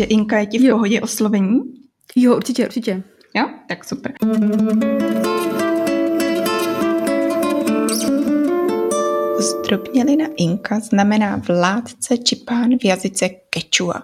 ještě 0.00 0.14
Inka, 0.14 0.38
je 0.38 0.46
ti 0.46 0.58
v 0.58 0.62
jo. 0.62 0.76
pohodě 0.76 1.00
oslovení? 1.00 1.60
Jo, 2.16 2.36
určitě, 2.36 2.66
určitě. 2.66 3.02
Jo, 3.34 3.44
tak 3.68 3.84
super. 3.84 4.12
Zdrobnělina 9.38 10.24
Inka 10.36 10.80
znamená 10.80 11.36
vládce 11.36 12.18
či 12.18 12.36
pán 12.36 12.78
v 12.78 12.84
jazyce 12.84 13.28
Quechua. 13.50 14.02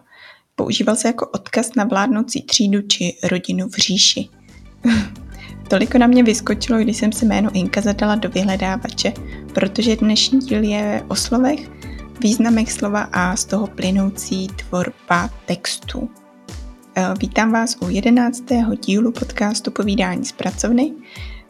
Používal 0.56 0.96
se 0.96 1.08
jako 1.08 1.26
odkaz 1.26 1.74
na 1.74 1.84
vládnoucí 1.84 2.42
třídu 2.42 2.82
či 2.82 3.18
rodinu 3.22 3.68
v 3.68 3.74
říši. 3.74 4.28
Toliko 5.68 5.98
na 5.98 6.06
mě 6.06 6.22
vyskočilo, 6.22 6.78
když 6.78 6.96
jsem 6.96 7.12
si 7.12 7.26
jméno 7.26 7.50
Inka 7.54 7.80
zadala 7.80 8.14
do 8.14 8.28
vyhledávače, 8.28 9.12
protože 9.54 9.96
dnešní 9.96 10.38
díl 10.38 10.62
je 10.62 11.02
o 11.08 11.14
slovech, 11.14 11.70
významech 12.20 12.72
slova 12.72 13.00
a 13.12 13.36
z 13.36 13.44
toho 13.44 13.66
plynoucí 13.66 14.48
tvorba 14.48 15.30
textu. 15.46 16.10
Eh, 16.96 17.14
vítám 17.20 17.52
vás 17.52 17.76
u 17.80 17.88
jedenáctého 17.88 18.74
dílu 18.74 19.12
podcastu 19.12 19.70
Povídání 19.70 20.24
z 20.24 20.32
pracovny. 20.32 20.92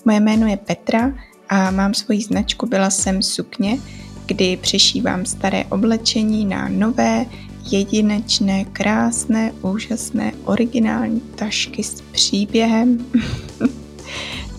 Moje 0.04 0.20
jméno 0.20 0.46
je 0.46 0.56
Petra 0.56 1.12
a 1.48 1.70
mám 1.70 1.94
svoji 1.94 2.22
značku 2.22 2.66
Byla 2.66 2.90
jsem 2.90 3.22
sukně, 3.22 3.78
kdy 4.26 4.56
přešívám 4.56 5.26
staré 5.26 5.64
oblečení 5.64 6.44
na 6.44 6.68
nové, 6.68 7.26
jedinečné, 7.70 8.64
krásné, 8.64 9.52
úžasné, 9.62 10.32
originální 10.44 11.20
tašky 11.20 11.82
s 11.82 12.00
příběhem. 12.00 13.06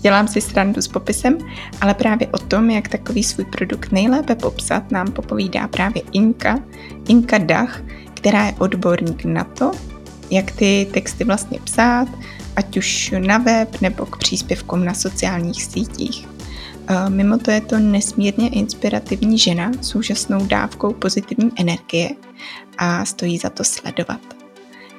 Dělám 0.05 0.27
si 0.27 0.41
srandu 0.41 0.81
s 0.81 0.87
popisem, 0.87 1.37
ale 1.81 1.93
právě 1.93 2.27
o 2.27 2.37
tom, 2.37 2.69
jak 2.69 2.87
takový 2.87 3.23
svůj 3.23 3.45
produkt 3.45 3.91
nejlépe 3.91 4.35
popsat, 4.35 4.91
nám 4.91 5.11
popovídá 5.11 5.67
právě 5.67 6.01
Inka, 6.11 6.59
Inka 7.07 7.37
Dach, 7.37 7.81
která 8.13 8.45
je 8.45 8.53
odborník 8.59 9.25
na 9.25 9.43
to, 9.43 9.71
jak 10.31 10.51
ty 10.51 10.87
texty 10.93 11.23
vlastně 11.23 11.59
psát, 11.63 12.07
ať 12.55 12.77
už 12.77 13.13
na 13.19 13.37
web 13.37 13.81
nebo 13.81 14.05
k 14.05 14.17
příspěvkům 14.17 14.85
na 14.85 14.93
sociálních 14.93 15.63
sítích. 15.63 16.27
Mimo 17.09 17.37
to 17.37 17.51
je 17.51 17.61
to 17.61 17.79
nesmírně 17.79 18.49
inspirativní 18.49 19.37
žena 19.37 19.71
s 19.81 19.95
úžasnou 19.95 20.45
dávkou 20.45 20.93
pozitivní 20.93 21.51
energie 21.59 22.09
a 22.77 23.05
stojí 23.05 23.37
za 23.37 23.49
to 23.49 23.63
sledovat. 23.63 24.21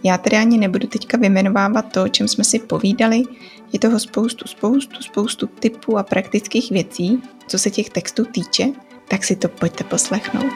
Já 0.03 0.19
tedy 0.19 0.37
ani 0.37 0.59
nebudu 0.59 0.87
teďka 0.87 1.19
vymenovávat 1.19 1.93
to, 1.93 2.03
o 2.03 2.09
čem 2.09 2.29
jsme 2.29 2.45
si 2.45 2.59
povídali, 2.59 3.23
je 3.73 3.79
toho 3.79 3.99
spoustu, 3.99 4.49
spoustu, 4.49 5.03
spoustu 5.03 5.47
typů 5.47 5.99
a 5.99 6.03
praktických 6.03 6.71
věcí, 6.71 7.23
co 7.47 7.59
se 7.59 7.71
těch 7.71 7.91
textů 7.91 8.25
týče, 8.25 8.67
tak 9.09 9.25
si 9.25 9.37
to 9.37 9.49
pojďte 9.49 9.85
poslechnout. 9.85 10.53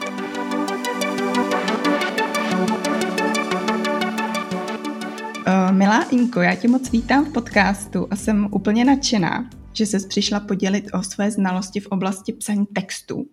Uh, 5.47 5.73
milá 5.73 6.03
Inko, 6.11 6.41
já 6.41 6.55
tě 6.55 6.69
moc 6.69 6.91
vítám 6.91 7.25
v 7.25 7.33
podcastu 7.33 8.07
a 8.11 8.17
jsem 8.17 8.49
úplně 8.53 8.85
nadšená, 8.85 9.51
že 9.73 9.87
ses 9.87 10.07
přišla 10.07 10.41
podělit 10.41 10.85
o 10.93 11.03
své 11.03 11.31
znalosti 11.31 11.81
v 11.81 11.87
oblasti 11.87 12.33
psaní 12.33 12.67
textů. 12.67 13.27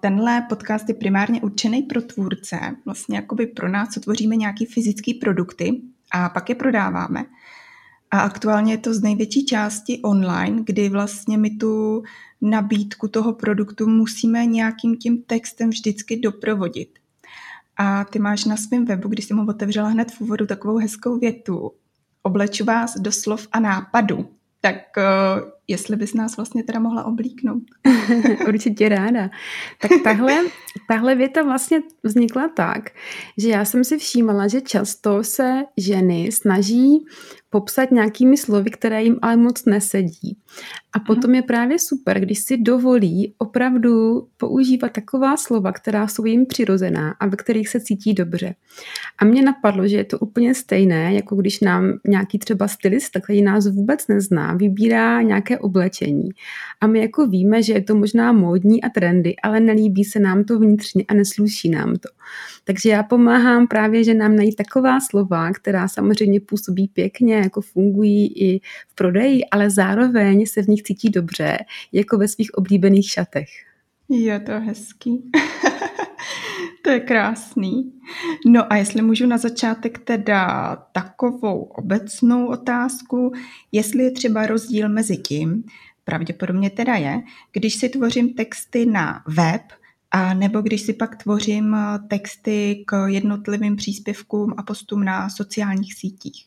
Tenhle 0.00 0.46
podcast 0.48 0.88
je 0.88 0.94
primárně 0.94 1.40
určený 1.40 1.82
pro 1.82 2.02
tvůrce, 2.02 2.58
vlastně 2.84 3.16
jakoby 3.16 3.46
pro 3.46 3.68
nás, 3.68 3.88
co 3.88 4.00
tvoříme 4.00 4.36
nějaký 4.36 4.66
fyzické 4.66 5.12
produkty 5.20 5.80
a 6.12 6.28
pak 6.28 6.48
je 6.48 6.54
prodáváme. 6.54 7.24
A 8.10 8.20
aktuálně 8.20 8.72
je 8.72 8.78
to 8.78 8.94
z 8.94 9.02
největší 9.02 9.46
části 9.46 10.00
online, 10.02 10.62
kdy 10.64 10.88
vlastně 10.88 11.38
my 11.38 11.50
tu 11.50 12.02
nabídku 12.40 13.08
toho 13.08 13.32
produktu 13.32 13.88
musíme 13.88 14.46
nějakým 14.46 14.96
tím 14.96 15.22
textem 15.22 15.70
vždycky 15.70 16.16
doprovodit. 16.16 16.98
A 17.76 18.04
ty 18.04 18.18
máš 18.18 18.44
na 18.44 18.56
svém 18.56 18.84
webu, 18.84 19.08
když 19.08 19.24
jsem 19.24 19.36
ho 19.36 19.46
otevřela 19.46 19.88
hned 19.88 20.12
v 20.12 20.20
úvodu, 20.20 20.46
takovou 20.46 20.76
hezkou 20.76 21.18
větu. 21.18 21.72
Obleču 22.22 22.64
vás 22.64 22.94
do 22.98 23.12
slov 23.12 23.48
a 23.52 23.60
nápadu 23.60 24.28
tak 24.66 24.76
uh, 24.96 25.48
jestli 25.68 25.96
bys 25.96 26.14
nás 26.14 26.36
vlastně 26.36 26.62
teda 26.62 26.80
mohla 26.80 27.04
oblíknout. 27.04 27.62
Určitě 28.48 28.88
ráda. 28.88 29.30
Tak 29.80 29.90
tahle, 30.04 30.38
tahle 30.88 31.14
věta 31.14 31.42
vlastně 31.42 31.82
vznikla 32.02 32.48
tak, 32.48 32.90
že 33.38 33.48
já 33.48 33.64
jsem 33.64 33.84
si 33.84 33.98
všímala, 33.98 34.48
že 34.48 34.60
často 34.60 35.24
se 35.24 35.62
ženy 35.76 36.32
snaží 36.32 37.04
popsat 37.50 37.90
nějakými 37.90 38.36
slovy, 38.36 38.70
které 38.70 39.02
jim 39.02 39.18
ale 39.22 39.36
moc 39.36 39.64
nesedí. 39.64 40.38
A 40.92 40.98
potom 40.98 41.34
je 41.34 41.42
právě 41.42 41.78
super, 41.78 42.20
když 42.20 42.38
si 42.38 42.56
dovolí 42.56 43.34
opravdu 43.38 44.26
používat 44.36 44.92
taková 44.92 45.36
slova, 45.36 45.72
která 45.72 46.08
jsou 46.08 46.24
jim 46.24 46.46
přirozená 46.46 47.14
a 47.20 47.26
ve 47.26 47.36
kterých 47.36 47.68
se 47.68 47.80
cítí 47.80 48.14
dobře. 48.14 48.54
A 49.18 49.24
mně 49.24 49.42
napadlo, 49.42 49.88
že 49.88 49.96
je 49.96 50.04
to 50.04 50.18
úplně 50.18 50.54
stejné, 50.54 51.14
jako 51.14 51.36
když 51.36 51.60
nám 51.60 51.92
nějaký 52.08 52.38
třeba 52.38 52.68
stylista, 52.68 53.20
který 53.20 53.42
nás 53.42 53.66
vůbec 53.68 54.08
nezná, 54.08 54.54
vybírá 54.54 55.22
nějaké 55.22 55.58
oblečení. 55.58 56.28
A 56.80 56.86
my 56.86 57.00
jako 57.00 57.26
víme, 57.26 57.62
že 57.62 57.72
je 57.72 57.82
to 57.82 57.94
možná 57.94 58.32
módní 58.32 58.82
a 58.82 58.88
trendy, 58.88 59.36
ale 59.42 59.60
nelíbí 59.60 60.04
se 60.04 60.18
nám 60.18 60.44
to 60.44 60.58
vnitřně 60.58 61.04
a 61.08 61.14
nesluší 61.14 61.70
nám 61.70 61.96
to. 61.96 62.08
Takže 62.64 62.90
já 62.90 63.02
pomáhám 63.02 63.66
právě, 63.66 64.04
že 64.04 64.14
nám 64.14 64.36
najít 64.36 64.56
taková 64.56 65.00
slova, 65.00 65.52
která 65.52 65.88
samozřejmě 65.88 66.40
působí 66.40 66.88
pěkně, 66.88 67.34
jako 67.34 67.60
fungují 67.60 68.42
i 68.42 68.60
v 68.88 68.94
prodeji, 68.94 69.44
ale 69.44 69.70
zároveň 69.70 70.45
se 70.46 70.62
v 70.62 70.68
nich 70.68 70.82
cítí 70.82 71.10
dobře, 71.10 71.58
jako 71.92 72.18
ve 72.18 72.28
svých 72.28 72.54
oblíbených 72.54 73.10
šatech. 73.10 73.48
Je 74.08 74.40
to 74.40 74.60
hezký. 74.60 75.30
to 76.82 76.90
je 76.90 77.00
krásný. 77.00 77.92
No 78.46 78.72
a 78.72 78.76
jestli 78.76 79.02
můžu 79.02 79.26
na 79.26 79.38
začátek 79.38 79.98
teda 79.98 80.76
takovou 80.92 81.62
obecnou 81.62 82.46
otázku, 82.46 83.32
jestli 83.72 84.04
je 84.04 84.10
třeba 84.10 84.46
rozdíl 84.46 84.88
mezi 84.88 85.16
tím, 85.16 85.64
pravděpodobně 86.04 86.70
teda 86.70 86.94
je, 86.94 87.22
když 87.52 87.74
si 87.74 87.88
tvořím 87.88 88.34
texty 88.34 88.86
na 88.86 89.22
web, 89.28 89.62
a 90.10 90.34
nebo 90.34 90.60
když 90.60 90.80
si 90.80 90.92
pak 90.92 91.22
tvořím 91.22 91.76
texty 92.08 92.84
k 92.86 93.06
jednotlivým 93.06 93.76
příspěvkům 93.76 94.54
a 94.56 94.62
postům 94.62 95.04
na 95.04 95.28
sociálních 95.28 95.94
sítích. 95.94 96.46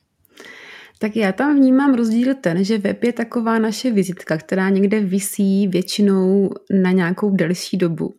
Tak 1.02 1.16
já 1.16 1.32
tam 1.32 1.56
vnímám 1.56 1.94
rozdíl 1.94 2.36
ten, 2.36 2.64
že 2.64 2.78
web 2.78 3.04
je 3.04 3.14
taková 3.14 3.60
naše 3.60 3.92
vizitka, 3.92 4.38
která 4.38 4.70
někde 4.70 5.00
visí 5.00 5.68
většinou 5.68 6.50
na 6.72 6.92
nějakou 6.92 7.30
delší 7.30 7.78
dobu. 7.78 8.16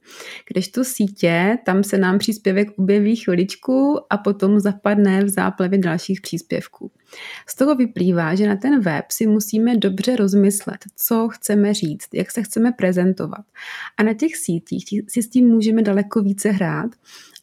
Kdežto 0.53 0.85
sítě, 0.85 1.59
tam 1.67 1.85
se 1.85 1.99
nám 1.99 2.19
příspěvek 2.19 2.69
objeví 2.79 3.17
chviličku 3.17 3.99
a 4.11 4.17
potom 4.17 4.61
zapadne 4.61 5.25
v 5.25 5.29
záplavě 5.29 5.79
dalších 5.79 6.21
příspěvků. 6.21 6.91
Z 7.47 7.55
toho 7.57 7.75
vyplývá, 7.75 8.35
že 8.35 8.49
na 8.49 8.57
ten 8.57 8.81
web 8.81 9.05
si 9.11 9.27
musíme 9.27 9.77
dobře 9.77 10.17
rozmyslet, 10.17 10.79
co 10.97 11.29
chceme 11.29 11.75
říct, 11.75 12.09
jak 12.15 12.31
se 12.31 12.43
chceme 12.43 12.73
prezentovat. 12.73 13.45
A 13.97 14.03
na 14.03 14.15
těch 14.15 14.37
sítích 14.37 14.85
si 15.09 15.23
s 15.23 15.31
tím 15.31 15.49
můžeme 15.49 15.83
daleko 15.83 16.23
více 16.23 16.51
hrát 16.51 16.91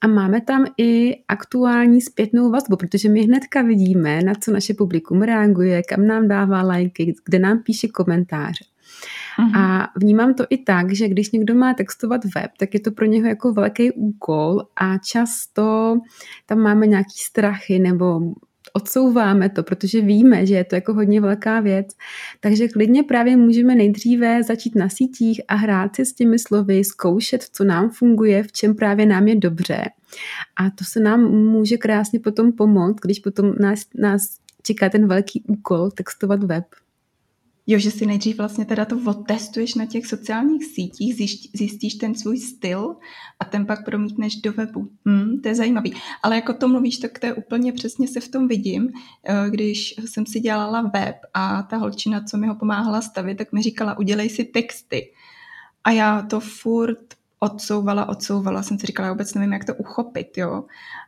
a 0.02 0.08
máme 0.08 0.42
tam 0.42 0.66
i 0.78 1.16
aktuální 1.28 2.02
zpětnou 2.02 2.52
vazbu, 2.52 2.78
protože 2.78 3.10
my 3.10 3.22
hnedka 3.22 3.62
vidíme, 3.62 4.22
na 4.22 4.34
co 4.36 4.52
naše 4.52 4.74
publikum 4.74 5.22
reaguje, 5.22 5.82
kam 5.84 6.08
nám 6.08 6.28
dává 6.28 6.62
lajky, 6.62 7.16
kde 7.26 7.40
nám 7.40 7.60
píše 7.64 7.88
komentáře. 7.88 8.66
A 9.56 9.88
vnímám 9.96 10.34
to 10.34 10.46
i 10.50 10.58
tak, 10.58 10.94
že 10.94 11.08
když 11.08 11.32
někdo 11.32 11.56
má 11.56 11.74
textovat 11.74 12.22
web, 12.36 12.52
tak 12.60 12.74
je 12.74 12.80
to 12.80 12.92
pro 12.92 13.06
něho 13.06 13.28
jako 13.28 13.54
velký 13.54 13.92
úkol 13.92 14.62
a 14.76 14.98
často 14.98 15.98
tam 16.46 16.60
máme 16.60 16.88
nějaký 16.88 17.18
strachy 17.18 17.80
nebo 17.80 18.22
odsouváme 18.74 19.50
to, 19.50 19.64
protože 19.64 20.02
víme, 20.02 20.46
že 20.46 20.56
je 20.56 20.64
to 20.64 20.76
jako 20.76 20.94
hodně 20.94 21.22
velká 21.22 21.60
věc. 21.60 21.88
Takže 22.40 22.68
klidně 22.68 23.04
právě 23.04 23.38
můžeme 23.38 23.76
nejdříve 23.76 24.44
začít 24.44 24.76
na 24.76 24.90
sítích 24.90 25.42
a 25.48 25.56
hrát 25.56 25.96
si 25.96 26.06
s 26.06 26.14
těmi 26.14 26.40
slovy, 26.40 26.84
zkoušet, 26.84 27.44
co 27.44 27.64
nám 27.64 27.90
funguje, 27.90 28.44
v 28.44 28.52
čem 28.52 28.76
právě 28.76 29.06
nám 29.06 29.28
je 29.28 29.36
dobře. 29.36 29.84
A 30.60 30.70
to 30.70 30.84
se 30.84 31.00
nám 31.00 31.22
může 31.32 31.78
krásně 31.78 32.20
potom 32.20 32.52
pomoct, 32.52 32.96
když 33.02 33.20
potom 33.20 33.54
nás, 33.60 33.80
nás 33.96 34.38
čeká 34.64 34.90
ten 34.90 35.08
velký 35.08 35.44
úkol 35.48 35.92
textovat 35.92 36.44
web. 36.44 36.66
Jo, 37.70 37.80
že 37.80 37.92
si 37.92 38.06
nejdřív 38.06 38.38
vlastně 38.38 38.66
teda 38.66 38.86
to 38.86 39.00
otestuješ 39.06 39.76
na 39.76 39.86
těch 39.86 40.06
sociálních 40.06 40.66
sítích, 40.66 41.16
zjistíš 41.54 41.96
ten 41.96 42.16
svůj 42.16 42.40
styl 42.40 42.96
a 43.40 43.46
ten 43.46 43.66
pak 43.66 43.86
promítneš 43.86 44.36
do 44.36 44.54
webu. 44.54 44.90
Hmm, 45.06 45.42
to 45.42 45.48
je 45.48 45.56
zajímavý. 45.56 45.94
Ale 46.24 46.36
jako 46.36 46.54
to 46.54 46.68
mluvíš, 46.68 46.98
tak 46.98 47.20
to 47.20 47.26
je 47.26 47.34
úplně 47.34 47.74
přesně 47.74 48.08
se 48.08 48.20
v 48.20 48.28
tom 48.28 48.48
vidím. 48.48 48.90
Eh, 49.24 49.50
když 49.50 49.96
jsem 50.06 50.26
si 50.26 50.40
dělala 50.40 50.82
web 50.82 51.16
a 51.34 51.64
ta 51.64 51.78
holčina, 51.78 52.24
co 52.24 52.38
mi 52.38 52.48
ho 52.48 52.56
pomáhala 52.56 53.02
stavit, 53.02 53.38
tak 53.38 53.52
mi 53.52 53.62
říkala, 53.62 53.98
udělej 53.98 54.30
si 54.30 54.44
texty. 54.44 55.12
A 55.84 55.92
já 55.92 56.22
to 56.22 56.40
furt 56.40 57.18
odsouvala, 57.40 58.10
odsouvala, 58.10 58.64
jsem 58.64 58.80
si 58.80 58.88
říkala, 58.88 59.08
já 59.08 59.14
vůbec 59.14 59.34
nevím, 59.34 59.54
jak 59.54 59.66
to 59.66 59.76
uchopit, 59.76 60.38
jo. 60.38 60.64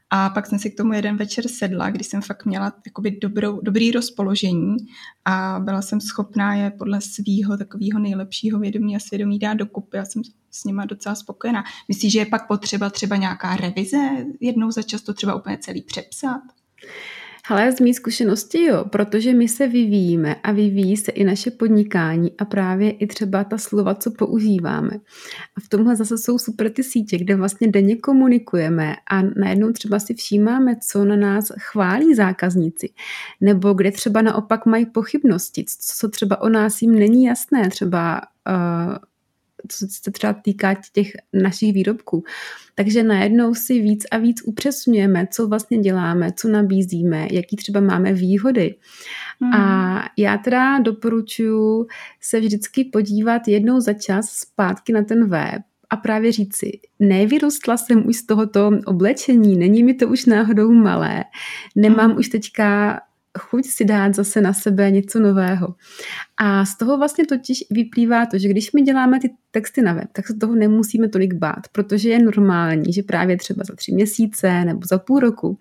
A 0.09 0.29
pak 0.29 0.47
jsem 0.47 0.59
si 0.59 0.71
k 0.71 0.77
tomu 0.77 0.93
jeden 0.93 1.17
večer 1.17 1.47
sedla, 1.47 1.89
kdy 1.89 2.03
jsem 2.03 2.21
fakt 2.21 2.45
měla 2.45 2.73
jakoby 2.85 3.11
dobrou, 3.11 3.61
dobrý 3.61 3.91
rozpoložení 3.91 4.77
a 5.25 5.59
byla 5.63 5.81
jsem 5.81 6.01
schopná 6.01 6.55
je 6.55 6.71
podle 6.71 7.01
svého 7.01 7.57
takového 7.57 7.99
nejlepšího 7.99 8.59
vědomí 8.59 8.95
a 8.95 8.99
svědomí 8.99 9.39
dát 9.39 9.53
dokupy. 9.53 9.97
Já 9.97 10.05
jsem 10.05 10.21
s 10.51 10.63
nima 10.63 10.85
docela 10.85 11.15
spokojená. 11.15 11.63
Myslíš, 11.87 12.13
že 12.13 12.19
je 12.19 12.25
pak 12.25 12.47
potřeba 12.47 12.89
třeba 12.89 13.15
nějaká 13.15 13.55
revize 13.55 14.25
jednou 14.39 14.71
za 14.71 14.81
často 14.81 15.13
třeba 15.13 15.35
úplně 15.35 15.57
celý 15.57 15.81
přepsat? 15.81 16.41
Ale 17.47 17.71
z 17.71 17.79
mý 17.79 17.93
zkušenosti 17.93 18.63
jo, 18.63 18.85
protože 18.85 19.33
my 19.33 19.47
se 19.47 19.67
vyvíjíme 19.67 20.35
a 20.35 20.51
vyvíjí 20.51 20.97
se 20.97 21.11
i 21.11 21.23
naše 21.23 21.51
podnikání 21.51 22.31
a 22.37 22.45
právě 22.45 22.91
i 22.91 23.07
třeba 23.07 23.43
ta 23.43 23.57
slova, 23.57 23.95
co 23.95 24.11
používáme. 24.11 24.91
A 25.57 25.59
v 25.63 25.69
tomhle 25.69 25.95
zase 25.95 26.17
jsou 26.17 26.39
super 26.39 26.69
ty 26.71 26.83
sítě, 26.83 27.17
kde 27.17 27.35
vlastně 27.35 27.67
denně 27.67 27.95
komunikujeme 27.95 28.95
a 29.11 29.21
najednou 29.21 29.71
třeba 29.71 29.99
si 29.99 30.13
všímáme, 30.13 30.75
co 30.87 31.05
na 31.05 31.15
nás 31.15 31.51
chválí 31.59 32.15
zákazníci, 32.15 32.89
nebo 33.41 33.73
kde 33.73 33.91
třeba 33.91 34.21
naopak 34.21 34.65
mají 34.65 34.85
pochybnosti, 34.85 35.65
co 35.97 36.09
třeba 36.09 36.41
o 36.41 36.49
nás 36.49 36.81
jim 36.81 36.99
není 36.99 37.23
jasné, 37.23 37.69
třeba 37.69 38.21
uh, 38.49 38.95
co 39.67 39.87
se 39.89 40.11
třeba 40.11 40.33
týká 40.33 40.75
těch 40.93 41.11
našich 41.33 41.73
výrobků. 41.73 42.23
Takže 42.75 43.03
najednou 43.03 43.55
si 43.55 43.79
víc 43.79 44.05
a 44.11 44.17
víc 44.17 44.41
upřesňujeme, 44.45 45.27
co 45.31 45.47
vlastně 45.47 45.77
děláme, 45.77 46.31
co 46.35 46.47
nabízíme, 46.47 47.27
jaký 47.31 47.55
třeba 47.55 47.79
máme 47.79 48.13
výhody. 48.13 48.75
Hmm. 49.41 49.53
A 49.53 50.09
já 50.17 50.37
teda 50.37 50.79
doporučuji 50.79 51.87
se 52.21 52.39
vždycky 52.39 52.83
podívat 52.83 53.47
jednou 53.47 53.79
za 53.79 53.93
čas 53.93 54.29
zpátky 54.29 54.93
na 54.93 55.03
ten 55.03 55.29
web 55.29 55.61
a 55.89 55.97
právě 55.97 56.31
říci, 56.31 56.79
nevyrostla 56.99 57.77
jsem 57.77 58.07
už 58.07 58.15
z 58.15 58.25
tohoto 58.25 58.71
oblečení, 58.85 59.57
není 59.57 59.83
mi 59.83 59.93
to 59.93 60.07
už 60.07 60.25
náhodou 60.25 60.71
malé, 60.71 61.23
nemám 61.75 62.09
hmm. 62.09 62.19
už 62.19 62.29
teďka 62.29 62.99
chuť 63.37 63.65
si 63.65 63.85
dát 63.85 64.15
zase 64.15 64.41
na 64.41 64.53
sebe 64.53 64.91
něco 64.91 65.19
nového. 65.19 65.75
A 66.37 66.65
z 66.65 66.77
toho 66.77 66.97
vlastně 66.97 67.25
totiž 67.25 67.63
vyplývá 67.71 68.25
to, 68.25 68.37
že 68.37 68.49
když 68.49 68.71
my 68.71 68.81
děláme 68.81 69.19
ty 69.19 69.29
texty 69.51 69.81
na 69.81 69.93
web, 69.93 70.09
tak 70.11 70.27
se 70.27 70.33
toho 70.33 70.55
nemusíme 70.55 71.09
tolik 71.09 71.33
bát, 71.33 71.67
protože 71.71 72.09
je 72.09 72.23
normální, 72.23 72.93
že 72.93 73.03
právě 73.03 73.37
třeba 73.37 73.63
za 73.63 73.75
tři 73.75 73.91
měsíce 73.91 74.65
nebo 74.65 74.79
za 74.89 74.97
půl 74.97 75.19
roku 75.19 75.57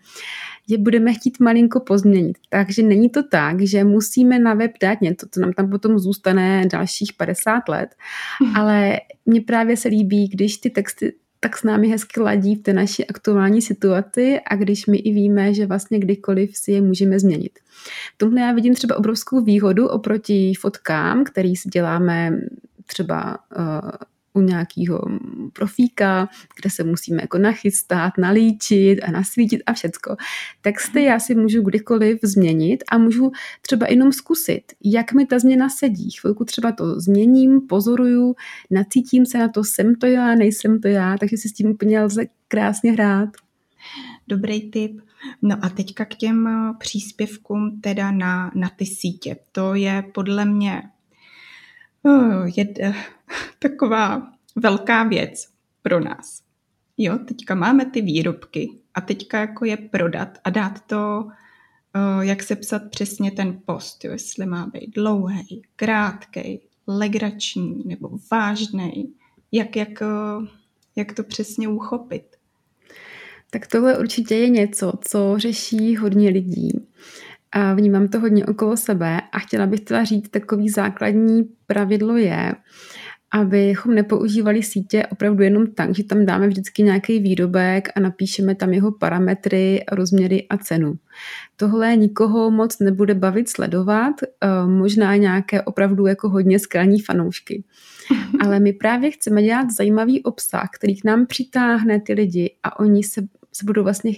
je 0.68 0.78
budeme 0.78 1.12
chtít 1.12 1.40
malinko 1.40 1.80
pozměnit. 1.80 2.38
Takže 2.48 2.82
není 2.82 3.10
to 3.10 3.22
tak, 3.22 3.60
že 3.60 3.84
musíme 3.84 4.38
na 4.38 4.54
web 4.54 4.72
dát 4.82 5.00
něco, 5.00 5.26
co 5.30 5.40
nám 5.40 5.52
tam 5.52 5.70
potom 5.70 5.98
zůstane 5.98 6.66
dalších 6.72 7.12
50 7.12 7.68
let, 7.68 7.94
ale 8.54 9.00
mně 9.26 9.40
právě 9.40 9.76
se 9.76 9.88
líbí, 9.88 10.28
když 10.28 10.56
ty 10.56 10.70
texty 10.70 11.12
tak 11.40 11.56
s 11.56 11.62
námi 11.62 11.88
hezky 11.88 12.20
ladí 12.20 12.54
v 12.54 12.62
té 12.62 12.72
naší 12.72 13.06
aktuální 13.06 13.62
situaci 13.62 14.40
a 14.50 14.56
když 14.56 14.86
my 14.86 14.96
i 14.96 15.12
víme, 15.12 15.54
že 15.54 15.66
vlastně 15.66 15.98
kdykoliv 15.98 16.56
si 16.56 16.72
je 16.72 16.80
můžeme 16.80 17.20
změnit. 17.20 17.58
V 18.14 18.18
tomhle 18.18 18.40
já 18.40 18.52
vidím 18.52 18.74
třeba 18.74 18.96
obrovskou 18.96 19.40
výhodu 19.40 19.88
oproti 19.88 20.52
fotkám, 20.60 21.24
který 21.24 21.56
si 21.56 21.68
děláme 21.68 22.40
třeba 22.86 23.38
uh, 23.58 23.90
u 24.32 24.40
nějakého 24.40 25.02
profíka, 25.52 26.28
kde 26.60 26.70
se 26.70 26.84
musíme 26.84 27.22
jako 27.22 27.38
nachystat, 27.38 28.12
nalíčit 28.18 29.02
a 29.02 29.10
nasvítit 29.10 29.62
a 29.66 29.72
všecko. 29.72 30.16
Texty 30.60 31.02
já 31.04 31.20
si 31.20 31.34
můžu 31.34 31.62
kdykoliv 31.62 32.18
změnit 32.22 32.84
a 32.90 32.98
můžu 32.98 33.32
třeba 33.62 33.86
jenom 33.90 34.12
zkusit, 34.12 34.62
jak 34.84 35.12
mi 35.12 35.26
ta 35.26 35.38
změna 35.38 35.68
sedí. 35.68 36.10
Chvilku 36.10 36.44
třeba 36.44 36.72
to 36.72 37.00
změním, 37.00 37.60
pozoruju, 37.60 38.34
nacítím 38.70 39.26
se 39.26 39.38
na 39.38 39.48
to, 39.48 39.64
jsem 39.64 39.94
to 39.94 40.06
já, 40.06 40.34
nejsem 40.34 40.80
to 40.80 40.88
já, 40.88 41.18
takže 41.18 41.36
si 41.36 41.48
s 41.48 41.52
tím 41.52 41.70
úplně 41.70 42.00
lze 42.00 42.24
krásně 42.48 42.92
hrát. 42.92 43.28
Dobrý 44.28 44.70
tip. 44.70 45.00
No 45.42 45.56
a 45.62 45.68
teďka 45.68 46.04
k 46.04 46.14
těm 46.14 46.46
eh, 46.46 46.74
příspěvkům 46.78 47.80
teda 47.80 48.10
na, 48.10 48.50
na 48.54 48.68
ty 48.68 48.86
sítě. 48.86 49.36
To 49.52 49.74
je 49.74 50.04
podle 50.14 50.44
mě 50.44 50.82
oh, 52.02 52.46
je, 52.56 52.94
taková 53.58 54.32
velká 54.56 55.04
věc 55.04 55.48
pro 55.82 56.00
nás. 56.00 56.42
Jo, 56.96 57.18
teďka 57.18 57.54
máme 57.54 57.86
ty 57.86 58.02
výrobky 58.02 58.78
a 58.94 59.00
teďka 59.00 59.40
jako 59.40 59.64
je 59.64 59.76
prodat 59.76 60.38
a 60.44 60.50
dát 60.50 60.80
to, 60.86 61.28
eh, 61.94 62.26
jak 62.26 62.42
se 62.42 62.56
psat 62.56 62.82
přesně 62.90 63.30
ten 63.30 63.60
post, 63.64 64.04
jo, 64.04 64.12
jestli 64.12 64.46
má 64.46 64.66
být 64.66 64.90
dlouhý, 64.94 65.62
krátký, 65.76 66.60
legrační 66.86 67.82
nebo 67.86 68.10
vážný, 68.30 69.14
jak, 69.52 69.76
jak, 69.76 70.02
eh, 70.02 70.46
jak 70.96 71.12
to 71.12 71.22
přesně 71.22 71.68
uchopit. 71.68 72.36
Tak 73.50 73.66
tohle 73.66 73.98
určitě 73.98 74.34
je 74.34 74.48
něco, 74.48 74.92
co 75.00 75.34
řeší 75.38 75.96
hodně 75.96 76.30
lidí. 76.30 76.86
A 77.52 77.74
vnímám 77.74 78.08
to 78.08 78.20
hodně 78.20 78.46
okolo 78.46 78.76
sebe 78.76 79.20
a 79.32 79.38
chtěla 79.38 79.66
bych 79.66 79.80
teda 79.80 80.04
říct, 80.04 80.28
takový 80.28 80.68
základní 80.68 81.48
pravidlo 81.66 82.16
je, 82.16 82.54
abychom 83.30 83.94
nepoužívali 83.94 84.62
sítě 84.62 85.06
opravdu 85.06 85.42
jenom 85.42 85.66
tak, 85.66 85.94
že 85.94 86.04
tam 86.04 86.26
dáme 86.26 86.48
vždycky 86.48 86.82
nějaký 86.82 87.18
výrobek 87.18 87.88
a 87.94 88.00
napíšeme 88.00 88.54
tam 88.54 88.72
jeho 88.72 88.92
parametry, 88.92 89.84
rozměry 89.92 90.46
a 90.50 90.56
cenu. 90.56 90.94
Tohle 91.56 91.96
nikoho 91.96 92.50
moc 92.50 92.78
nebude 92.78 93.14
bavit 93.14 93.48
sledovat, 93.48 94.14
eh, 94.22 94.48
možná 94.66 95.16
nějaké 95.16 95.62
opravdu 95.62 96.06
jako 96.06 96.28
hodně 96.28 96.58
skalní 96.58 97.00
fanoušky. 97.00 97.64
Ale 98.44 98.60
my 98.60 98.72
právě 98.72 99.10
chceme 99.10 99.42
dělat 99.42 99.70
zajímavý 99.70 100.22
obsah, 100.22 100.68
který 100.74 101.00
k 101.00 101.04
nám 101.04 101.26
přitáhne 101.26 102.00
ty 102.00 102.12
lidi 102.12 102.54
a 102.62 102.80
oni 102.80 103.02
se, 103.02 103.20
se 103.52 103.64
budou 103.64 103.82
vlastně 103.82 104.12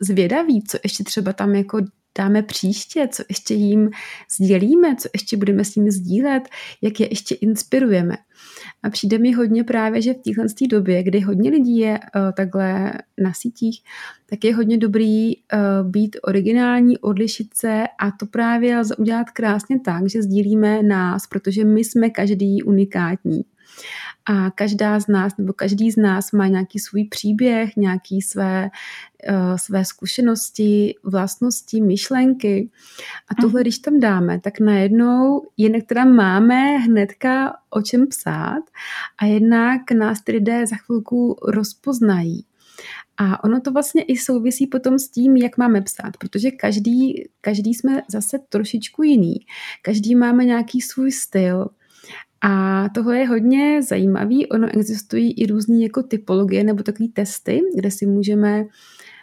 zvědaví, 0.00 0.62
co 0.62 0.78
ještě 0.84 1.04
třeba 1.04 1.32
tam 1.32 1.54
jako 1.54 1.80
dáme 2.18 2.42
příště, 2.42 3.08
co 3.12 3.22
ještě 3.28 3.54
jim 3.54 3.90
sdělíme, 4.40 4.96
co 4.96 5.08
ještě 5.14 5.36
budeme 5.36 5.64
s 5.64 5.76
nimi 5.76 5.90
sdílet, 5.90 6.48
jak 6.82 7.00
je 7.00 7.08
ještě 7.10 7.34
inspirujeme. 7.34 8.16
A 8.82 8.90
přijde 8.90 9.18
mi 9.18 9.32
hodně 9.32 9.64
právě, 9.64 10.02
že 10.02 10.14
v 10.14 10.16
téhle 10.16 10.46
době, 10.70 11.02
kdy 11.02 11.20
hodně 11.20 11.50
lidí 11.50 11.78
je 11.78 11.98
uh, 11.98 12.32
takhle 12.36 12.92
na 13.18 13.32
sítích, 13.32 13.82
tak 14.30 14.44
je 14.44 14.54
hodně 14.54 14.78
dobrý 14.78 15.36
uh, 15.36 15.90
být 15.90 16.16
originální, 16.22 16.98
odlišit 16.98 17.54
se 17.54 17.84
a 18.00 18.10
to 18.10 18.26
právě 18.26 18.78
lze 18.78 18.96
udělat 18.96 19.30
krásně 19.30 19.80
tak, 19.80 20.08
že 20.08 20.22
sdílíme 20.22 20.82
nás, 20.82 21.26
protože 21.26 21.64
my 21.64 21.84
jsme 21.84 22.10
každý 22.10 22.62
unikátní. 22.62 23.44
A 24.28 24.50
každá 24.50 25.00
z 25.00 25.08
nás, 25.08 25.36
nebo 25.36 25.52
každý 25.52 25.90
z 25.90 25.96
nás 25.96 26.32
má 26.32 26.46
nějaký 26.46 26.78
svůj 26.78 27.04
příběh, 27.04 27.76
nějaký 27.76 28.22
své, 28.22 28.70
uh, 29.30 29.56
své 29.56 29.84
zkušenosti, 29.84 30.94
vlastnosti, 31.04 31.80
myšlenky. 31.80 32.70
A 33.28 33.34
tohle, 33.40 33.60
mhm. 33.60 33.62
když 33.62 33.78
tam 33.78 34.00
dáme, 34.00 34.40
tak 34.40 34.60
najednou 34.60 35.42
jednak 35.56 35.82
teda 35.86 36.04
máme 36.04 36.76
hnedka 36.76 37.56
o 37.70 37.82
čem 37.82 38.06
psát 38.06 38.62
a 39.18 39.24
jednak 39.24 39.90
nás 39.90 40.20
ty 40.20 40.32
lidé 40.32 40.66
za 40.66 40.76
chvilku 40.76 41.36
rozpoznají. 41.42 42.44
A 43.16 43.44
ono 43.44 43.60
to 43.60 43.72
vlastně 43.72 44.02
i 44.02 44.16
souvisí 44.16 44.66
potom 44.66 44.98
s 44.98 45.08
tím, 45.08 45.36
jak 45.36 45.58
máme 45.58 45.80
psát, 45.82 46.16
protože 46.16 46.50
každý, 46.50 47.28
každý 47.40 47.74
jsme 47.74 48.02
zase 48.08 48.38
trošičku 48.48 49.02
jiný. 49.02 49.34
Každý 49.82 50.14
máme 50.14 50.44
nějaký 50.44 50.80
svůj 50.80 51.12
styl, 51.12 51.68
a 52.40 52.84
tohle 52.94 53.18
je 53.18 53.28
hodně 53.28 53.82
zajímavý. 53.82 54.46
Ono 54.46 54.68
existují 54.68 55.32
i 55.32 55.46
různé 55.46 55.78
jako 55.78 56.02
typologie 56.02 56.64
nebo 56.64 56.82
takové 56.82 57.08
testy, 57.08 57.60
kde 57.76 57.90
si 57.90 58.06
můžeme 58.06 58.64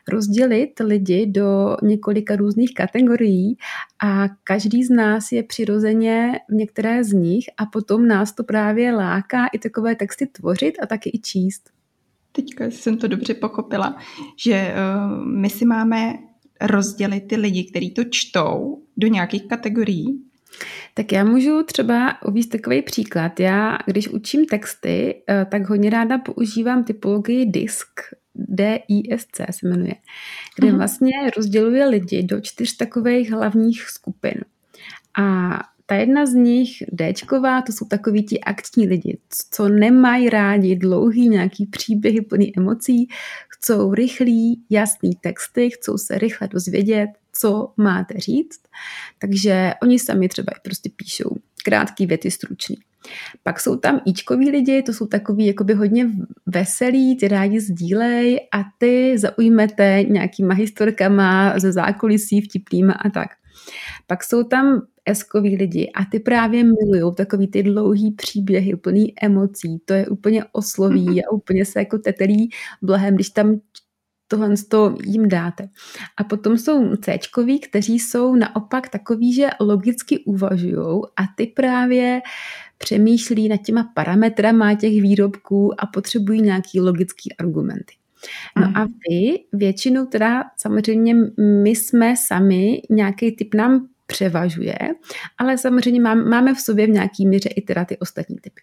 rozdělit 0.07 0.79
lidi 0.79 1.25
do 1.25 1.77
několika 1.83 2.35
různých 2.35 2.73
kategorií 2.73 3.57
a 4.03 4.27
každý 4.43 4.83
z 4.83 4.89
nás 4.89 5.31
je 5.31 5.43
přirozeně 5.43 6.39
v 6.49 6.53
některé 6.53 7.03
z 7.03 7.13
nich 7.13 7.45
a 7.57 7.65
potom 7.65 8.07
nás 8.07 8.31
to 8.31 8.43
právě 8.43 8.91
láká 8.95 9.47
i 9.53 9.59
takové 9.59 9.95
texty 9.95 10.27
tvořit 10.27 10.75
a 10.83 10.85
taky 10.85 11.11
i 11.13 11.19
číst. 11.19 11.69
Teďka 12.31 12.65
jsem 12.65 12.97
to 12.97 13.07
dobře 13.07 13.33
pochopila, 13.33 13.97
že 14.39 14.73
uh, 14.73 15.25
my 15.25 15.49
si 15.49 15.65
máme 15.65 16.13
rozdělit 16.61 17.21
ty 17.21 17.35
lidi, 17.35 17.63
kteří 17.63 17.91
to 17.91 18.03
čtou, 18.09 18.81
do 18.97 19.07
nějakých 19.07 19.47
kategorií 19.47 20.21
tak 20.93 21.11
já 21.11 21.23
můžu 21.23 21.63
třeba 21.63 22.21
uvíct 22.23 22.51
takový 22.51 22.81
příklad. 22.81 23.39
Já, 23.39 23.77
když 23.85 24.07
učím 24.07 24.45
texty, 24.45 25.23
eh, 25.29 25.45
tak 25.51 25.69
hodně 25.69 25.89
ráda 25.89 26.17
používám 26.17 26.83
typologii 26.83 27.45
DISC, 27.45 27.87
D-I-S-C 28.35 29.45
se 29.51 29.67
jmenuje, 29.67 29.95
kde 30.55 30.67
uh-huh. 30.67 30.77
vlastně 30.77 31.11
rozděluje 31.37 31.85
lidi 31.85 32.23
do 32.23 32.41
čtyř 32.41 32.77
takových 32.77 33.31
hlavních 33.31 33.81
skupin. 33.81 34.35
A 35.17 35.59
ta 35.85 35.95
jedna 35.95 36.25
z 36.25 36.33
nich, 36.33 36.69
Dčková, 37.13 37.61
to 37.61 37.71
jsou 37.71 37.85
takoví 37.85 38.23
ti 38.23 38.39
akční 38.39 38.87
lidi, 38.87 39.17
co 39.51 39.69
nemají 39.69 40.29
rádi 40.29 40.75
dlouhý 40.75 41.29
nějaký 41.29 41.65
příběhy 41.65 42.21
plný 42.21 42.57
emocí, 42.57 43.07
chcou 43.49 43.93
rychlý, 43.93 44.61
jasný 44.69 45.11
texty, 45.21 45.69
chcou 45.69 45.97
se 45.97 46.17
rychle 46.17 46.47
dozvědět, 46.47 47.09
co 47.33 47.73
máte 47.77 48.19
říct, 48.19 48.61
takže 49.19 49.73
oni 49.83 49.99
sami 49.99 50.27
třeba 50.27 50.51
i 50.57 50.59
prostě 50.63 50.89
píšou 50.95 51.37
krátký 51.63 52.05
věty 52.05 52.31
stručný. 52.31 52.77
Pak 53.43 53.59
jsou 53.59 53.75
tam 53.75 54.01
íčkoví 54.05 54.49
lidi, 54.49 54.81
to 54.81 54.93
jsou 54.93 55.07
takový 55.07 55.45
jakoby 55.45 55.73
hodně 55.73 56.09
veselí, 56.45 57.17
ty 57.17 57.27
rádi 57.27 57.59
sdílej 57.59 58.39
a 58.53 58.63
ty 58.77 59.17
zaujmete 59.17 60.03
nějakýma 60.07 60.53
historkama 60.53 61.59
ze 61.59 61.71
zákulisí, 61.71 62.41
vtipnýma 62.41 62.93
a 62.93 63.09
tak. 63.09 63.29
Pak 64.07 64.23
jsou 64.23 64.43
tam 64.43 64.81
eskový 65.05 65.55
lidi 65.55 65.91
a 65.95 66.05
ty 66.05 66.19
právě 66.19 66.63
milují 66.63 67.15
takový 67.15 67.47
ty 67.47 67.63
dlouhý 67.63 68.11
příběhy, 68.11 68.75
plný 68.75 69.13
emocí, 69.21 69.81
to 69.85 69.93
je 69.93 70.07
úplně 70.07 70.45
osloví 70.51 71.25
a 71.25 71.31
úplně 71.31 71.65
se 71.65 71.79
jako 71.79 71.97
tetelí 71.97 72.49
blahem, 72.81 73.15
když 73.15 73.29
tam 73.29 73.59
tohle 74.27 74.53
to 74.69 74.97
jim 75.03 75.29
dáte. 75.29 75.69
A 76.17 76.23
potom 76.23 76.57
jsou 76.57 76.95
C, 76.95 77.17
kteří 77.69 77.99
jsou 77.99 78.35
naopak 78.35 78.89
takový, 78.89 79.33
že 79.33 79.49
logicky 79.59 80.19
uvažují 80.19 81.01
a 81.17 81.23
ty 81.35 81.47
právě 81.47 82.21
přemýšlí 82.77 83.49
nad 83.49 83.57
těma 83.57 83.91
parametrama 83.95 84.75
těch 84.75 85.01
výrobků 85.01 85.81
a 85.81 85.85
potřebují 85.85 86.41
nějaký 86.41 86.81
logický 86.81 87.35
argumenty. 87.35 87.93
No 88.59 88.67
a 88.75 88.85
vy 88.85 89.39
většinou 89.53 90.05
teda 90.05 90.43
samozřejmě 90.57 91.15
my 91.37 91.69
jsme 91.69 92.15
sami, 92.27 92.81
nějaký 92.89 93.31
typ 93.31 93.53
nám 93.53 93.87
převažuje, 94.05 94.77
ale 95.37 95.57
samozřejmě 95.57 96.01
máme 96.01 96.53
v 96.53 96.59
sobě 96.59 96.87
v 96.87 96.89
nějaký 96.89 97.27
míře 97.27 97.49
i 97.49 97.61
teda 97.61 97.85
ty 97.85 97.97
ostatní 97.97 98.35
typy. 98.35 98.61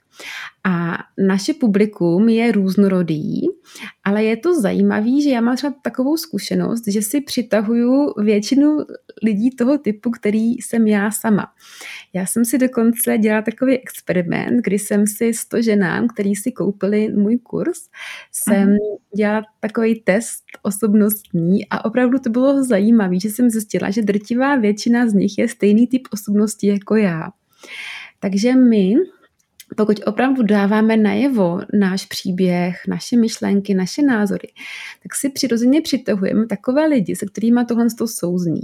A 0.64 0.98
naše 1.18 1.54
publikum 1.54 2.28
je 2.28 2.52
různorodý, 2.52 3.40
ale 4.04 4.24
je 4.24 4.36
to 4.36 4.60
zajímavé, 4.60 5.20
že 5.22 5.30
já 5.30 5.40
mám 5.40 5.56
třeba 5.56 5.74
takovou 5.82 6.16
zkušenost, 6.16 6.82
že 6.88 7.02
si 7.02 7.20
přitahuju 7.20 8.14
většinu 8.22 8.78
lidí 9.22 9.50
toho 9.50 9.78
typu, 9.78 10.10
který 10.10 10.52
jsem 10.52 10.86
já 10.86 11.10
sama. 11.10 11.46
Já 12.14 12.26
jsem 12.26 12.44
si 12.44 12.58
dokonce 12.58 13.18
dělala 13.18 13.42
takový 13.42 13.78
experiment, 13.78 14.64
kdy 14.64 14.78
jsem 14.78 15.06
si 15.06 15.34
100 15.34 15.62
ženám, 15.62 16.08
který 16.08 16.34
si 16.34 16.52
koupili 16.52 17.08
můj 17.08 17.38
kurz, 17.38 17.78
jsem 18.32 18.68
uh-huh. 18.68 18.96
dělala 19.16 19.42
takový 19.60 20.00
test 20.00 20.44
osobnostní 20.62 21.68
a 21.68 21.84
opravdu 21.84 22.18
to 22.18 22.30
bylo 22.30 22.64
zajímavé, 22.64 23.20
že 23.20 23.28
jsem 23.28 23.50
zjistila, 23.50 23.90
že 23.90 24.02
drtivá 24.02 24.56
většina 24.56 25.08
z 25.08 25.14
nich 25.14 25.38
je 25.38 25.48
stejný 25.48 25.86
typ 25.86 26.08
osobnosti 26.12 26.66
jako 26.66 26.96
já. 26.96 27.28
Takže 28.20 28.54
my 28.54 28.94
pokud 29.76 30.00
opravdu 30.06 30.42
dáváme 30.42 30.96
najevo 30.96 31.60
náš 31.74 32.06
příběh, 32.06 32.82
naše 32.88 33.16
myšlenky, 33.16 33.74
naše 33.74 34.02
názory, 34.02 34.48
tak 35.02 35.14
si 35.14 35.28
přirozeně 35.28 35.82
přitahujeme 35.82 36.46
takové 36.46 36.86
lidi, 36.86 37.16
se 37.16 37.26
kterými 37.26 37.60
tohle 37.68 37.86
to 37.98 38.08
souzní. 38.08 38.62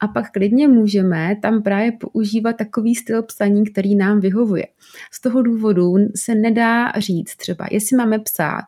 A 0.00 0.08
pak 0.08 0.30
klidně 0.30 0.68
můžeme 0.68 1.36
tam 1.42 1.62
právě 1.62 1.92
používat 1.92 2.56
takový 2.56 2.94
styl 2.94 3.22
psaní, 3.22 3.64
který 3.64 3.96
nám 3.96 4.20
vyhovuje. 4.20 4.66
Z 5.12 5.20
toho 5.20 5.42
důvodu 5.42 5.94
se 6.16 6.34
nedá 6.34 6.92
říct 6.92 7.36
třeba, 7.36 7.66
jestli 7.70 7.96
máme 7.96 8.18
psát 8.18 8.64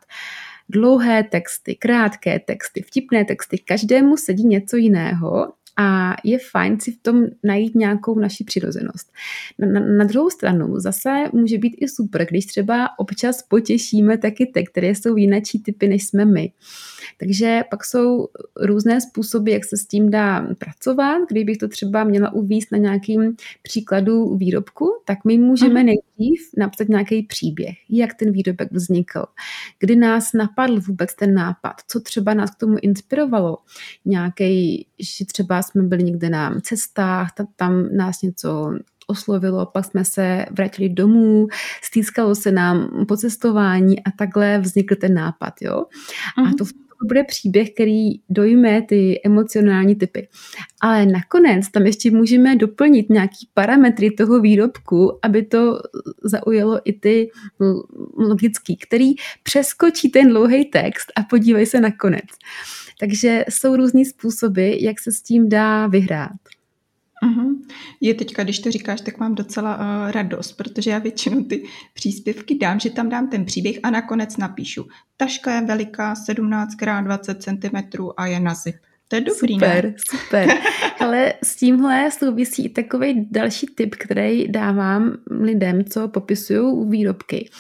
dlouhé 0.69 1.23
texty, 1.23 1.75
krátké 1.75 2.41
texty, 2.41 2.83
vtipné 2.83 3.25
texty, 3.25 3.59
každému 3.59 4.17
sedí 4.17 4.45
něco 4.45 4.77
jiného 4.77 5.53
a 5.77 6.17
je 6.25 6.39
fajn 6.51 6.81
si 6.81 6.93
v 6.93 7.03
tom 7.03 7.25
najít 7.45 7.75
nějakou 7.75 8.19
naši 8.19 8.45
přirozenost. 8.45 9.13
Na, 9.59 9.67
na, 9.67 9.81
na 9.81 10.05
druhou 10.05 10.31
stranu 10.31 10.81
zase 10.81 11.25
může 11.33 11.59
být 11.59 11.77
i 11.81 11.89
super, 11.89 12.27
když 12.31 12.47
třeba 12.47 12.89
občas 12.99 13.43
potěšíme 13.43 14.19
taky 14.19 14.47
ty, 14.55 14.65
které 14.65 14.89
jsou 14.89 15.17
jinačí 15.17 15.63
typy, 15.63 15.89
než 15.89 16.07
jsme 16.07 16.25
my. 16.25 16.53
Takže 17.19 17.63
pak 17.71 17.85
jsou 17.85 18.29
různé 18.57 19.01
způsoby, 19.01 19.53
jak 19.53 19.65
se 19.65 19.77
s 19.77 19.87
tím 19.87 20.11
dá 20.11 20.47
pracovat. 20.59 21.19
Kdybych 21.29 21.59
to 21.59 21.69
třeba 21.69 22.05
měla 22.05 22.33
uvíct 22.33 22.73
na 22.73 22.79
nějakým 22.79 23.37
příkladu 23.63 24.37
výrobku, 24.37 24.93
tak 25.05 25.19
my 25.25 25.39
můžeme 25.39 25.85
nejdřív 25.85 26.51
napsat 26.57 26.89
nějaký 26.89 27.23
příběh, 27.23 27.77
jak 27.91 28.15
ten 28.15 28.33
výrobek 28.33 28.73
vznikl, 28.73 29.25
kdy 29.79 29.97
nás 29.97 30.33
napadl 30.33 30.81
vůbec 30.81 31.15
ten 31.15 31.35
nápad, 31.35 31.73
co 31.89 32.01
třeba 32.01 32.35
nás 32.35 32.51
k 32.51 32.59
tomu 32.59 32.77
inspirovalo, 32.83 33.59
nějaký, 34.05 34.87
že 34.99 35.25
třeba 35.25 35.63
jsme 35.71 35.83
byli 35.83 36.03
někde 36.03 36.31
na 36.31 36.61
cestách, 36.61 37.29
tam 37.57 37.97
nás 37.97 38.23
něco 38.23 38.73
oslovilo, 39.07 39.67
pak 39.67 39.85
jsme 39.85 40.05
se 40.05 40.47
vrátili 40.51 40.89
domů, 40.89 41.47
stýskalo 41.83 42.35
se 42.35 42.53
nám 42.53 43.07
po 43.09 43.17
cestování 43.17 44.05
a 44.05 44.11
takhle 44.19 44.59
vznikl 44.59 44.95
ten 44.95 45.15
nápad. 45.15 45.55
Jo? 45.61 45.77
Mm-hmm. 45.77 46.47
A 46.47 46.49
mhm. 46.49 46.57
To 47.01 47.07
bude 47.07 47.25
příběh, 47.25 47.71
který 47.71 48.11
dojme 48.31 48.83
ty 48.83 49.21
emocionální 49.25 49.95
typy. 49.95 50.29
Ale 50.83 51.07
nakonec 51.07 51.69
tam 51.69 51.87
ještě 51.87 52.11
můžeme 52.11 52.57
doplnit 52.57 53.11
nějaký 53.11 53.49
parametry 53.55 54.11
toho 54.11 54.41
výrobku, 54.41 55.19
aby 55.23 55.43
to 55.43 55.79
zaujalo 56.25 56.81
i 56.85 56.93
ty 56.93 57.31
logický, 58.19 58.77
který 58.77 59.13
přeskočí 59.43 60.11
ten 60.11 60.29
dlouhý 60.29 60.65
text 60.65 61.13
a 61.17 61.23
podívej 61.23 61.67
se 61.67 61.81
na 61.81 61.91
konec. 61.91 62.25
Takže 63.01 63.45
jsou 63.49 63.77
různý 63.77 64.05
způsoby, 64.05 64.77
jak 64.81 65.01
se 65.01 65.13
s 65.13 65.23
tím 65.23 65.49
dá 65.49 65.87
vyhrát. 65.87 66.60
Uh-huh. 67.23 67.57
Je 68.01 68.15
teďka, 68.15 68.45
když 68.45 68.59
to 68.59 68.71
říkáš, 68.71 69.01
tak 69.01 69.19
mám 69.19 69.35
docela 69.35 69.77
uh, 69.77 70.11
radost, 70.11 70.53
protože 70.53 70.91
já 70.91 70.99
většinou 70.99 71.45
ty 71.45 71.65
příspěvky 71.95 72.59
dám, 72.59 72.81
že 72.81 72.91
tam 72.91 73.09
dám 73.09 73.29
ten 73.29 73.45
příběh 73.45 73.79
a 73.83 73.91
nakonec 73.91 74.37
napíšu. 74.37 74.87
Taška 75.17 75.55
je 75.55 75.61
veliká 75.61 76.15
17x20 76.15 77.35
cm 77.35 78.03
a 78.17 78.27
je 78.27 78.41
na 78.41 78.55
zip. 78.55 78.77
To 79.09 79.17
je 79.17 79.21
dobrý, 79.21 79.55
Super, 79.55 79.85
ne? 79.85 79.95
super. 79.99 80.49
Ale 81.01 81.35
s 81.45 81.57
tímhle 81.57 82.11
souvisí 82.11 82.69
takový 82.69 83.29
další 83.31 83.67
tip, 83.67 83.95
který 83.95 84.49
dávám 84.49 85.17
lidem, 85.31 85.85
co 85.85 86.09
popisují 86.09 86.91
výrobky. 86.91 87.51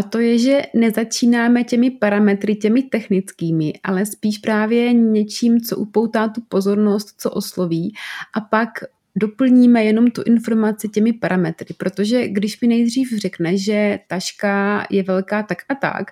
A 0.00 0.02
to 0.02 0.18
je, 0.18 0.38
že 0.38 0.62
nezačínáme 0.74 1.64
těmi 1.64 1.90
parametry, 1.90 2.56
těmi 2.56 2.82
technickými, 2.82 3.72
ale 3.82 4.06
spíš 4.06 4.38
právě 4.38 4.92
něčím, 4.92 5.60
co 5.60 5.76
upoutá 5.76 6.28
tu 6.28 6.40
pozornost, 6.48 7.14
co 7.18 7.30
osloví 7.30 7.94
a 8.34 8.40
pak 8.40 8.68
doplníme 9.16 9.84
jenom 9.84 10.10
tu 10.10 10.22
informaci 10.22 10.88
těmi 10.88 11.12
parametry, 11.12 11.74
protože 11.78 12.28
když 12.28 12.60
mi 12.60 12.68
nejdřív 12.68 13.18
řekne, 13.18 13.56
že 13.56 13.98
taška 14.08 14.86
je 14.90 15.02
velká 15.02 15.42
tak 15.42 15.58
a 15.68 15.74
tak, 15.74 16.10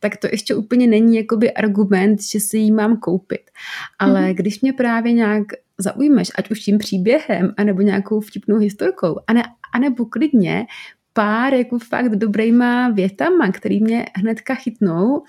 tak 0.00 0.16
to 0.16 0.26
ještě 0.32 0.54
úplně 0.54 0.86
není 0.86 1.16
jakoby 1.16 1.52
argument, 1.52 2.22
že 2.22 2.40
si 2.40 2.58
ji 2.58 2.72
mám 2.72 2.96
koupit. 2.96 3.50
Ale 3.98 4.28
mm. 4.28 4.34
když 4.34 4.60
mě 4.60 4.72
právě 4.72 5.12
nějak 5.12 5.46
zaujmeš, 5.78 6.30
ať 6.38 6.50
už 6.50 6.60
tím 6.60 6.78
příběhem, 6.78 7.54
anebo 7.56 7.82
nějakou 7.82 8.20
vtipnou 8.20 8.58
historkou, 8.58 9.16
ane, 9.26 9.42
anebo 9.74 10.04
klidně 10.04 10.66
pár 11.14 11.54
jako 11.54 11.78
fakt 11.78 12.16
dobrýma 12.16 12.88
větama, 12.88 13.52
který 13.52 13.80
mě 13.80 14.06
hnedka 14.14 14.54
chytnou, 14.54 15.22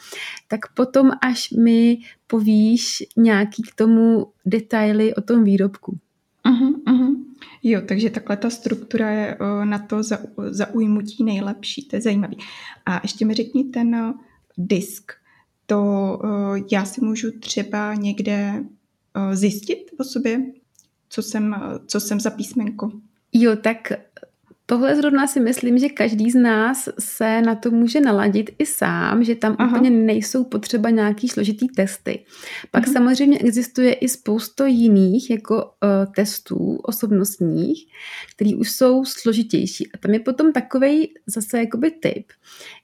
tak 0.47 0.73
potom 0.73 1.11
až 1.21 1.51
mi 1.51 1.97
povíš 2.27 3.03
nějaký 3.17 3.63
k 3.63 3.75
tomu 3.75 4.27
detaily 4.45 5.15
o 5.15 5.21
tom 5.21 5.43
výrobku. 5.43 5.97
Uh-huh, 6.45 6.83
uh-huh. 6.83 7.15
Jo, 7.63 7.81
takže 7.87 8.09
takhle 8.09 8.37
ta 8.37 8.49
struktura 8.49 9.11
je 9.11 9.37
uh, 9.37 9.65
na 9.65 9.79
to 9.79 10.03
za, 10.03 10.19
zaujmutí 10.49 11.23
nejlepší, 11.23 11.87
to 11.87 11.95
je 11.95 12.01
zajímavý. 12.01 12.37
A 12.85 12.99
ještě 13.03 13.25
mi 13.25 13.33
řekni 13.33 13.63
ten 13.63 13.95
uh, 13.95 14.11
disk, 14.57 15.11
to 15.65 15.81
uh, 16.23 16.57
já 16.71 16.85
si 16.85 17.01
můžu 17.01 17.39
třeba 17.39 17.93
někde 17.93 18.63
zjistit 19.33 19.91
o 19.99 20.03
sobě, 20.03 20.41
co 21.09 21.21
jsem, 21.21 21.55
co 21.87 21.99
jsem 21.99 22.19
za 22.19 22.29
písmenko. 22.29 22.91
Jo, 23.33 23.55
tak 23.55 23.91
Tohle 24.67 24.95
zrovna 24.95 25.27
si 25.27 25.39
myslím, 25.39 25.77
že 25.77 25.89
každý 25.89 26.31
z 26.31 26.35
nás 26.35 26.89
se 26.99 27.41
na 27.41 27.55
to 27.55 27.71
může 27.71 28.01
naladit 28.01 28.49
i 28.59 28.65
sám, 28.65 29.23
že 29.23 29.35
tam 29.35 29.55
Aha. 29.59 29.69
úplně 29.69 29.89
nejsou 29.89 30.43
potřeba 30.43 30.89
nějaký 30.89 31.29
složitý 31.29 31.67
testy. 31.67 32.25
Pak 32.71 32.83
Aha. 32.83 32.93
samozřejmě 32.93 33.39
existuje 33.39 33.93
i 33.93 34.09
spousto 34.09 34.65
jiných 34.65 35.29
jako 35.29 35.55
uh, 35.55 36.13
testů 36.15 36.75
osobnostních, 36.83 37.87
který 38.35 38.55
už 38.55 38.71
jsou 38.71 39.05
složitější. 39.05 39.91
A 39.91 39.97
tam 39.97 40.11
je 40.13 40.19
potom 40.19 40.51
takový 40.51 41.13
zase 41.27 41.59
jakoby 41.59 41.91
tip, 41.91 42.27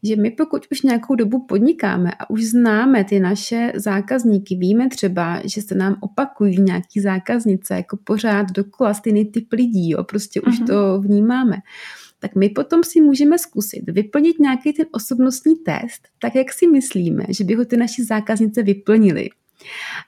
že 0.03 0.15
my 0.15 0.31
pokud 0.31 0.67
už 0.71 0.81
nějakou 0.81 1.15
dobu 1.15 1.45
podnikáme 1.45 2.11
a 2.19 2.29
už 2.29 2.43
známe 2.43 3.03
ty 3.03 3.19
naše 3.19 3.71
zákazníky, 3.75 4.55
víme 4.55 4.89
třeba, 4.89 5.41
že 5.45 5.61
se 5.61 5.75
nám 5.75 5.95
opakují 5.99 6.61
nějaký 6.61 6.99
zákaznice 6.99 7.75
jako 7.75 7.97
pořád 8.03 8.51
dokola 8.51 8.93
stejný 8.93 9.25
typ 9.25 9.53
lidí, 9.53 9.89
jo, 9.89 10.03
prostě 10.03 10.41
Aha. 10.41 10.53
už 10.53 10.67
to 10.67 11.01
vnímáme 11.01 11.57
tak 12.19 12.35
my 12.35 12.49
potom 12.49 12.83
si 12.83 13.01
můžeme 13.01 13.39
zkusit 13.39 13.83
vyplnit 13.87 14.39
nějaký 14.39 14.73
ten 14.73 14.85
osobnostní 14.91 15.55
test, 15.55 16.07
tak 16.19 16.35
jak 16.35 16.53
si 16.53 16.67
myslíme, 16.67 17.23
že 17.29 17.43
by 17.43 17.55
ho 17.55 17.65
ty 17.65 17.77
naši 17.77 18.03
zákaznice 18.03 18.63
vyplnili. 18.63 19.29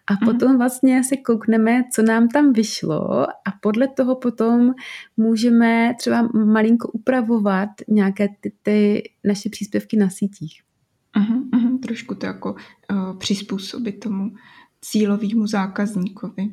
A 0.07 0.13
mhm. 0.13 0.25
potom 0.25 0.57
vlastně 0.57 1.03
se 1.03 1.17
koukneme, 1.17 1.83
co 1.93 2.01
nám 2.01 2.27
tam 2.27 2.53
vyšlo 2.53 3.21
a 3.29 3.51
podle 3.61 3.87
toho 3.87 4.15
potom 4.15 4.73
můžeme 5.17 5.93
třeba 5.99 6.29
malinko 6.33 6.87
upravovat 6.87 7.69
nějaké 7.87 8.27
ty, 8.41 8.53
ty 8.63 9.03
naše 9.23 9.49
příspěvky 9.49 9.97
na 9.97 10.09
sítích. 10.09 10.61
Uh-huh, 11.17 11.49
uh-huh, 11.49 11.79
trošku 11.79 12.15
to 12.15 12.25
jako 12.25 12.55
uh, 12.91 13.17
přizpůsobit 13.17 13.99
tomu 13.99 14.31
cílovému 14.81 15.47
zákazníkovi. 15.47 16.49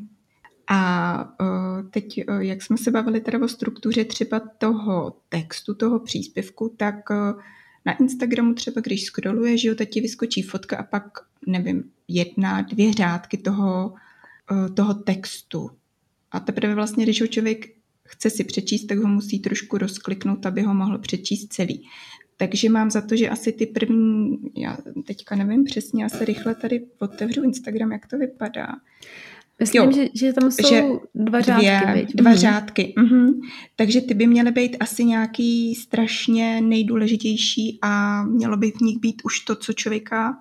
A 0.72 1.22
uh, 1.40 1.90
teď, 1.90 2.20
uh, 2.28 2.38
jak 2.38 2.62
jsme 2.62 2.78
se 2.78 2.90
bavili 2.90 3.20
teda 3.20 3.44
o 3.44 3.48
struktuře 3.48 4.04
třeba 4.04 4.40
toho 4.58 5.16
textu, 5.28 5.74
toho 5.74 5.98
příspěvku, 5.98 6.74
tak 6.76 7.10
uh, 7.10 7.40
na 7.86 7.96
Instagramu 7.98 8.54
třeba, 8.54 8.80
když 8.80 9.04
scrolluje, 9.04 9.58
že 9.58 9.68
jo, 9.68 9.74
teď 9.74 9.90
ti 9.90 10.00
vyskočí 10.00 10.42
fotka 10.42 10.76
a 10.76 10.82
pak, 10.82 11.04
nevím, 11.46 11.90
jedna, 12.08 12.62
dvě 12.62 12.92
řádky 12.92 13.36
toho, 13.36 13.94
toho 14.74 14.94
textu. 14.94 15.70
A 16.30 16.40
teprve 16.40 16.74
vlastně, 16.74 17.04
když 17.04 17.20
ho 17.20 17.26
člověk 17.26 17.66
chce 18.08 18.30
si 18.30 18.44
přečíst, 18.44 18.86
tak 18.86 18.98
ho 18.98 19.08
musí 19.08 19.38
trošku 19.38 19.78
rozkliknout, 19.78 20.46
aby 20.46 20.62
ho 20.62 20.74
mohl 20.74 20.98
přečíst 20.98 21.52
celý. 21.52 21.88
Takže 22.36 22.68
mám 22.68 22.90
za 22.90 23.00
to, 23.00 23.16
že 23.16 23.28
asi 23.28 23.52
ty 23.52 23.66
první, 23.66 24.38
já 24.56 24.78
teďka 25.06 25.36
nevím 25.36 25.64
přesně, 25.64 26.02
já 26.02 26.08
se 26.08 26.24
rychle 26.24 26.54
tady 26.54 26.86
otevřu 26.98 27.42
Instagram, 27.42 27.92
jak 27.92 28.06
to 28.06 28.18
vypadá. 28.18 28.66
Myslím, 29.60 29.82
jo, 29.82 29.92
že, 29.92 30.08
že 30.14 30.32
tam 30.32 30.50
jsou 30.50 30.68
že 30.68 30.82
dva 31.14 31.40
řádky. 31.40 31.66
Dvě, 31.92 32.06
dva 32.14 32.30
mm. 32.30 32.36
řádky. 32.36 32.94
Mhm. 32.98 33.40
Takže 33.76 34.00
ty 34.00 34.14
by 34.14 34.26
měly 34.26 34.50
být 34.50 34.76
asi 34.80 35.04
nějaký 35.04 35.74
strašně 35.74 36.60
nejdůležitější 36.60 37.78
a 37.82 38.22
mělo 38.24 38.56
by 38.56 38.70
v 38.70 38.80
nich 38.80 38.98
být 38.98 39.22
už 39.24 39.40
to, 39.40 39.56
co 39.56 39.72
člověka 39.72 40.36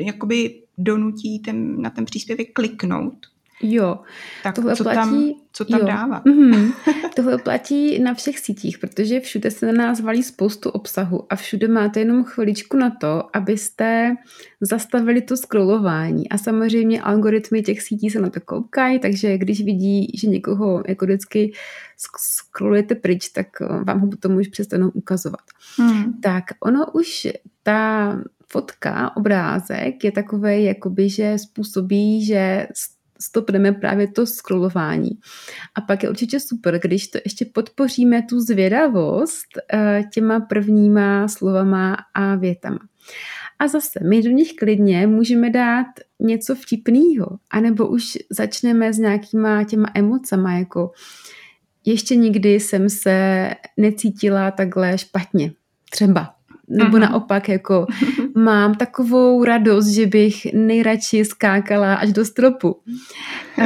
jakoby 0.00 0.62
donutí 0.78 1.38
ten, 1.38 1.82
na 1.82 1.90
ten 1.90 2.04
příspěvek 2.04 2.52
kliknout. 2.52 3.26
Jo, 3.62 3.98
tak 4.42 4.54
tohle 4.54 4.76
co 4.76 4.84
platí, 4.84 4.96
tam, 4.96 5.32
co 5.52 5.64
tam 5.64 5.80
jo. 5.80 5.86
dává? 5.86 6.22
Mm-hmm. 6.22 6.72
Tohle 7.16 7.38
platí 7.38 7.98
na 7.98 8.14
všech 8.14 8.38
sítích, 8.38 8.78
protože 8.78 9.20
všude 9.20 9.50
se 9.50 9.66
na 9.66 9.72
nás 9.72 10.00
valí 10.00 10.22
spoustu 10.22 10.70
obsahu 10.70 11.32
a 11.32 11.36
všude 11.36 11.68
máte 11.68 12.00
jenom 12.00 12.24
chviličku 12.24 12.76
na 12.76 12.90
to, 12.90 13.36
abyste 13.36 14.14
zastavili 14.60 15.22
to 15.22 15.36
scrollování. 15.36 16.28
A 16.28 16.38
samozřejmě 16.38 17.02
algoritmy 17.02 17.62
těch 17.62 17.82
sítí 17.82 18.10
se 18.10 18.20
na 18.20 18.30
to 18.30 18.40
koukají, 18.40 18.98
takže 18.98 19.38
když 19.38 19.64
vidí, 19.64 20.12
že 20.14 20.28
někoho 20.28 20.82
jako 20.88 21.04
vždycky 21.04 21.52
scrollujete 22.18 22.94
pryč, 22.94 23.28
tak 23.28 23.46
eh, 23.60 23.84
vám 23.84 24.00
ho 24.00 24.08
potom 24.08 24.36
už 24.36 24.48
přestanou 24.48 24.88
ukazovat. 24.88 25.40
Mm. 25.78 26.20
Tak 26.20 26.44
ono 26.60 26.86
už 26.92 27.28
ta 27.62 28.12
fotka, 28.48 29.16
obrázek 29.16 30.04
je 30.04 30.12
takový, 30.12 30.64
jakoby, 30.64 31.10
že 31.10 31.38
způsobí, 31.38 32.24
že 32.24 32.66
stopneme 33.20 33.72
právě 33.72 34.08
to 34.08 34.26
scrollování. 34.26 35.10
A 35.74 35.80
pak 35.80 36.02
je 36.02 36.10
určitě 36.10 36.40
super, 36.40 36.78
když 36.78 37.08
to 37.08 37.18
ještě 37.24 37.44
podpoříme 37.44 38.22
tu 38.22 38.40
zvědavost 38.40 39.46
eh, 39.72 40.02
těma 40.12 40.40
prvníma 40.40 41.28
slovama 41.28 41.96
a 42.14 42.34
větama. 42.34 42.78
A 43.58 43.68
zase, 43.68 44.00
my 44.08 44.22
do 44.22 44.30
nich 44.30 44.52
klidně 44.54 45.06
můžeme 45.06 45.50
dát 45.50 45.86
něco 46.20 46.54
vtipného, 46.54 47.38
anebo 47.50 47.86
už 47.86 48.18
začneme 48.30 48.92
s 48.92 48.98
nějakýma 48.98 49.64
těma 49.64 49.88
emocama, 49.94 50.58
jako 50.58 50.92
ještě 51.84 52.16
nikdy 52.16 52.60
jsem 52.60 52.88
se 52.90 53.50
necítila 53.76 54.50
takhle 54.50 54.98
špatně. 54.98 55.52
Třeba 55.90 56.35
nebo 56.68 56.96
Aha. 56.96 57.06
naopak 57.06 57.48
jako 57.48 57.86
mám 58.34 58.74
takovou 58.74 59.44
radost, 59.44 59.86
že 59.86 60.06
bych 60.06 60.46
nejradši 60.52 61.24
skákala 61.24 61.94
až 61.94 62.12
do 62.12 62.24
stropu. 62.24 62.76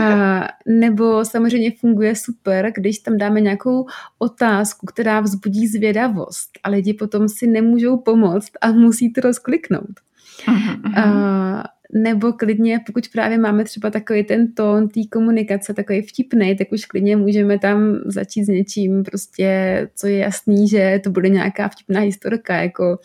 A, 0.00 0.49
nebo 0.66 1.25
samozřejmě 1.25 1.73
funguje 1.80 2.16
super, 2.16 2.73
když 2.76 2.99
tam 2.99 3.19
dáme 3.19 3.40
nějakou 3.40 3.87
otázku, 4.19 4.87
která 4.87 5.21
vzbudí 5.21 5.66
zvědavost 5.66 6.50
a 6.62 6.69
lidi 6.69 6.95
potom 6.95 7.28
si 7.28 7.47
nemůžou 7.47 7.97
pomoct 7.97 8.52
a 8.61 8.73
musí 8.73 9.12
to 9.12 9.21
rozkliknout. 9.21 10.00
Aha. 10.47 10.76
A, 10.97 11.64
nebo 11.92 12.32
klidně, 12.32 12.80
pokud 12.87 13.04
právě 13.12 13.38
máme 13.38 13.64
třeba 13.64 13.90
takový 13.90 14.25
ten 14.25 14.52
tón 14.52 14.88
té 14.88 15.00
komunikace, 15.12 15.75
takový 15.75 16.02
vtipný, 16.02 16.56
tak 16.56 16.73
už 16.73 16.85
klidně 16.85 17.16
můžeme 17.16 17.59
tam 17.59 18.00
začít 18.06 18.44
s 18.44 18.49
něčím 18.49 19.02
prostě, 19.02 19.88
co 19.94 20.06
je 20.06 20.18
jasný, 20.18 20.68
že 20.68 21.00
to 21.04 21.11
bude 21.11 21.28
nějaká 21.28 21.68
vtipná 21.68 22.00
historka, 22.00 22.56
jako 22.56 22.99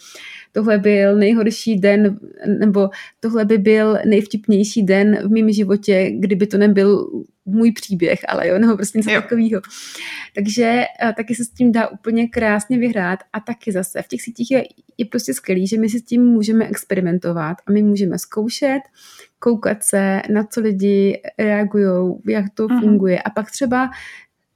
tohle 0.51 0.77
byl 0.77 1.15
nejhorší 1.18 1.80
den, 1.80 2.20
nebo 2.60 2.89
tohle 3.20 3.46
by 3.46 3.58
byl 3.58 3.98
nejvtipnější 4.06 4.84
den 4.84 5.18
v 5.27 5.32
mém 5.32 5.51
životě, 5.51 6.12
kdyby 6.12 6.48
to 6.48 6.58
nebyl 6.58 7.10
můj 7.46 7.72
příběh, 7.72 8.20
ale 8.28 8.48
jo, 8.48 8.60
nebo 8.60 8.75
prostě 8.75 8.98
něco 8.98 9.10
takového. 9.10 9.62
Takže 10.36 10.84
a, 11.00 11.12
taky 11.12 11.36
se 11.36 11.46
s 11.46 11.50
tím 11.50 11.72
dá 11.72 11.88
úplně 11.88 12.28
krásně 12.28 12.77
vyhrát 12.77 13.20
a 13.34 13.40
taky 13.40 13.72
zase 13.72 14.01
v 14.01 14.08
těch 14.08 14.22
sítích 14.22 14.51
je, 14.51 14.64
je 14.98 15.05
prostě 15.05 15.34
skvělý, 15.34 15.68
že 15.68 15.77
my 15.77 15.90
si 15.90 16.00
s 16.00 16.03
tím 16.03 16.25
můžeme 16.25 16.68
experimentovat 16.68 17.58
a 17.68 17.72
my 17.72 17.84
můžeme 17.84 18.20
zkoušet, 18.20 18.79
koukat 19.40 19.84
se, 19.84 20.22
na 20.34 20.44
co 20.44 20.62
lidi 20.62 21.22
reagují, 21.38 22.16
jak 22.27 22.46
to 22.53 22.68
uh-huh. 22.68 22.79
funguje 22.79 23.22
a 23.22 23.29
pak 23.29 23.51
třeba 23.51 23.90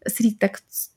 si 0.07 0.23
říct, 0.23 0.37
tak 0.37 0.51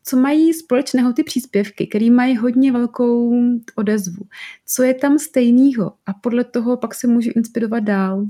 co 0.05 0.17
mají 0.17 0.55
společného 0.55 1.13
ty 1.13 1.25
příspěvky, 1.25 1.87
které 1.87 2.11
mají 2.11 2.37
hodně 2.37 2.73
velkou 2.73 3.35
odezvu. 3.77 4.27
Co 4.67 4.83
je 4.83 4.95
tam 4.95 5.19
stejného 5.19 5.93
a 6.07 6.13
podle 6.13 6.45
toho 6.45 6.77
pak 6.77 6.95
se 6.95 7.07
můžu 7.07 7.31
inspirovat 7.37 7.85
dál. 7.85 8.27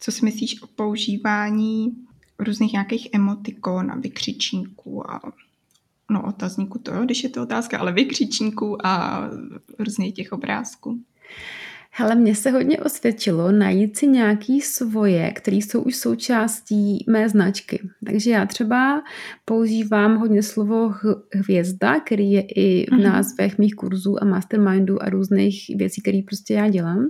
Co 0.00 0.12
si 0.12 0.24
myslíš 0.24 0.62
o 0.62 0.66
používání 0.66 1.92
různých 2.38 2.72
nějakých 2.72 3.08
emotikon 3.12 3.90
a 3.90 3.96
vykřičníků 3.96 5.10
a 5.10 5.20
no 6.10 6.22
otazníků 6.26 6.78
to 6.78 6.94
jo, 6.94 7.04
když 7.04 7.24
je 7.24 7.30
to 7.30 7.42
otázka, 7.42 7.78
ale 7.78 7.92
vykřičníků 7.92 8.86
a 8.86 9.24
různých 9.78 10.14
těch 10.14 10.32
obrázků. 10.32 11.00
Hele, 11.90 12.14
mně 12.14 12.34
se 12.34 12.50
hodně 12.50 12.80
osvědčilo 12.80 13.52
najít 13.52 13.96
si 13.96 14.06
nějaký 14.06 14.60
svoje, 14.60 15.30
které 15.30 15.56
jsou 15.56 15.82
už 15.82 15.96
součástí 15.96 17.04
mé 17.08 17.28
značky. 17.28 17.80
Takže 18.06 18.30
já 18.30 18.46
třeba 18.46 19.02
používám 19.44 20.16
hodně 20.16 20.42
slovo 20.42 20.94
hvězda, 21.34 22.00
který 22.00 22.32
je 22.32 22.40
i 22.40 22.86
v 22.86 22.92
mhm. 22.92 23.02
názvech 23.02 23.58
mých 23.58 23.74
kurzů 23.74 24.22
a 24.22 24.24
mastermindů 24.24 25.02
a 25.02 25.10
různých 25.10 25.70
věcí, 25.76 26.02
které 26.02 26.20
prostě 26.26 26.54
já 26.54 26.68
dělám. 26.68 27.06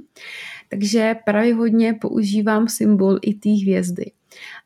Takže 0.69 1.17
právě 1.25 1.55
hodně 1.55 1.95
používám 2.01 2.69
symbol 2.69 3.19
i 3.23 3.35
té 3.35 3.51
hvězdy. 3.51 4.11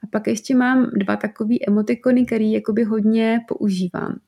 A 0.05 0.07
pak 0.11 0.27
ještě 0.27 0.57
mám 0.57 0.91
dva 0.97 1.17
takové 1.17 1.55
emotikony, 1.69 2.27
které 2.27 2.45
jakoby 2.45 2.85
hodně 2.85 3.41
používám. 3.49 4.21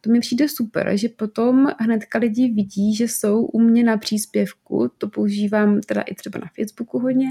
To 0.00 0.10
mi 0.10 0.20
přijde 0.20 0.48
super, 0.48 0.96
že 0.96 1.08
potom 1.08 1.68
hnedka 1.78 2.18
lidi 2.18 2.48
vidí, 2.48 2.94
že 2.96 3.04
jsou 3.04 3.44
u 3.44 3.60
mě 3.60 3.84
na 3.84 3.96
příspěvku, 3.96 4.90
to 4.98 5.08
používám 5.08 5.80
teda 5.80 6.00
i 6.00 6.14
třeba 6.14 6.38
na 6.38 6.50
Facebooku 6.56 6.98
hodně, 6.98 7.28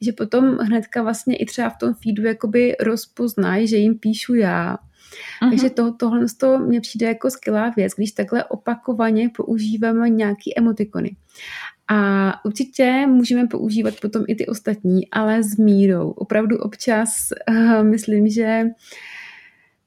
že 0.00 0.12
potom 0.12 0.58
hnedka 0.58 1.02
vlastně 1.02 1.36
i 1.36 1.46
třeba 1.46 1.70
v 1.70 1.78
tom 1.78 1.94
feedu 1.94 2.22
jakoby 2.22 2.76
rozpoznají, 2.80 3.68
že 3.68 3.76
jim 3.76 3.98
píšu 3.98 4.34
já, 4.34 4.76
Uh-huh. 5.42 5.50
Takže 5.50 5.70
to, 5.70 5.92
tohle 5.92 6.26
to 6.40 6.58
mně 6.58 6.80
přijde 6.80 7.06
jako 7.06 7.30
skvělá 7.30 7.72
věc, 7.76 7.92
když 7.96 8.12
takhle 8.12 8.44
opakovaně 8.44 9.30
používáme 9.36 10.08
nějaký 10.10 10.58
emotikony. 10.58 11.16
A 11.90 12.32
určitě 12.44 13.06
můžeme 13.06 13.46
používat 13.46 13.94
potom 14.00 14.24
i 14.28 14.34
ty 14.34 14.46
ostatní, 14.46 15.10
ale 15.10 15.42
s 15.42 15.56
mírou. 15.56 16.10
Opravdu 16.10 16.58
občas 16.58 17.08
uh, 17.50 17.82
myslím, 17.82 18.28
že 18.28 18.64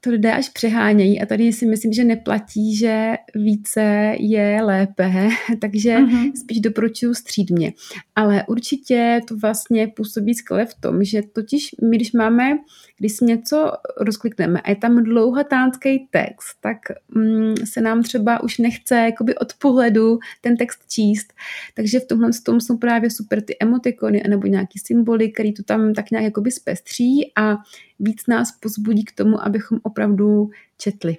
to 0.01 0.09
lidé 0.09 0.33
až 0.33 0.49
přehánějí 0.49 1.21
a 1.21 1.25
tady 1.25 1.53
si 1.53 1.65
myslím, 1.65 1.93
že 1.93 2.03
neplatí, 2.03 2.75
že 2.75 3.13
více 3.35 4.15
je 4.19 4.63
lépe, 4.63 5.29
takže 5.61 5.97
uh-huh. 5.97 6.31
spíš 6.35 6.59
doporučuji 6.59 7.13
střídmě. 7.13 7.73
Ale 8.15 8.43
určitě 8.47 9.21
to 9.27 9.37
vlastně 9.37 9.87
působí 9.87 10.33
skvěle 10.33 10.65
v 10.65 10.73
tom, 10.73 11.03
že 11.03 11.21
totiž 11.33 11.75
my, 11.89 11.95
když 11.95 12.11
máme 12.11 12.57
když 13.01 13.13
si 13.13 13.25
něco 13.25 13.71
rozklikneme 13.97 14.61
a 14.61 14.69
je 14.69 14.75
tam 14.75 15.03
dlouhatánský 15.03 16.07
text, 16.11 16.57
tak 16.61 16.77
mm, 17.15 17.55
se 17.65 17.81
nám 17.81 18.03
třeba 18.03 18.43
už 18.43 18.57
nechce 18.57 18.95
jakoby 18.95 19.35
od 19.35 19.53
pohledu 19.53 20.19
ten 20.41 20.57
text 20.57 20.79
číst. 20.89 21.33
Takže 21.73 21.99
v 21.99 22.07
tomhle 22.07 22.29
tom 22.45 22.61
jsou 22.61 22.77
právě 22.77 23.09
super 23.09 23.41
ty 23.41 23.57
emotikony 23.59 24.23
nebo 24.27 24.47
nějaký 24.47 24.79
symboly, 24.79 25.31
který 25.31 25.53
to 25.53 25.63
tam 25.63 25.93
tak 25.93 26.11
nějak 26.11 26.23
jakoby 26.23 26.51
zpestří 26.51 27.31
a 27.35 27.57
víc 28.01 28.27
nás 28.27 28.51
pozbudí 28.51 29.03
k 29.03 29.11
tomu, 29.11 29.45
abychom 29.45 29.79
opravdu 29.83 30.49
četli. 30.77 31.17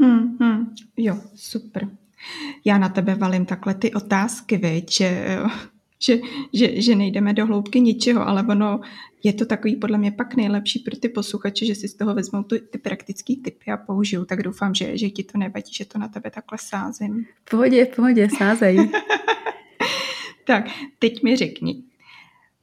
Hmm, 0.00 0.36
hmm, 0.40 0.74
jo, 0.96 1.20
super. 1.34 1.88
Já 2.64 2.78
na 2.78 2.88
tebe 2.88 3.14
valím 3.14 3.46
takhle 3.46 3.74
ty 3.74 3.92
otázky, 3.92 4.56
viď, 4.56 4.92
že 4.92 5.38
že, 6.02 6.18
že, 6.52 6.82
že 6.82 6.94
nejdeme 6.94 7.32
do 7.32 7.46
hloubky 7.46 7.80
ničeho, 7.80 8.28
ale 8.28 8.42
ono 8.42 8.80
je 9.22 9.32
to 9.32 9.46
takový 9.46 9.76
podle 9.76 9.98
mě 9.98 10.12
pak 10.12 10.36
nejlepší 10.36 10.78
pro 10.78 10.96
ty 10.96 11.08
posluchače, 11.08 11.66
že 11.66 11.74
si 11.74 11.88
z 11.88 11.94
toho 11.94 12.14
vezmou 12.14 12.42
ty, 12.42 12.60
ty 12.60 12.78
praktické 12.78 13.34
typy 13.44 13.70
a 13.70 13.76
použijou, 13.76 14.24
tak 14.24 14.42
doufám, 14.42 14.74
že, 14.74 14.98
že 14.98 15.10
ti 15.10 15.22
to 15.22 15.38
nevadí, 15.38 15.72
že 15.72 15.84
to 15.84 15.98
na 15.98 16.08
tebe 16.08 16.30
takhle 16.30 16.58
sázím. 16.60 17.26
V 17.44 17.50
pohodě, 17.50 17.84
v 17.84 17.96
pohodě, 17.96 18.28
sázej. 18.38 18.90
tak, 20.44 20.64
teď 20.98 21.22
mi 21.22 21.36
řekni, 21.36 21.82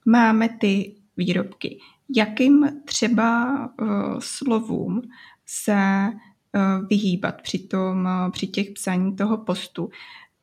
máme 0.06 0.50
ty 0.50 0.96
výrobky. 1.18 1.80
Jakým 2.16 2.82
třeba 2.86 3.56
uh, 3.82 4.20
slovům 4.20 5.02
se 5.46 6.08
uh, 6.08 6.88
vyhýbat 6.88 7.42
při, 7.42 7.60
tom, 7.60 8.06
uh, 8.06 8.32
při 8.32 8.48
těch 8.48 8.70
psaní 8.72 9.16
toho 9.16 9.38
postu? 9.38 9.90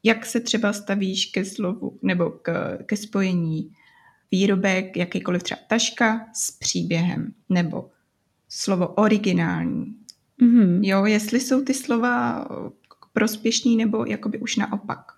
Jak 0.03 0.27
se 0.27 0.41
třeba 0.41 0.73
stavíš 0.73 1.27
ke 1.27 1.45
slovu 1.45 1.99
nebo 2.03 2.31
k, 2.31 2.79
ke 2.87 2.97
spojení 2.97 3.73
výrobek, 4.31 4.97
jakýkoliv 4.97 5.43
třeba 5.43 5.61
taška 5.69 6.27
s 6.35 6.51
příběhem 6.51 7.35
nebo 7.49 7.91
slovo 8.49 8.89
originální. 8.89 9.97
Mm-hmm. 10.43 10.79
Jo, 10.83 11.05
jestli 11.05 11.41
jsou 11.41 11.63
ty 11.63 11.75
slova 11.75 12.49
prospěšný 13.13 13.77
nebo 13.77 14.05
jakoby 14.05 14.39
už 14.39 14.57
naopak. 14.57 15.14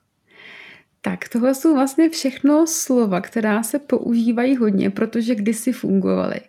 Tak 1.07 1.29
tohle 1.29 1.55
jsou 1.55 1.75
vlastně 1.75 2.11
všechno 2.11 2.67
slova, 2.67 3.21
která 3.21 3.63
se 3.63 3.79
používají 3.79 4.57
hodně, 4.57 4.91
protože 4.91 5.35
kdysi 5.35 5.73
fungovaly. 5.73 6.41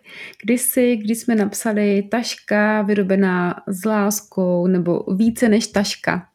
Kdysi, 0.42 0.96
když 0.96 1.18
jsme 1.18 1.34
napsali 1.34 2.02
taška 2.10 2.82
vyrobená 2.82 3.54
s 3.66 3.84
láskou, 3.84 4.66
nebo 4.66 5.04
více 5.16 5.48
než 5.48 5.66
taška. 5.66 6.26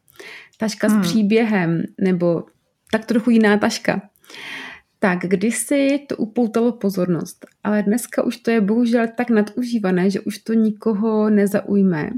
Taška 0.58 0.88
hmm. 0.88 1.04
s 1.04 1.08
příběhem, 1.08 1.82
nebo 2.00 2.44
tak 2.92 3.04
trochu 3.04 3.30
jiná 3.30 3.56
taška. 3.56 4.02
Tak 4.98 5.18
kdysi 5.18 6.00
to 6.08 6.16
upoutalo 6.16 6.72
pozornost, 6.72 7.46
ale 7.64 7.82
dneska 7.82 8.22
už 8.22 8.36
to 8.36 8.50
je 8.50 8.60
bohužel 8.60 9.06
tak 9.16 9.30
nadužívané, 9.30 10.10
že 10.10 10.20
už 10.20 10.38
to 10.38 10.52
nikoho 10.52 11.30
nezaujme. 11.30 12.10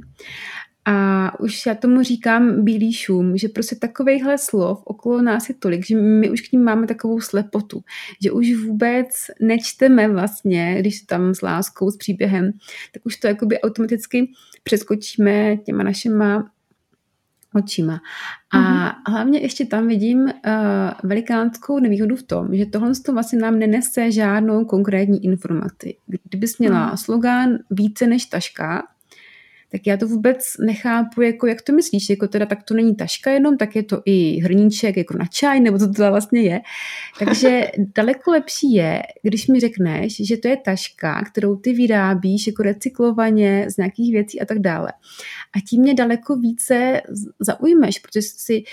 A 0.88 1.40
už 1.40 1.66
já 1.66 1.74
tomu 1.74 2.02
říkám 2.02 2.64
bílý 2.64 2.92
šum, 2.92 3.36
že 3.36 3.48
prostě 3.48 3.76
takovejhle 3.76 4.38
slov 4.38 4.82
okolo 4.84 5.22
nás 5.22 5.48
je 5.48 5.54
tolik, 5.54 5.86
že 5.86 5.96
my 5.96 6.30
už 6.30 6.40
k 6.40 6.52
ním 6.52 6.64
máme 6.64 6.86
takovou 6.86 7.20
slepotu, 7.20 7.82
že 8.22 8.30
už 8.32 8.54
vůbec 8.66 9.06
nečteme 9.40 10.08
vlastně, 10.08 10.76
když 10.80 11.00
tam 11.00 11.34
s 11.34 11.42
láskou, 11.42 11.90
s 11.90 11.96
příběhem, 11.96 12.52
tak 12.94 13.06
už 13.06 13.16
to 13.16 13.26
jakoby 13.26 13.60
automaticky 13.60 14.30
přeskočíme 14.62 15.56
těma 15.56 15.82
našima 15.82 16.50
očima. 17.54 18.00
A 18.52 18.58
mm-hmm. 18.58 19.12
hlavně 19.12 19.40
ještě 19.40 19.66
tam 19.66 19.88
vidím 19.88 20.18
uh, 20.20 20.30
velikánskou 21.04 21.78
nevýhodu 21.78 22.16
v 22.16 22.22
tom, 22.22 22.48
že 22.56 22.66
tohle 22.66 22.92
to 23.04 23.12
vlastně 23.12 23.38
nám 23.38 23.58
nenese 23.58 24.10
žádnou 24.10 24.64
konkrétní 24.64 25.24
informaci. 25.24 25.96
Kdybys 26.24 26.58
měla 26.58 26.92
mm-hmm. 26.92 26.96
slogan 26.96 27.58
více 27.70 28.06
než 28.06 28.26
taška, 28.26 28.82
tak 29.68 29.86
já 29.86 29.96
to 29.96 30.06
vůbec 30.06 30.56
nechápu, 30.66 31.22
jako 31.22 31.46
jak 31.46 31.62
to 31.62 31.72
myslíš, 31.72 32.10
jako 32.10 32.28
teda 32.28 32.46
tak 32.46 32.62
to 32.62 32.74
není 32.74 32.96
taška 32.96 33.30
jenom, 33.30 33.56
tak 33.56 33.76
je 33.76 33.82
to 33.82 34.02
i 34.04 34.40
hrníček 34.40 34.96
jako 34.96 35.18
na 35.18 35.26
čaj, 35.26 35.60
nebo 35.60 35.78
co 35.78 35.92
to 35.92 36.10
vlastně 36.10 36.42
je. 36.42 36.60
Takže 37.18 37.70
daleko 37.94 38.30
lepší 38.30 38.72
je, 38.72 39.02
když 39.22 39.46
mi 39.46 39.60
řekneš, 39.60 40.26
že 40.26 40.36
to 40.36 40.48
je 40.48 40.56
taška, 40.56 41.24
kterou 41.24 41.56
ty 41.56 41.72
vyrábíš 41.72 42.46
jako 42.46 42.62
recyklovaně 42.62 43.66
z 43.70 43.76
nějakých 43.76 44.12
věcí 44.12 44.40
a 44.40 44.44
tak 44.44 44.58
dále. 44.58 44.92
A 45.56 45.60
tím 45.68 45.82
mě 45.82 45.94
daleko 45.94 46.36
více 46.36 47.00
zaujmeš, 47.40 47.98
protože 47.98 48.22
si 48.22 48.64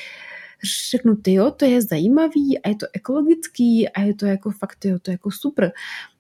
řeknu, 0.92 1.16
ty 1.16 1.34
jo, 1.34 1.52
to 1.52 1.66
je 1.66 1.82
zajímavý 1.82 2.60
a 2.60 2.70
je 2.70 2.76
to 2.76 2.86
ekologický 2.94 3.90
a 3.90 4.02
je 4.02 4.14
to 4.14 4.26
jako 4.26 4.52
fakt, 4.52 4.86
jo, 4.86 5.00
to 5.02 5.12
je 5.12 5.14
jako 5.14 5.32
super. 5.32 5.72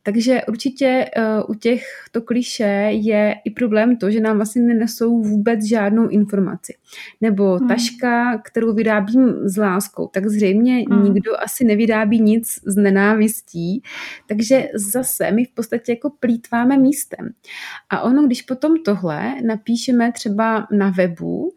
Takže 0.03 0.41
určitě 0.47 1.05
uh, 1.17 1.51
u 1.51 1.53
těchto 1.53 2.21
kliše 2.21 2.89
je 2.91 3.35
i 3.45 3.51
problém 3.51 3.97
to, 3.97 4.11
že 4.11 4.19
nám 4.19 4.35
vlastně 4.35 4.61
nenesou 4.61 5.21
vůbec 5.21 5.63
žádnou 5.63 6.07
informaci. 6.07 6.75
Nebo 7.21 7.57
hmm. 7.57 7.67
taška, 7.67 8.37
kterou 8.37 8.73
vyrábím 8.73 9.49
s 9.49 9.57
láskou, 9.57 10.07
tak 10.07 10.27
zřejmě 10.27 10.85
hmm. 10.89 11.03
nikdo 11.03 11.31
asi 11.43 11.65
nevyrábí 11.65 12.21
nic 12.21 12.59
z 12.65 12.75
nenávistí, 12.75 13.83
takže 14.27 14.67
zase 14.73 15.31
my 15.31 15.45
v 15.45 15.53
podstatě 15.53 15.91
jako 15.91 16.09
plítváme 16.19 16.77
místem. 16.77 17.29
A 17.89 18.01
ono, 18.01 18.25
když 18.25 18.41
potom 18.41 18.73
tohle 18.85 19.41
napíšeme 19.41 20.11
třeba 20.11 20.67
na 20.71 20.89
webu, 20.89 21.51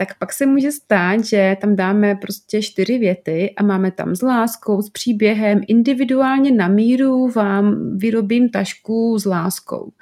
tak 0.00 0.18
pak 0.18 0.32
se 0.32 0.46
může 0.46 0.72
stát, 0.72 1.24
že 1.24 1.56
tam 1.60 1.76
dáme 1.76 2.14
prostě 2.14 2.62
čtyři 2.62 2.98
věty 2.98 3.54
a 3.56 3.62
máme 3.62 3.90
tam 3.90 4.14
s 4.14 4.22
láskou, 4.22 4.82
s 4.82 4.90
příběhem, 4.90 5.60
individuálně 5.68 6.52
na 6.52 6.68
míru 6.68 7.28
vám 7.28 7.96
vyrobím 7.98 8.48
tašku 8.48 9.18
s 9.18 9.24
láskou. 9.24 9.92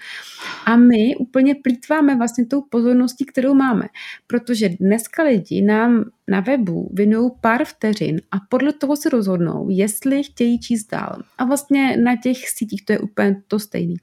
A 0.66 0.76
my 0.76 1.16
úplně 1.16 1.54
plítváme 1.54 2.16
vlastně 2.16 2.46
tou 2.46 2.62
pozorností, 2.62 3.24
kterou 3.24 3.54
máme, 3.54 3.84
protože 4.26 4.68
dneska 4.68 5.22
lidi 5.22 5.62
nám 5.62 6.04
na 6.28 6.40
webu 6.40 6.90
věnují 6.92 7.30
pár 7.40 7.64
vteřin 7.64 8.20
a 8.30 8.36
podle 8.48 8.72
toho 8.72 8.96
se 8.96 9.08
rozhodnou, 9.08 9.68
jestli 9.70 10.22
chtějí 10.22 10.60
číst 10.60 10.86
dál. 10.86 11.22
A 11.38 11.44
vlastně 11.44 11.96
na 11.96 12.16
těch 12.16 12.48
sítích 12.48 12.84
to 12.84 12.92
je 12.92 12.98
úplně 12.98 13.42
to 13.48 13.58
stejný. 13.58 13.94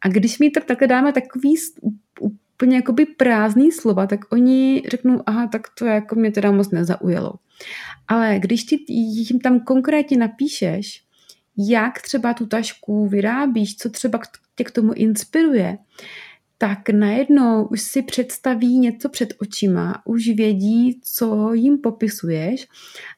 A 0.00 0.08
když 0.08 0.38
mi 0.38 0.50
to 0.50 0.60
takhle 0.60 0.88
dáme 0.88 1.12
takový 1.12 1.56
úplně 2.64 2.76
jakoby 2.76 3.06
prázdný 3.06 3.72
slova, 3.72 4.06
tak 4.06 4.32
oni 4.32 4.82
řeknou, 4.90 5.22
aha, 5.26 5.46
tak 5.46 5.62
to 5.78 5.84
jako 5.84 6.14
mě 6.14 6.30
teda 6.30 6.50
moc 6.50 6.70
nezaujalo. 6.70 7.32
Ale 8.08 8.38
když 8.38 8.64
ty 8.64 8.84
jim 8.88 9.40
tam 9.40 9.60
konkrétně 9.60 10.16
napíšeš, 10.16 11.04
jak 11.56 12.02
třeba 12.02 12.34
tu 12.34 12.46
tašku 12.46 13.08
vyrábíš, 13.08 13.76
co 13.76 13.90
třeba 13.90 14.20
tě 14.54 14.64
k 14.64 14.70
tomu 14.70 14.92
inspiruje, 14.92 15.78
tak 16.58 16.88
najednou 16.90 17.66
už 17.66 17.80
si 17.80 18.02
představí 18.02 18.78
něco 18.78 19.08
před 19.08 19.34
očima, 19.38 20.02
už 20.04 20.28
vědí, 20.28 21.00
co 21.04 21.52
jim 21.52 21.78
popisuješ 21.78 22.66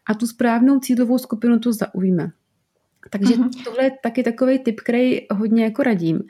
a 0.07 0.15
tu 0.15 0.27
správnou 0.27 0.81
cílovou 0.81 1.19
skupinu 1.19 1.59
to 1.59 1.73
zaujme. 1.73 2.31
Takže 3.11 3.35
uh-huh. 3.35 3.65
tohle 3.65 3.85
je 3.85 3.91
taky 4.03 4.23
takový 4.23 4.59
tip, 4.59 4.81
který 4.81 5.21
hodně 5.31 5.65
jako 5.65 5.83
radím, 5.83 6.21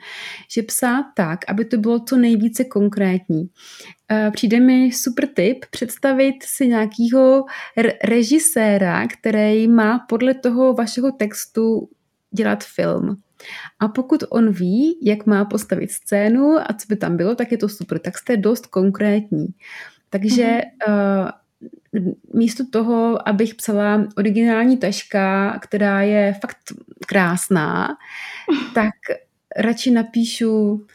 že 0.51 0.63
psát 0.63 1.05
tak, 1.15 1.39
aby 1.47 1.65
to 1.65 1.77
bylo 1.77 1.99
co 1.99 2.17
nejvíce 2.17 2.63
konkrétní. 2.63 3.49
Eh, 4.11 4.31
přijde 4.31 4.59
mi 4.59 4.91
super 4.91 5.27
tip 5.27 5.65
představit 5.71 6.35
si 6.43 6.67
nějakého 6.67 7.45
režiséra, 8.03 9.07
který 9.07 9.67
má 9.67 9.99
podle 10.09 10.33
toho 10.33 10.73
vašeho 10.73 11.11
textu 11.11 11.89
dělat 12.31 12.63
film. 12.63 13.17
A 13.79 13.87
pokud 13.87 14.23
on 14.29 14.51
ví, 14.51 14.99
jak 15.03 15.25
má 15.25 15.45
postavit 15.45 15.91
scénu 15.91 16.55
a 16.59 16.73
co 16.73 16.85
by 16.89 16.95
tam 16.95 17.17
bylo, 17.17 17.35
tak 17.35 17.51
je 17.51 17.57
to 17.57 17.69
super. 17.69 17.99
Tak 17.99 18.17
jste 18.17 18.37
dost 18.37 18.67
konkrétní. 18.67 19.47
Takže 20.09 20.61
uh, 20.87 20.93
místo 22.33 22.63
toho, 22.71 23.27
abych 23.29 23.55
psala 23.55 24.07
originální 24.17 24.77
taška, 24.77 25.59
která 25.59 26.01
je 26.01 26.35
fakt 26.41 26.57
krásná, 27.07 27.97
tak 28.73 28.93
radši 29.57 29.91
napíšu 29.91 30.85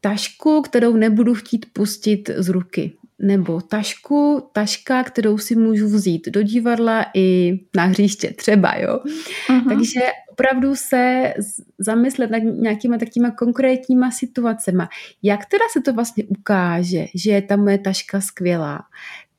tašku, 0.00 0.62
kterou 0.62 0.96
nebudu 0.96 1.34
chtít 1.34 1.66
pustit 1.72 2.30
z 2.36 2.48
ruky. 2.48 2.92
Nebo 3.18 3.60
tašku, 3.60 4.48
taška, 4.52 5.04
kterou 5.04 5.38
si 5.38 5.56
můžu 5.56 5.86
vzít 5.86 6.28
do 6.28 6.42
divadla 6.42 7.06
i 7.14 7.58
na 7.76 7.84
hříště 7.84 8.30
třeba, 8.30 8.76
jo. 8.76 9.00
Uh-huh. 9.48 9.68
Takže 9.68 10.00
opravdu 10.32 10.74
se 10.74 11.34
zamyslet 11.78 12.30
nad 12.30 12.38
nějakýma 12.38 12.98
takýma 12.98 13.30
konkrétníma 13.30 14.10
situacemi. 14.10 14.82
Jak 15.22 15.46
teda 15.46 15.64
se 15.72 15.80
to 15.80 15.92
vlastně 15.92 16.24
ukáže, 16.24 17.06
že 17.14 17.30
je 17.30 17.42
ta 17.42 17.56
moje 17.56 17.78
taška 17.78 18.20
skvělá? 18.20 18.80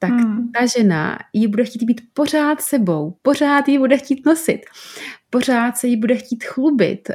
Tak 0.04 0.12
hmm. 0.12 0.52
ta 0.52 0.66
žena 0.66 1.20
ji 1.34 1.48
bude 1.48 1.64
chtít 1.64 1.84
být 1.84 2.02
pořád 2.14 2.62
sebou, 2.62 3.18
pořád 3.22 3.68
ji 3.68 3.80
bude 3.80 3.98
chtít 3.98 4.26
nosit, 4.26 4.62
pořád 5.34 5.78
se 5.78 5.88
jí 5.88 5.98
bude 5.98 6.16
chtít 6.16 6.44
chlubit. 6.44 7.10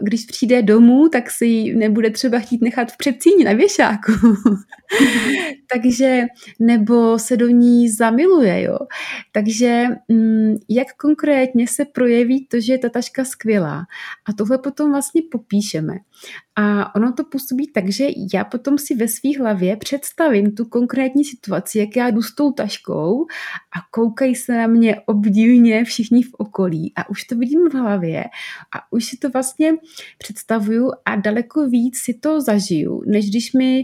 Když 0.00 0.24
přijde 0.24 0.62
domů, 0.62 1.08
tak 1.08 1.30
si 1.30 1.46
ji 1.46 1.76
nebude 1.76 2.10
třeba 2.10 2.38
chtít 2.38 2.62
nechat 2.62 2.92
v 2.92 2.96
předsíni 2.96 3.44
na 3.44 3.52
věšáku. 3.52 4.12
Takže, 5.72 6.22
nebo 6.58 7.18
se 7.18 7.36
do 7.36 7.48
ní 7.48 7.88
zamiluje, 7.88 8.62
jo. 8.62 8.78
Takže 9.32 9.84
mm, 10.08 10.56
jak 10.68 10.86
konkrétně 10.96 11.68
se 11.68 11.84
projeví 11.84 12.46
to, 12.46 12.60
že 12.60 12.72
je 12.72 12.78
ta 12.78 12.88
taška 12.88 13.24
skvělá. 13.24 13.86
A 14.28 14.32
tohle 14.32 14.58
potom 14.58 14.90
vlastně 14.90 15.22
popíšeme. 15.30 15.94
A 16.56 16.94
ono 16.94 17.12
to 17.12 17.24
působí 17.24 17.72
tak, 17.72 17.88
že 17.88 18.06
já 18.34 18.44
potom 18.44 18.78
si 18.78 18.94
ve 18.94 19.08
své 19.08 19.30
hlavě 19.38 19.76
představím 19.76 20.54
tu 20.54 20.64
konkrétní 20.64 21.24
situaci, 21.24 21.78
jak 21.78 21.96
já 21.96 22.10
jdu 22.10 22.22
s 22.22 22.34
tou 22.34 22.52
taškou 22.52 23.26
a 23.76 23.80
koukají 23.90 24.34
se 24.34 24.56
na 24.56 24.66
mě 24.66 25.00
obdivně 25.00 25.84
všichni 25.84 26.22
v 26.22 26.34
okolí 26.38 26.92
a 26.96 27.08
už 27.08 27.24
to 27.24 27.36
vidím 27.36 27.68
v 27.68 27.74
hlavě 27.74 28.24
a 28.76 28.92
už 28.92 29.04
si 29.04 29.16
to 29.16 29.30
vlastně 29.30 29.72
představuju 30.18 30.90
a 31.04 31.16
daleko 31.16 31.68
víc 31.68 31.98
si 31.98 32.14
to 32.14 32.40
zažiju, 32.40 33.02
než 33.06 33.30
když 33.30 33.52
mi 33.52 33.82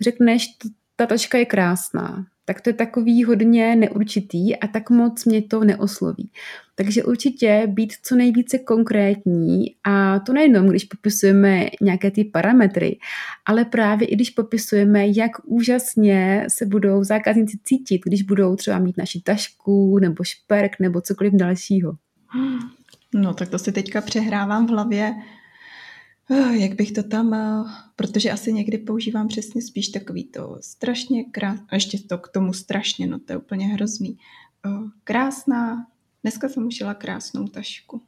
řekneš, 0.00 0.48
ta 0.96 1.06
taška 1.06 1.38
je 1.38 1.44
krásná 1.44 2.26
tak 2.48 2.60
to 2.60 2.70
je 2.70 2.74
takový 2.74 3.24
hodně 3.24 3.76
neurčitý 3.76 4.56
a 4.56 4.66
tak 4.66 4.90
moc 4.90 5.24
mě 5.24 5.42
to 5.42 5.64
neosloví. 5.64 6.30
Takže 6.74 7.04
určitě 7.04 7.62
být 7.66 7.92
co 8.02 8.16
nejvíce 8.16 8.58
konkrétní 8.58 9.64
a 9.84 10.18
to 10.18 10.32
nejenom, 10.32 10.66
když 10.68 10.84
popisujeme 10.84 11.66
nějaké 11.80 12.10
ty 12.10 12.24
parametry, 12.24 12.98
ale 13.46 13.64
právě 13.64 14.08
i 14.08 14.14
když 14.14 14.30
popisujeme, 14.30 15.06
jak 15.06 15.30
úžasně 15.44 16.46
se 16.48 16.66
budou 16.66 17.04
zákazníci 17.04 17.58
cítit, 17.64 18.00
když 18.04 18.22
budou 18.22 18.56
třeba 18.56 18.78
mít 18.78 18.96
naši 18.96 19.20
tašku 19.20 19.98
nebo 19.98 20.24
šperk 20.24 20.80
nebo 20.80 21.00
cokoliv 21.00 21.32
dalšího. 21.34 21.96
No 23.14 23.34
tak 23.34 23.48
to 23.48 23.58
si 23.58 23.72
teďka 23.72 24.00
přehrávám 24.00 24.66
v 24.66 24.70
hlavě, 24.70 25.14
jak 26.50 26.74
bych 26.74 26.92
to 26.92 27.02
tam, 27.02 27.36
protože 27.96 28.30
asi 28.30 28.52
někdy 28.52 28.78
používám 28.78 29.28
přesně 29.28 29.62
spíš 29.62 29.88
takový 29.88 30.24
to 30.24 30.58
strašně 30.60 31.24
krásné, 31.24 31.66
ještě 31.72 31.98
to 31.98 32.18
k 32.18 32.28
tomu 32.28 32.52
strašně, 32.52 33.06
no 33.06 33.18
to 33.18 33.32
je 33.32 33.36
úplně 33.36 33.66
hrozný. 33.66 34.18
Krásná, 35.04 35.86
dneska 36.22 36.48
jsem 36.48 36.66
ušila 36.66 36.94
krásnou 36.94 37.48
tašku. 37.48 38.02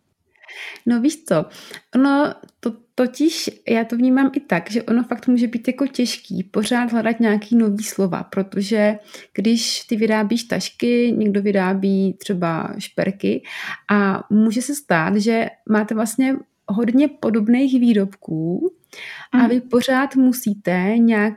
No 0.86 1.00
víš 1.00 1.24
co, 1.24 1.44
ono 1.94 2.34
to 2.60 2.72
totiž, 2.94 3.50
já 3.68 3.84
to 3.84 3.96
vnímám 3.96 4.30
i 4.34 4.40
tak, 4.40 4.70
že 4.70 4.82
ono 4.82 5.04
fakt 5.04 5.28
může 5.28 5.46
být 5.46 5.68
jako 5.68 5.86
těžký 5.86 6.42
pořád 6.42 6.92
hledat 6.92 7.20
nějaký 7.20 7.56
nový 7.56 7.84
slova, 7.84 8.22
protože 8.22 8.98
když 9.34 9.80
ty 9.80 9.96
vyrábíš 9.96 10.44
tašky, 10.44 11.14
někdo 11.16 11.42
vyrábí 11.42 12.16
třeba 12.20 12.74
šperky 12.78 13.42
a 13.90 14.24
může 14.30 14.62
se 14.62 14.74
stát, 14.74 15.16
že 15.16 15.46
máte 15.70 15.94
vlastně 15.94 16.36
hodně 16.68 17.08
podobných 17.08 17.80
výrobků 17.80 18.72
a 19.32 19.46
vy 19.46 19.60
pořád 19.60 20.16
musíte 20.16 20.94
nějak 20.98 21.34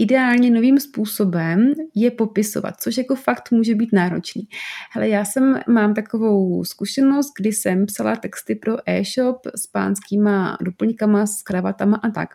ideálně 0.00 0.50
novým 0.50 0.80
způsobem 0.80 1.72
je 1.94 2.10
popisovat, 2.10 2.74
což 2.80 2.96
jako 2.96 3.14
fakt 3.14 3.50
může 3.50 3.74
být 3.74 3.92
náročný. 3.92 4.48
Hele, 4.90 5.08
já 5.08 5.24
jsem, 5.24 5.60
mám 5.68 5.94
takovou 5.94 6.64
zkušenost, 6.64 7.32
kdy 7.38 7.52
jsem 7.52 7.86
psala 7.86 8.16
texty 8.16 8.54
pro 8.54 8.76
e-shop 8.90 9.46
s 9.54 9.66
pánskýma 9.66 10.58
doplňkama, 10.60 11.26
s 11.26 11.42
kravatama 11.42 11.96
a 11.96 12.10
tak. 12.10 12.28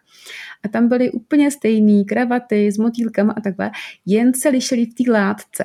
A 0.63 0.67
tam 0.67 0.87
byly 0.87 1.11
úplně 1.11 1.51
stejné 1.51 2.03
kravaty 2.03 2.71
s 2.71 2.77
motýlkama 2.77 3.33
a 3.37 3.41
takhle, 3.41 3.71
jen 4.05 4.33
se 4.33 4.49
lišily 4.49 4.85
v 4.85 4.93
té 5.03 5.11
látce. 5.11 5.63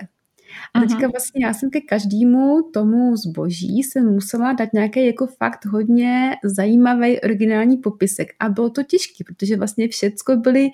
A 0.74 0.80
teďka 0.80 1.08
vlastně 1.08 1.46
já 1.46 1.54
jsem 1.54 1.70
ke 1.70 1.80
každému 1.80 2.62
tomu 2.72 3.16
zboží 3.16 3.82
jsem 3.82 4.12
musela 4.12 4.52
dát 4.52 4.72
nějaký 4.72 5.06
jako 5.06 5.26
fakt 5.26 5.66
hodně 5.66 6.36
zajímavý 6.44 7.20
originální 7.20 7.76
popisek. 7.76 8.28
A 8.40 8.48
bylo 8.48 8.70
to 8.70 8.82
těžké, 8.82 9.24
protože 9.24 9.56
vlastně 9.56 9.88
všecko 9.88 10.36
byly 10.36 10.68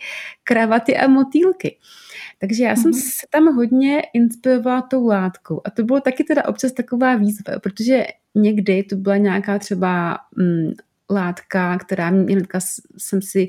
kravaty 0.45 0.97
a 0.97 1.09
motýlky. 1.09 1.77
Takže 2.39 2.65
já 2.65 2.77
jsem 2.77 2.93
se 2.93 3.27
tam 3.31 3.55
hodně 3.55 4.03
inspirovala 4.15 4.83
tou 4.83 5.07
látkou. 5.07 5.61
A 5.65 5.71
to 5.71 5.85
bylo 5.85 6.01
taky 6.01 6.25
teda 6.25 6.45
občas 6.45 6.73
taková 6.73 7.17
výzva, 7.17 7.59
protože 7.59 8.05
někdy 8.35 8.83
to 8.83 8.97
byla 8.97 9.17
nějaká 9.17 9.59
třeba 9.59 10.19
mm, 10.37 10.73
látka, 11.11 11.79
která 11.79 12.11
mě 12.11 12.37
jsem 12.99 13.23
si 13.23 13.49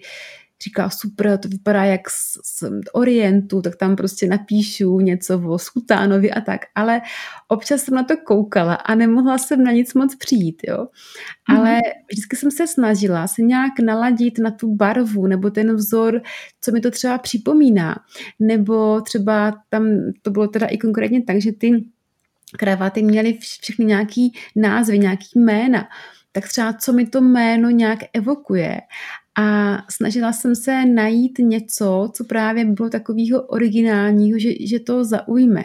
říká, 0.64 0.90
super, 0.90 1.38
to 1.38 1.48
vypadá 1.50 1.84
jak 1.84 2.10
z, 2.10 2.38
z 2.44 2.64
Orientu, 2.94 3.62
tak 3.62 3.76
tam 3.76 3.96
prostě 3.96 4.28
napíšu 4.28 5.00
něco 5.00 5.42
o 5.42 5.60
Sultánovi 5.60 6.32
a 6.32 6.42
tak, 6.42 6.62
ale 6.76 7.02
občas 7.48 7.82
jsem 7.82 7.96
na 7.96 8.04
to 8.04 8.18
koukala 8.18 8.74
a 8.74 8.96
nemohla 8.96 9.38
jsem 9.38 9.64
na 9.64 9.72
nic 9.72 9.94
moc 9.94 10.16
přijít, 10.16 10.62
jo. 10.68 10.78
Mm-hmm. 10.78 11.60
Ale 11.60 11.80
vždycky 12.12 12.36
jsem 12.36 12.52
se 12.52 12.68
snažila 12.68 13.28
se 13.28 13.42
nějak 13.42 13.80
naladit 13.80 14.40
na 14.40 14.52
tu 14.52 14.76
barvu 14.76 15.28
nebo 15.28 15.50
ten 15.50 15.76
vzor, 15.76 16.22
co 16.62 16.72
mi 16.72 16.82
to 16.82 16.92
třeba 16.92 17.18
připomíná. 17.18 17.96
Nebo 18.40 19.02
třeba 19.02 19.54
tam, 19.70 19.88
to 20.22 20.32
bylo 20.32 20.48
teda 20.48 20.68
i 20.68 20.78
konkrétně 20.78 21.24
tak, 21.24 21.42
že 21.42 21.52
ty 21.52 21.86
kravaty 22.58 23.04
měly 23.04 23.34
všechny 23.34 23.86
nějaký 23.86 24.34
názvy, 24.56 25.00
nějaký 25.00 25.40
jména 25.40 25.88
tak 26.32 26.48
třeba 26.48 26.74
co 26.74 26.94
mi 26.94 27.06
to 27.06 27.22
jméno 27.22 27.70
nějak 27.70 28.00
evokuje 28.14 28.82
a 29.40 29.78
snažila 29.90 30.34
jsem 30.34 30.56
se 30.56 30.86
najít 30.86 31.40
něco, 31.40 32.12
co 32.14 32.24
právě 32.24 32.66
bylo 32.66 32.90
takového 32.90 33.42
originálního, 33.42 34.40
že, 34.40 34.50
že 34.68 34.80
to 34.80 35.06
zaujme. 35.06 35.64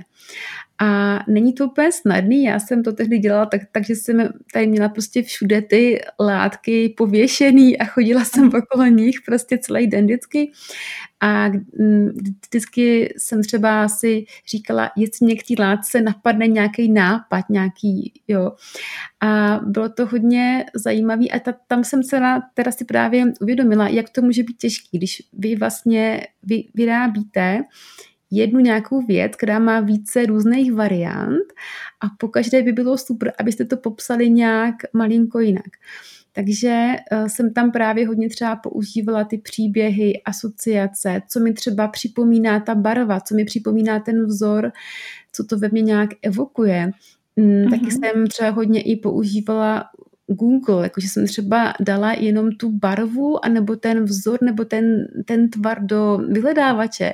A 0.82 1.18
není 1.28 1.52
to 1.52 1.66
úplně 1.66 1.92
snadný, 1.92 2.44
já 2.44 2.58
jsem 2.58 2.82
to 2.82 2.92
tehdy 2.92 3.18
dělala 3.18 3.46
tak, 3.46 3.60
takže 3.72 3.94
jsem 3.94 4.28
tady 4.52 4.66
měla 4.66 4.88
prostě 4.88 5.22
všude 5.22 5.62
ty 5.62 6.00
látky 6.20 6.94
pověšený 6.96 7.78
a 7.78 7.84
chodila 7.84 8.24
jsem 8.24 8.48
okolo 8.48 8.86
nich 8.86 9.16
prostě 9.26 9.58
celý 9.58 9.86
den 9.86 10.04
vždycky. 10.04 10.52
A 11.20 11.50
vždycky 12.48 13.14
jsem 13.18 13.42
třeba 13.42 13.88
si 13.88 14.24
říkala, 14.48 14.90
jestli 14.96 15.26
mě 15.26 15.36
k 15.36 15.42
té 15.42 15.62
látce 15.62 16.00
napadne 16.00 16.46
nějaký 16.46 16.92
nápad, 16.92 17.44
nějaký, 17.50 18.12
jo. 18.28 18.52
A 19.20 19.60
bylo 19.66 19.88
to 19.88 20.06
hodně 20.06 20.64
zajímavé 20.74 21.26
a 21.26 21.38
ta, 21.38 21.54
tam 21.66 21.84
jsem 21.84 22.02
se 22.02 22.20
na, 22.20 22.42
teda 22.54 22.72
si 22.72 22.84
právě 22.84 23.24
uvědomila, 23.40 23.88
jak 23.88 24.10
to 24.10 24.22
může 24.22 24.42
být 24.42 24.56
těžké, 24.58 24.98
když 24.98 25.22
vy 25.32 25.56
vlastně 25.56 26.26
vy, 26.42 26.64
vyrábíte 26.74 27.62
jednu 28.32 28.60
nějakou 28.60 29.02
věc, 29.06 29.32
která 29.36 29.58
má 29.58 29.80
více 29.80 30.26
různých 30.26 30.72
variant 30.72 31.52
a 32.00 32.06
po 32.18 32.28
každé 32.28 32.62
by 32.62 32.72
bylo 32.72 32.98
super, 32.98 33.32
abyste 33.40 33.64
to 33.64 33.76
popsali 33.76 34.30
nějak 34.30 34.74
malinko 34.92 35.40
jinak. 35.40 35.70
Takže 36.32 36.96
uh, 37.12 37.26
jsem 37.26 37.52
tam 37.52 37.70
právě 37.70 38.06
hodně 38.06 38.28
třeba 38.28 38.56
používala 38.56 39.24
ty 39.24 39.38
příběhy, 39.38 40.22
asociace, 40.24 41.22
co 41.28 41.40
mi 41.40 41.52
třeba 41.52 41.88
připomíná 41.88 42.60
ta 42.60 42.74
barva, 42.74 43.20
co 43.20 43.34
mi 43.34 43.44
připomíná 43.44 44.00
ten 44.00 44.26
vzor, 44.26 44.72
co 45.32 45.44
to 45.44 45.58
ve 45.58 45.68
mně 45.68 45.82
nějak 45.82 46.10
evokuje. 46.22 46.90
Mm. 47.36 47.70
Taky 47.70 47.90
jsem 47.90 48.26
třeba 48.26 48.50
hodně 48.50 48.82
i 48.82 48.96
používala 48.96 49.84
Google, 50.26 50.82
jakože 50.82 51.08
jsem 51.08 51.26
třeba 51.26 51.74
dala 51.80 52.12
jenom 52.12 52.52
tu 52.52 52.70
barvu, 52.70 53.44
anebo 53.44 53.76
ten 53.76 54.04
vzor, 54.04 54.38
nebo 54.42 54.64
ten, 54.64 55.06
ten 55.26 55.50
tvar 55.50 55.86
do 55.86 56.18
vyhledávače. 56.28 57.12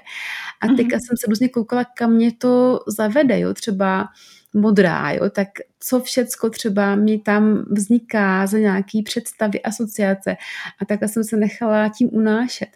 A 0.60 0.66
teďka 0.66 0.96
uh-huh. 0.96 1.00
jsem 1.06 1.16
se 1.16 1.26
různě 1.28 1.48
koukala, 1.48 1.84
kam 1.84 2.12
mě 2.12 2.32
to 2.32 2.80
zavede, 2.96 3.40
jo, 3.40 3.54
třeba 3.54 4.08
modrá, 4.54 5.10
jo, 5.10 5.30
tak 5.30 5.48
co 5.80 6.00
všecko 6.00 6.50
třeba 6.50 6.94
mi 6.94 7.18
tam 7.18 7.64
vzniká 7.70 8.46
za 8.46 8.58
nějaký 8.58 9.02
představy, 9.02 9.62
asociace 9.62 10.36
a 10.82 10.84
takhle 10.84 11.08
jsem 11.08 11.24
se 11.24 11.36
nechala 11.36 11.88
tím 11.88 12.08
unášet. 12.12 12.68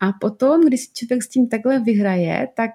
A 0.00 0.12
potom, 0.12 0.60
když 0.60 0.80
si 0.80 0.92
člověk 0.92 1.22
s 1.22 1.28
tím 1.28 1.48
takhle 1.48 1.80
vyhraje, 1.80 2.48
tak 2.56 2.70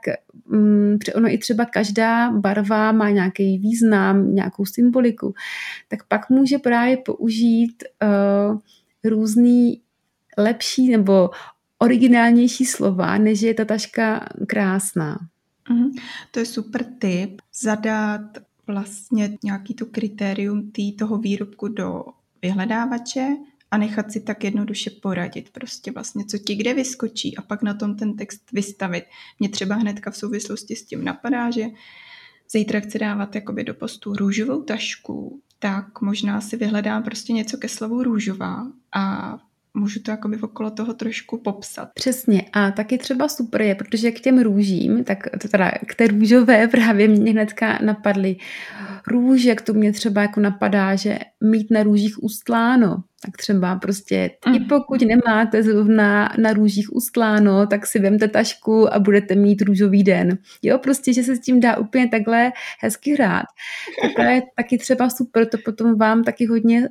um, 0.52 0.98
ono 1.16 1.30
i 1.30 1.38
třeba 1.38 1.66
každá 1.66 2.32
barva 2.32 2.92
má 2.92 3.10
nějaký 3.10 3.58
význam, 3.58 4.36
nějakou 4.36 4.66
symboliku, 4.66 5.34
tak 5.88 6.08
pak 6.08 6.30
může 6.30 6.58
právě 6.58 6.98
použít 6.98 7.84
uh, 8.04 8.60
různý 9.04 9.82
lepší 10.38 10.90
nebo 10.90 11.30
originálnější 11.80 12.66
slova, 12.66 13.18
než 13.18 13.42
je 13.42 13.54
ta 13.54 13.66
taška 13.66 14.30
krásná. 14.48 15.18
Mm, 15.70 15.90
to 16.32 16.40
je 16.40 16.46
super 16.46 16.86
tip, 17.00 17.42
zadat 17.62 18.22
vlastně 18.68 19.38
nějaký 19.44 19.74
to 19.74 19.86
kritérium 19.86 20.72
tý, 20.72 20.96
toho 20.96 21.18
výrobku 21.18 21.68
do 21.68 22.06
vyhledávače 22.42 23.28
a 23.72 23.78
nechat 23.78 24.12
si 24.12 24.20
tak 24.20 24.44
jednoduše 24.44 24.90
poradit. 24.90 25.50
Prostě 25.50 25.92
vlastně, 25.92 26.26
co 26.26 26.38
ti 26.38 26.56
kde 26.56 26.74
vyskočí 26.74 27.38
a 27.38 27.42
pak 27.42 27.62
na 27.62 27.74
tom 27.74 27.96
ten 27.96 28.18
text 28.18 28.52
vystavit. 28.52 29.04
Mě 29.40 29.50
třeba 29.50 29.76
hnedka 29.76 30.12
v 30.12 30.18
souvislosti 30.18 30.76
s 30.76 30.86
tím 30.86 31.04
napadá, 31.04 31.52
že 31.52 31.66
zítra 32.52 32.80
chci 32.80 33.00
dávat 33.00 33.36
jakoby 33.36 33.64
do 33.64 33.74
postu 33.74 34.14
růžovou 34.14 34.62
tašku, 34.62 35.42
tak 35.60 36.02
možná 36.02 36.42
si 36.42 36.58
vyhledám 36.58 37.04
prostě 37.04 37.34
něco 37.34 37.58
ke 37.58 37.70
slovu 37.70 38.04
růžová 38.04 38.72
a 38.96 39.38
můžu 39.74 40.00
to 40.00 40.12
jakoby 40.12 40.38
okolo 40.38 40.72
toho 40.72 40.94
trošku 40.94 41.38
popsat. 41.38 41.90
Přesně 41.94 42.46
a 42.54 42.72
taky 42.72 42.98
třeba 42.98 43.28
super 43.28 43.62
je, 43.62 43.76
protože 43.76 44.12
k 44.12 44.20
těm 44.20 44.40
růžím, 44.40 45.04
tak 45.04 45.20
to 45.42 45.48
teda 45.48 45.72
k 45.86 45.96
té 45.96 46.08
růžové 46.08 46.68
právě 46.72 47.08
mě 47.08 47.32
hnedka 47.32 47.80
napadly 47.86 48.36
růže, 49.08 49.56
k 49.56 49.62
tomu 49.62 49.80
mě 49.80 49.92
třeba 49.92 50.22
jako 50.22 50.40
napadá, 50.40 50.96
že 50.96 51.20
mít 51.42 51.72
na 51.72 51.84
růžích 51.84 52.24
ustláno, 52.24 53.04
tak 53.26 53.38
třeba 53.38 53.76
prostě, 53.76 54.32
mm. 54.48 54.56
i 54.56 54.60
pokud 54.60 55.02
nemáte 55.02 55.64
zrovna 55.64 56.34
na 56.38 56.54
růžích 56.54 56.94
ustláno, 56.94 57.68
tak 57.68 57.88
si 57.88 58.00
vemte 58.00 58.28
tašku 58.28 58.94
a 58.94 59.00
budete 59.00 59.36
mít 59.36 59.62
růžový 59.62 60.04
den. 60.04 60.38
Jo, 60.62 60.78
prostě, 60.78 61.14
že 61.14 61.24
se 61.24 61.36
s 61.36 61.40
tím 61.40 61.60
dá 61.60 61.78
úplně 61.78 62.10
takhle 62.10 62.52
hezky 62.80 63.14
hrát. 63.14 63.46
Tak 64.02 64.12
to 64.16 64.22
je 64.22 64.42
taky 64.56 64.78
třeba 64.78 65.10
super, 65.10 65.46
to 65.46 65.58
potom 65.66 65.98
vám 65.98 66.24
taky 66.24 66.46
hodně 66.46 66.90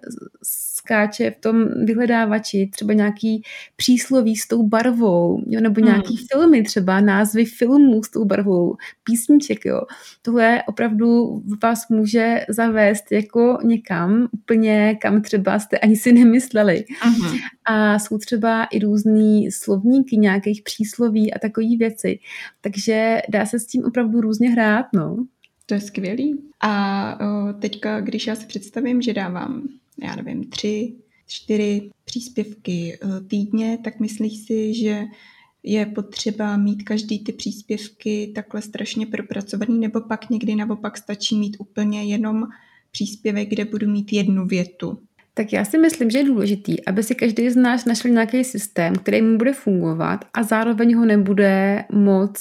skáče 0.88 1.30
v 1.30 1.40
tom 1.40 1.84
vyhledávači, 1.84 2.70
třeba 2.72 2.92
nějaký 2.92 3.42
přísloví 3.76 4.36
s 4.36 4.48
tou 4.48 4.62
barvou, 4.62 5.42
jo, 5.46 5.60
nebo 5.60 5.80
nějaký 5.80 6.12
mm. 6.12 6.26
filmy, 6.32 6.62
třeba 6.62 7.00
názvy 7.00 7.44
filmů 7.44 8.02
s 8.02 8.10
tou 8.10 8.24
barvou, 8.24 8.76
písniček, 9.04 9.64
jo. 9.64 9.80
Tohle 10.22 10.62
opravdu 10.66 11.42
vás 11.62 11.88
může 11.88 12.44
zavést 12.48 13.12
jako 13.12 13.58
někam, 13.64 14.28
úplně 14.32 14.96
kam 15.00 15.22
třeba 15.22 15.58
jste 15.58 15.78
ani 15.78 15.96
si 15.96 16.12
nemysleli. 16.12 16.84
Uh-huh. 17.08 17.38
A 17.64 17.98
jsou 17.98 18.18
třeba 18.18 18.64
i 18.64 18.78
různý 18.78 19.52
slovníky 19.52 20.16
nějakých 20.16 20.62
přísloví 20.62 21.34
a 21.34 21.38
takové 21.38 21.76
věci. 21.78 22.18
Takže 22.60 23.22
dá 23.28 23.46
se 23.46 23.58
s 23.58 23.66
tím 23.66 23.84
opravdu 23.84 24.20
různě 24.20 24.50
hrát, 24.50 24.86
no. 24.94 25.26
To 25.66 25.74
je 25.74 25.80
skvělý. 25.80 26.40
A 26.62 27.18
teďka, 27.60 28.00
když 28.00 28.26
já 28.26 28.34
si 28.34 28.46
představím, 28.46 29.02
že 29.02 29.12
dávám, 29.12 29.62
já 30.02 30.16
nevím, 30.16 30.50
tři, 30.50 30.94
čtyři 31.26 31.90
příspěvky 32.04 32.94
e, 32.94 33.20
týdně, 33.20 33.78
tak 33.84 34.00
myslíš 34.00 34.38
si, 34.38 34.74
že 34.74 35.04
je 35.62 35.86
potřeba 35.86 36.56
mít 36.56 36.82
každý 36.82 37.24
ty 37.24 37.32
příspěvky 37.32 38.32
takhle 38.34 38.62
strašně 38.62 39.06
propracovaný, 39.06 39.78
nebo 39.78 40.00
pak 40.00 40.30
někdy 40.30 40.54
naopak 40.54 40.98
stačí 40.98 41.38
mít 41.38 41.56
úplně 41.58 42.04
jenom 42.04 42.46
příspěvek, 42.90 43.48
kde 43.48 43.64
budu 43.64 43.90
mít 43.90 44.12
jednu 44.12 44.46
větu? 44.46 44.98
Tak 45.38 45.52
já 45.52 45.64
si 45.64 45.78
myslím, 45.78 46.10
že 46.10 46.18
je 46.18 46.24
důležitý, 46.24 46.86
aby 46.86 47.02
si 47.02 47.14
každý 47.14 47.50
z 47.50 47.56
nás 47.56 47.84
našel 47.84 48.10
nějaký 48.10 48.44
systém, 48.44 48.94
který 48.96 49.22
mu 49.22 49.38
bude 49.38 49.52
fungovat 49.52 50.24
a 50.34 50.42
zároveň 50.42 50.94
ho 50.94 51.04
nebude 51.04 51.84
moc 51.92 52.40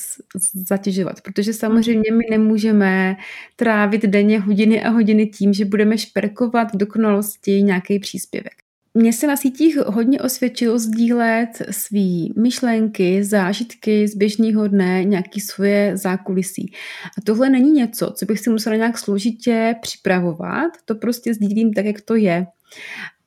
zatěžovat, 0.68 1.22
protože 1.22 1.54
samozřejmě 1.54 2.12
my 2.12 2.24
nemůžeme 2.32 3.16
trávit 3.56 4.06
denně 4.06 4.40
hodiny 4.40 4.84
a 4.84 4.90
hodiny 4.90 5.26
tím, 5.26 5.54
že 5.54 5.66
budeme 5.66 5.98
šperkovat 5.98 6.74
v 6.74 6.78
dokonalosti 6.78 7.64
nějaký 7.64 8.00
příspěvek. 8.00 8.54
Mně 8.94 9.14
se 9.14 9.28
na 9.28 9.38
sítích 9.38 9.78
hodně 9.78 10.22
osvědčilo 10.22 10.80
sdílet 10.80 11.50
svý 11.72 12.34
myšlenky, 12.38 13.24
zážitky 13.24 14.08
z 14.08 14.16
běžného 14.16 14.68
dne, 14.68 15.04
nějaký 15.04 15.40
svoje 15.40 15.98
zákulisí. 15.98 16.72
A 17.18 17.22
tohle 17.22 17.50
není 17.50 17.72
něco, 17.72 18.14
co 18.18 18.26
bych 18.26 18.40
si 18.40 18.50
musela 18.50 18.76
nějak 18.76 18.98
složitě 18.98 19.76
připravovat, 19.82 20.72
to 20.86 20.96
prostě 20.96 21.34
sdílím 21.34 21.74
tak, 21.74 21.86
jak 21.86 22.02
to 22.02 22.16
je. 22.16 22.46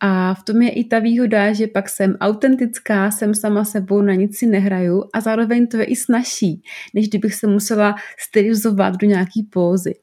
A 0.00 0.34
v 0.34 0.42
tom 0.44 0.62
je 0.62 0.70
i 0.70 0.84
ta 0.84 0.98
výhoda, 0.98 1.52
že 1.52 1.66
pak 1.66 1.88
jsem 1.88 2.16
autentická, 2.20 3.10
jsem 3.10 3.34
sama 3.34 3.64
sebou, 3.64 4.02
na 4.02 4.14
nic 4.14 4.38
si 4.38 4.46
nehraju 4.46 5.04
a 5.12 5.20
zároveň 5.20 5.66
to 5.66 5.76
je 5.76 5.84
i 5.84 5.96
snažší, 5.96 6.62
než 6.94 7.08
kdybych 7.08 7.34
se 7.34 7.46
musela 7.46 7.94
stylizovat 8.18 8.96
do 8.96 9.06
nějaký 9.06 9.42
pózy. 9.42 9.94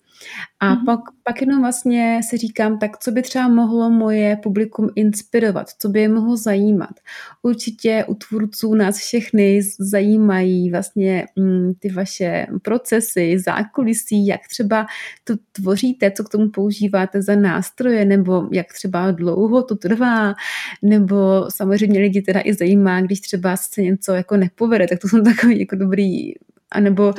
A 0.59 0.75
mm-hmm. 0.75 0.85
pak, 0.85 0.99
pak 1.23 1.41
jenom 1.41 1.61
vlastně 1.61 2.19
si 2.29 2.37
říkám, 2.37 2.79
tak 2.79 2.97
co 2.97 3.11
by 3.11 3.21
třeba 3.21 3.47
mohlo 3.47 3.89
moje 3.89 4.37
publikum 4.43 4.89
inspirovat, 4.95 5.69
co 5.79 5.89
by 5.89 6.01
je 6.01 6.09
mohlo 6.09 6.37
zajímat. 6.37 6.99
Určitě 7.41 8.05
u 8.07 8.13
tvůrců 8.13 8.73
nás 8.75 8.97
všechny 8.97 9.61
zajímají 9.79 10.71
vlastně 10.71 11.25
mm, 11.35 11.73
ty 11.79 11.89
vaše 11.89 12.47
procesy, 12.61 13.39
zákulisí, 13.39 14.27
jak 14.27 14.41
třeba 14.49 14.85
to 15.23 15.33
tvoříte, 15.51 16.11
co 16.11 16.23
k 16.23 16.29
tomu 16.29 16.49
používáte 16.49 17.21
za 17.21 17.35
nástroje, 17.35 18.05
nebo 18.05 18.49
jak 18.51 18.73
třeba 18.73 19.11
dlouho 19.11 19.63
to 19.63 19.75
trvá, 19.75 20.33
nebo 20.81 21.45
samozřejmě 21.49 21.99
lidi 21.99 22.21
teda 22.21 22.41
i 22.45 22.53
zajímá, 22.53 23.01
když 23.01 23.21
třeba 23.21 23.57
se 23.57 23.81
něco 23.81 24.13
jako 24.13 24.37
nepovede, 24.37 24.87
tak 24.87 24.99
to 24.99 25.07
jsou 25.07 25.21
takový 25.21 25.59
jako 25.59 25.75
dobrý 25.75 26.33
anebo 26.71 27.13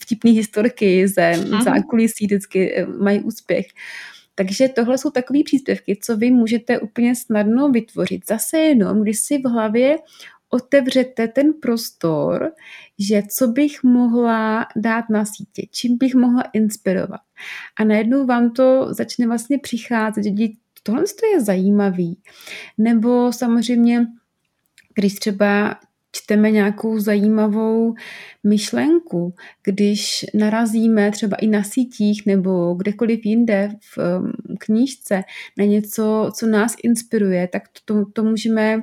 vtipné 0.00 0.30
historky 0.30 1.08
ze 1.08 1.32
mhm. 1.36 1.62
zákulisí 1.62 2.26
vždycky 2.26 2.74
eh, 2.74 2.86
mají 2.86 3.20
úspěch. 3.20 3.66
Takže 4.34 4.68
tohle 4.68 4.98
jsou 4.98 5.10
takové 5.10 5.38
příspěvky, 5.44 5.98
co 6.02 6.16
vy 6.16 6.30
můžete 6.30 6.78
úplně 6.78 7.14
snadno 7.14 7.68
vytvořit. 7.68 8.26
Zase 8.28 8.58
jenom, 8.58 9.02
když 9.02 9.18
si 9.18 9.38
v 9.38 9.48
hlavě 9.48 9.98
otevřete 10.50 11.28
ten 11.28 11.52
prostor, 11.62 12.52
že 12.98 13.22
co 13.30 13.48
bych 13.48 13.82
mohla 13.82 14.66
dát 14.76 15.04
na 15.10 15.24
sítě, 15.24 15.62
čím 15.70 15.98
bych 15.98 16.14
mohla 16.14 16.42
inspirovat. 16.52 17.20
A 17.76 17.84
najednou 17.84 18.26
vám 18.26 18.50
to 18.50 18.94
začne 18.94 19.26
vlastně 19.26 19.58
přicházet, 19.58 20.24
že 20.24 20.46
tohle 20.82 21.04
je 21.32 21.40
zajímavý. 21.40 22.18
Nebo 22.78 23.32
samozřejmě, 23.32 24.06
když 24.94 25.14
třeba 25.14 25.80
čteme 26.18 26.50
nějakou 26.50 26.98
zajímavou 26.98 27.94
myšlenku, 28.44 29.34
když 29.64 30.26
narazíme 30.34 31.10
třeba 31.10 31.36
i 31.36 31.46
na 31.46 31.62
sítích 31.62 32.26
nebo 32.26 32.74
kdekoliv 32.74 33.26
jinde 33.26 33.70
v 33.80 33.98
um, 33.98 34.32
knížce 34.58 35.24
na 35.58 35.64
něco, 35.64 36.30
co 36.34 36.46
nás 36.46 36.74
inspiruje, 36.82 37.48
tak 37.48 37.62
to, 37.84 38.04
to 38.12 38.24
můžeme 38.24 38.80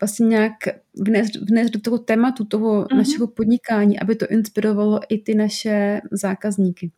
vlastně 0.00 0.26
nějak 0.26 0.52
vnést, 0.94 1.36
vnést 1.50 1.70
do 1.70 1.80
toho 1.80 1.98
tématu 1.98 2.44
toho 2.44 2.82
uh-huh. 2.84 2.96
našeho 2.96 3.26
podnikání, 3.26 4.00
aby 4.00 4.14
to 4.14 4.26
inspirovalo 4.26 5.00
i 5.08 5.18
ty 5.18 5.34
naše 5.34 6.00
zákazníky. 6.10 6.90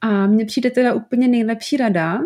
A 0.00 0.26
mně 0.26 0.44
přijde 0.44 0.70
teda 0.70 0.94
úplně 0.94 1.28
nejlepší 1.28 1.76
rada, 1.76 2.20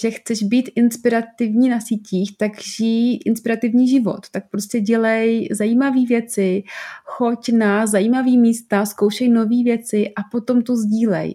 že 0.00 0.10
chceš 0.10 0.42
být 0.42 0.70
inspirativní 0.74 1.68
na 1.68 1.80
sítích, 1.80 2.36
tak 2.36 2.62
žij 2.62 3.18
inspirativní 3.26 3.88
život. 3.88 4.30
Tak 4.30 4.50
prostě 4.50 4.80
dělej 4.80 5.48
zajímavé 5.52 6.04
věci, 6.08 6.62
choď 7.04 7.52
na 7.52 7.86
zajímavé 7.86 8.30
místa, 8.30 8.86
zkoušej 8.86 9.28
nové 9.28 9.62
věci 9.64 10.08
a 10.16 10.20
potom 10.32 10.62
to 10.62 10.76
sdílej. 10.76 11.34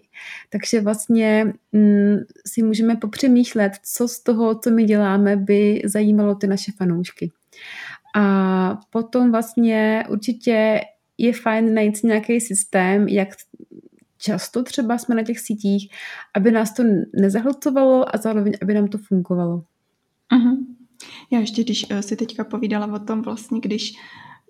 Takže 0.50 0.80
vlastně 0.80 1.52
mm, 1.72 2.16
si 2.46 2.62
můžeme 2.62 2.96
popřemýšlet, 2.96 3.72
co 3.82 4.08
z 4.08 4.22
toho, 4.22 4.54
co 4.54 4.70
my 4.70 4.84
děláme, 4.84 5.36
by 5.36 5.82
zajímalo 5.84 6.34
ty 6.34 6.46
naše 6.46 6.72
fanoušky. 6.72 7.30
A 8.16 8.80
potom 8.90 9.30
vlastně 9.30 10.04
určitě 10.08 10.80
je 11.18 11.32
fajn 11.32 11.74
najít 11.74 12.04
nějaký 12.04 12.40
systém, 12.40 13.08
jak 13.08 13.28
často 14.20 14.62
třeba 14.62 14.98
jsme 14.98 15.14
na 15.14 15.22
těch 15.22 15.40
sítích, 15.40 15.90
aby 16.34 16.50
nás 16.50 16.74
to 16.74 16.82
nezahlcovalo 17.20 18.14
a 18.14 18.18
zároveň, 18.18 18.52
aby 18.62 18.74
nám 18.74 18.88
to 18.88 18.98
fungovalo. 18.98 19.64
Uh-huh. 20.32 20.66
Já 21.30 21.40
ještě, 21.40 21.64
když 21.64 21.86
eh, 21.90 22.02
si 22.02 22.16
teďka 22.16 22.44
povídala 22.44 22.86
o 22.86 22.98
tom 22.98 23.22
vlastně, 23.22 23.60
když 23.60 23.92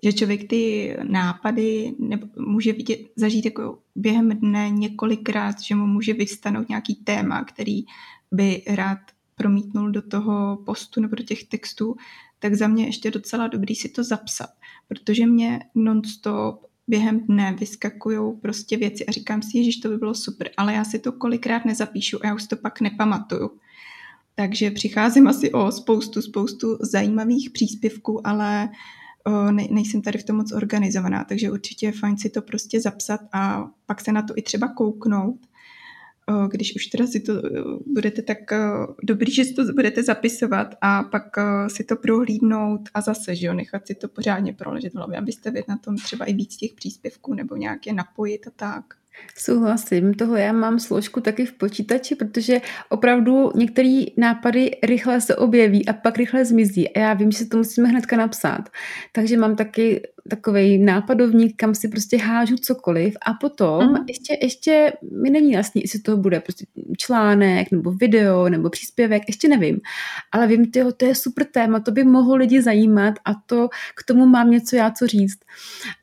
že 0.03 0.13
člověk 0.13 0.49
ty 0.49 0.95
nápady 1.03 1.95
nebo 1.99 2.27
může 2.37 2.73
vidět, 2.73 2.99
zažít 3.15 3.45
jako 3.45 3.79
během 3.95 4.29
dne 4.29 4.69
několikrát, 4.69 5.61
že 5.61 5.75
mu 5.75 5.87
může 5.87 6.13
vystanout 6.13 6.69
nějaký 6.69 6.95
téma, 6.95 7.43
který 7.43 7.83
by 8.31 8.63
rád 8.67 8.97
promítnul 9.35 9.91
do 9.91 10.01
toho 10.01 10.57
postu 10.65 11.01
nebo 11.01 11.15
do 11.15 11.23
těch 11.23 11.43
textů, 11.43 11.95
tak 12.39 12.55
za 12.55 12.67
mě 12.67 12.85
ještě 12.85 13.11
docela 13.11 13.47
dobrý 13.47 13.75
si 13.75 13.89
to 13.89 14.03
zapsat, 14.03 14.49
protože 14.87 15.27
mě 15.27 15.59
nonstop 15.75 16.65
během 16.87 17.19
dne 17.19 17.55
vyskakují 17.59 18.37
prostě 18.41 18.77
věci 18.77 19.05
a 19.05 19.11
říkám 19.11 19.41
si, 19.41 19.71
že 19.71 19.81
to 19.81 19.89
by 19.89 19.97
bylo 19.97 20.15
super, 20.15 20.49
ale 20.57 20.73
já 20.73 20.83
si 20.83 20.99
to 20.99 21.11
kolikrát 21.11 21.65
nezapíšu 21.65 22.17
a 22.23 22.27
já 22.27 22.35
už 22.35 22.47
to 22.47 22.55
pak 22.55 22.81
nepamatuju. 22.81 23.51
Takže 24.35 24.71
přicházím 24.71 25.27
asi 25.27 25.51
o 25.51 25.71
spoustu, 25.71 26.21
spoustu 26.21 26.77
zajímavých 26.81 27.49
příspěvků, 27.49 28.27
ale 28.27 28.69
ne, 29.51 29.67
nejsem 29.71 30.01
tady 30.01 30.19
v 30.19 30.23
tom 30.23 30.35
moc 30.35 30.51
organizovaná, 30.51 31.23
takže 31.23 31.51
určitě 31.51 31.85
je 31.85 31.91
fajn 31.91 32.17
si 32.17 32.29
to 32.29 32.41
prostě 32.41 32.81
zapsat 32.81 33.19
a 33.33 33.69
pak 33.85 34.01
se 34.01 34.11
na 34.11 34.21
to 34.21 34.33
i 34.37 34.41
třeba 34.41 34.67
kouknout 34.67 35.39
když 36.51 36.75
už 36.75 36.85
teda 36.85 37.07
si 37.07 37.19
to 37.19 37.33
budete 37.85 38.21
tak 38.21 38.37
dobrý, 39.03 39.31
že 39.31 39.45
si 39.45 39.53
to 39.53 39.63
budete 39.63 40.03
zapisovat 40.03 40.75
a 40.81 41.03
pak 41.03 41.23
si 41.67 41.83
to 41.83 41.95
prohlídnout 41.95 42.81
a 42.93 43.01
zase, 43.01 43.35
že 43.35 43.47
jo, 43.47 43.53
nechat 43.53 43.87
si 43.87 43.95
to 43.95 44.07
pořádně 44.07 44.53
proležet 44.53 44.93
v 44.93 44.95
hlavě, 44.95 45.17
abyste 45.17 45.51
vy 45.51 45.63
na 45.67 45.77
tom 45.77 45.97
třeba 45.97 46.25
i 46.25 46.33
víc 46.33 46.55
těch 46.55 46.73
příspěvků 46.73 47.33
nebo 47.33 47.55
nějaké 47.55 47.93
napojit 47.93 48.47
a 48.47 48.51
tak. 48.55 48.83
Souhlasím, 49.37 50.13
tohle 50.13 50.41
já 50.41 50.53
mám 50.53 50.79
složku 50.79 51.21
taky 51.21 51.45
v 51.45 51.53
počítači, 51.53 52.15
protože 52.15 52.61
opravdu 52.89 53.51
některé 53.55 54.03
nápady 54.17 54.71
rychle 54.83 55.21
se 55.21 55.35
objeví 55.35 55.87
a 55.87 55.93
pak 55.93 56.17
rychle 56.17 56.45
zmizí 56.45 56.89
a 56.89 56.99
já 56.99 57.13
vím, 57.13 57.31
že 57.31 57.45
to 57.45 57.57
musíme 57.57 57.89
hnedka 57.89 58.17
napsat. 58.17 58.69
Takže 59.11 59.37
mám 59.37 59.55
taky 59.55 60.01
takový 60.29 60.77
nápadovník, 60.77 61.55
kam 61.55 61.75
si 61.75 61.87
prostě 61.87 62.17
hážu 62.17 62.55
cokoliv 62.55 63.17
a 63.25 63.33
potom 63.33 63.87
mm. 63.87 63.95
ještě, 64.07 64.37
ještě 64.41 64.93
mi 65.21 65.29
není 65.29 65.51
jasný, 65.51 65.81
jestli 65.81 65.99
to 65.99 66.17
bude 66.17 66.39
prostě 66.39 66.65
článek 66.97 67.71
nebo 67.71 67.91
video 67.91 68.49
nebo 68.49 68.69
příspěvek, 68.69 69.23
ještě 69.27 69.47
nevím. 69.47 69.79
Ale 70.31 70.47
vím, 70.47 70.71
tyjo, 70.71 70.91
to 70.91 71.05
je 71.05 71.15
super 71.15 71.45
téma, 71.45 71.79
to 71.79 71.91
by 71.91 72.03
mohlo 72.03 72.35
lidi 72.35 72.61
zajímat 72.61 73.13
a 73.25 73.31
to 73.45 73.69
k 73.95 74.03
tomu 74.03 74.25
mám 74.25 74.51
něco 74.51 74.75
já 74.75 74.91
co 74.91 75.07
říct. 75.07 75.39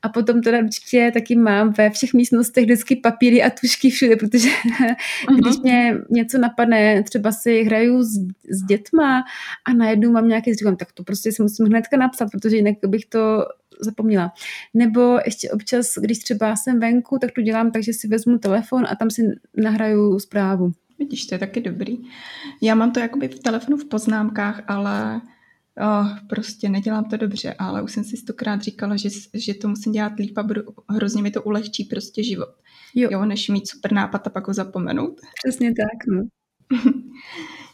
A 0.01 0.09
potom 0.09 0.41
teda 0.41 0.59
určitě 0.59 1.11
taky 1.13 1.35
mám 1.35 1.73
ve 1.77 1.89
všech 1.89 2.13
místnostech 2.13 2.63
vždycky 2.63 2.95
papíry 2.95 3.43
a 3.43 3.49
tušky 3.49 3.89
všude, 3.89 4.15
protože 4.15 4.49
mm-hmm. 4.49 4.95
když 5.37 5.57
mě 5.57 5.97
něco 6.09 6.37
napadne, 6.37 7.03
třeba 7.03 7.31
si 7.31 7.63
hraju 7.63 8.03
s, 8.03 8.17
s 8.49 8.63
dětma 8.67 9.23
a 9.65 9.73
najednou 9.73 10.11
mám 10.11 10.27
nějaký, 10.27 10.53
říkám, 10.53 10.75
tak 10.75 10.91
to 10.91 11.03
prostě 11.03 11.31
si 11.31 11.41
musím 11.41 11.65
hnedka 11.65 11.97
napsat, 11.97 12.27
protože 12.31 12.55
jinak 12.55 12.75
bych 12.87 13.05
to 13.05 13.45
zapomněla. 13.79 14.33
Nebo 14.73 15.19
ještě 15.25 15.51
občas, 15.51 15.97
když 15.97 16.19
třeba 16.19 16.55
jsem 16.55 16.79
venku, 16.79 17.17
tak 17.21 17.31
to 17.31 17.41
dělám 17.41 17.71
tak, 17.71 17.83
že 17.83 17.93
si 17.93 18.07
vezmu 18.07 18.37
telefon 18.37 18.85
a 18.89 18.95
tam 18.95 19.09
si 19.09 19.21
nahraju 19.57 20.19
zprávu. 20.19 20.71
Vidíš, 20.99 21.25
to 21.25 21.35
je 21.35 21.39
taky 21.39 21.61
dobrý. 21.61 21.97
Já 22.61 22.75
mám 22.75 22.91
to 22.91 22.99
jakoby 22.99 23.27
v 23.27 23.39
telefonu 23.39 23.77
v 23.77 23.85
poznámkách, 23.85 24.63
ale 24.67 25.21
oh, 25.77 26.07
prostě 26.29 26.69
nedělám 26.69 27.03
to 27.05 27.17
dobře, 27.17 27.55
ale 27.59 27.81
už 27.81 27.91
jsem 27.91 28.03
si 28.03 28.17
stokrát 28.17 28.61
říkala, 28.61 28.95
že, 28.95 29.09
že 29.33 29.53
to 29.53 29.67
musím 29.67 29.91
dělat 29.91 30.13
líp 30.19 30.37
a 30.37 30.43
budu, 30.43 30.61
hrozně 30.89 31.21
mi 31.21 31.31
to 31.31 31.43
ulehčí 31.43 31.83
prostě 31.83 32.23
život. 32.23 32.49
Jo. 32.95 33.09
jo. 33.11 33.25
než 33.25 33.49
mít 33.49 33.67
super 33.67 33.91
nápad 33.91 34.27
a 34.27 34.29
pak 34.29 34.47
ho 34.47 34.53
zapomenout. 34.53 35.21
Přesně 35.43 35.73
tak, 35.73 36.07
no. 36.07 36.23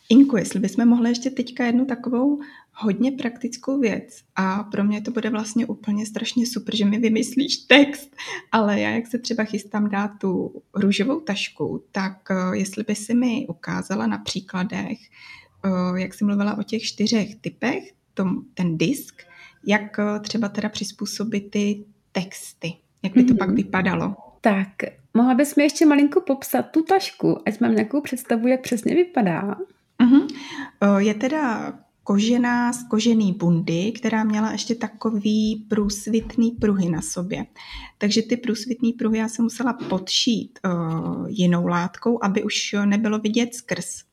Inku, 0.09 0.37
jestli 0.37 0.59
bychom 0.59 0.87
mohli 0.87 1.09
ještě 1.09 1.29
teďka 1.29 1.65
jednu 1.65 1.85
takovou 1.85 2.39
hodně 2.75 3.11
praktickou 3.11 3.79
věc 3.79 4.21
a 4.35 4.63
pro 4.63 4.83
mě 4.83 5.01
to 5.01 5.11
bude 5.11 5.29
vlastně 5.29 5.65
úplně 5.65 6.05
strašně 6.05 6.45
super, 6.47 6.75
že 6.75 6.85
mi 6.85 6.99
vymyslíš 6.99 7.57
text, 7.57 8.15
ale 8.51 8.79
já 8.79 8.89
jak 8.89 9.07
se 9.07 9.17
třeba 9.17 9.43
chystám 9.43 9.89
dát 9.89 10.11
tu 10.21 10.61
růžovou 10.73 11.19
tašku, 11.19 11.83
tak 11.91 12.17
eh, 12.31 12.57
jestli 12.57 12.83
by 12.83 12.95
si 12.95 13.13
mi 13.13 13.45
ukázala 13.47 14.07
na 14.07 14.17
příkladech, 14.17 14.97
eh, 15.65 15.99
jak 16.01 16.13
jsi 16.13 16.25
mluvila 16.25 16.57
o 16.57 16.63
těch 16.63 16.83
čtyřech 16.83 17.35
typech, 17.35 17.83
tom, 18.13 18.41
ten 18.53 18.77
disk, 18.77 19.21
jak 19.65 19.99
eh, 19.99 20.19
třeba 20.19 20.49
teda 20.49 20.69
přizpůsobit 20.69 21.51
ty 21.51 21.85
texty, 22.11 22.73
jak 23.03 23.13
by 23.13 23.23
to 23.23 23.33
mm-hmm. 23.33 23.37
pak 23.37 23.47
mhm. 23.47 23.55
vypadalo. 23.55 24.15
Tak, 24.41 24.67
mohla 25.13 25.33
bys 25.33 25.55
mi 25.55 25.63
ještě 25.63 25.85
malinko 25.85 26.21
popsat 26.21 26.61
tu 26.61 26.83
tašku, 26.83 27.37
ať 27.47 27.59
mám 27.59 27.75
nějakou 27.75 28.01
představu, 28.01 28.47
jak 28.47 28.61
přesně 28.61 28.95
vypadá? 28.95 29.55
Uh-huh. 29.99 30.27
Je 30.97 31.13
teda 31.13 31.73
kožená 32.05 32.73
z 32.73 32.87
kožený 32.87 33.33
bundy, 33.33 33.91
která 33.91 34.23
měla 34.23 34.51
ještě 34.51 34.75
takový 34.75 35.65
průsvitný 35.69 36.51
pruhy 36.51 36.89
na 36.89 37.01
sobě. 37.01 37.45
Takže 37.97 38.21
ty 38.21 38.37
průsvitný 38.37 38.93
pruhy 38.93 39.17
já 39.17 39.29
jsem 39.29 39.43
musela 39.43 39.73
podšít 39.73 40.59
uh, 40.65 41.25
jinou 41.29 41.67
látkou, 41.67 42.23
aby 42.23 42.43
už 42.43 42.75
nebylo 42.85 43.19
vidět 43.19 43.55
skrz. 43.55 44.03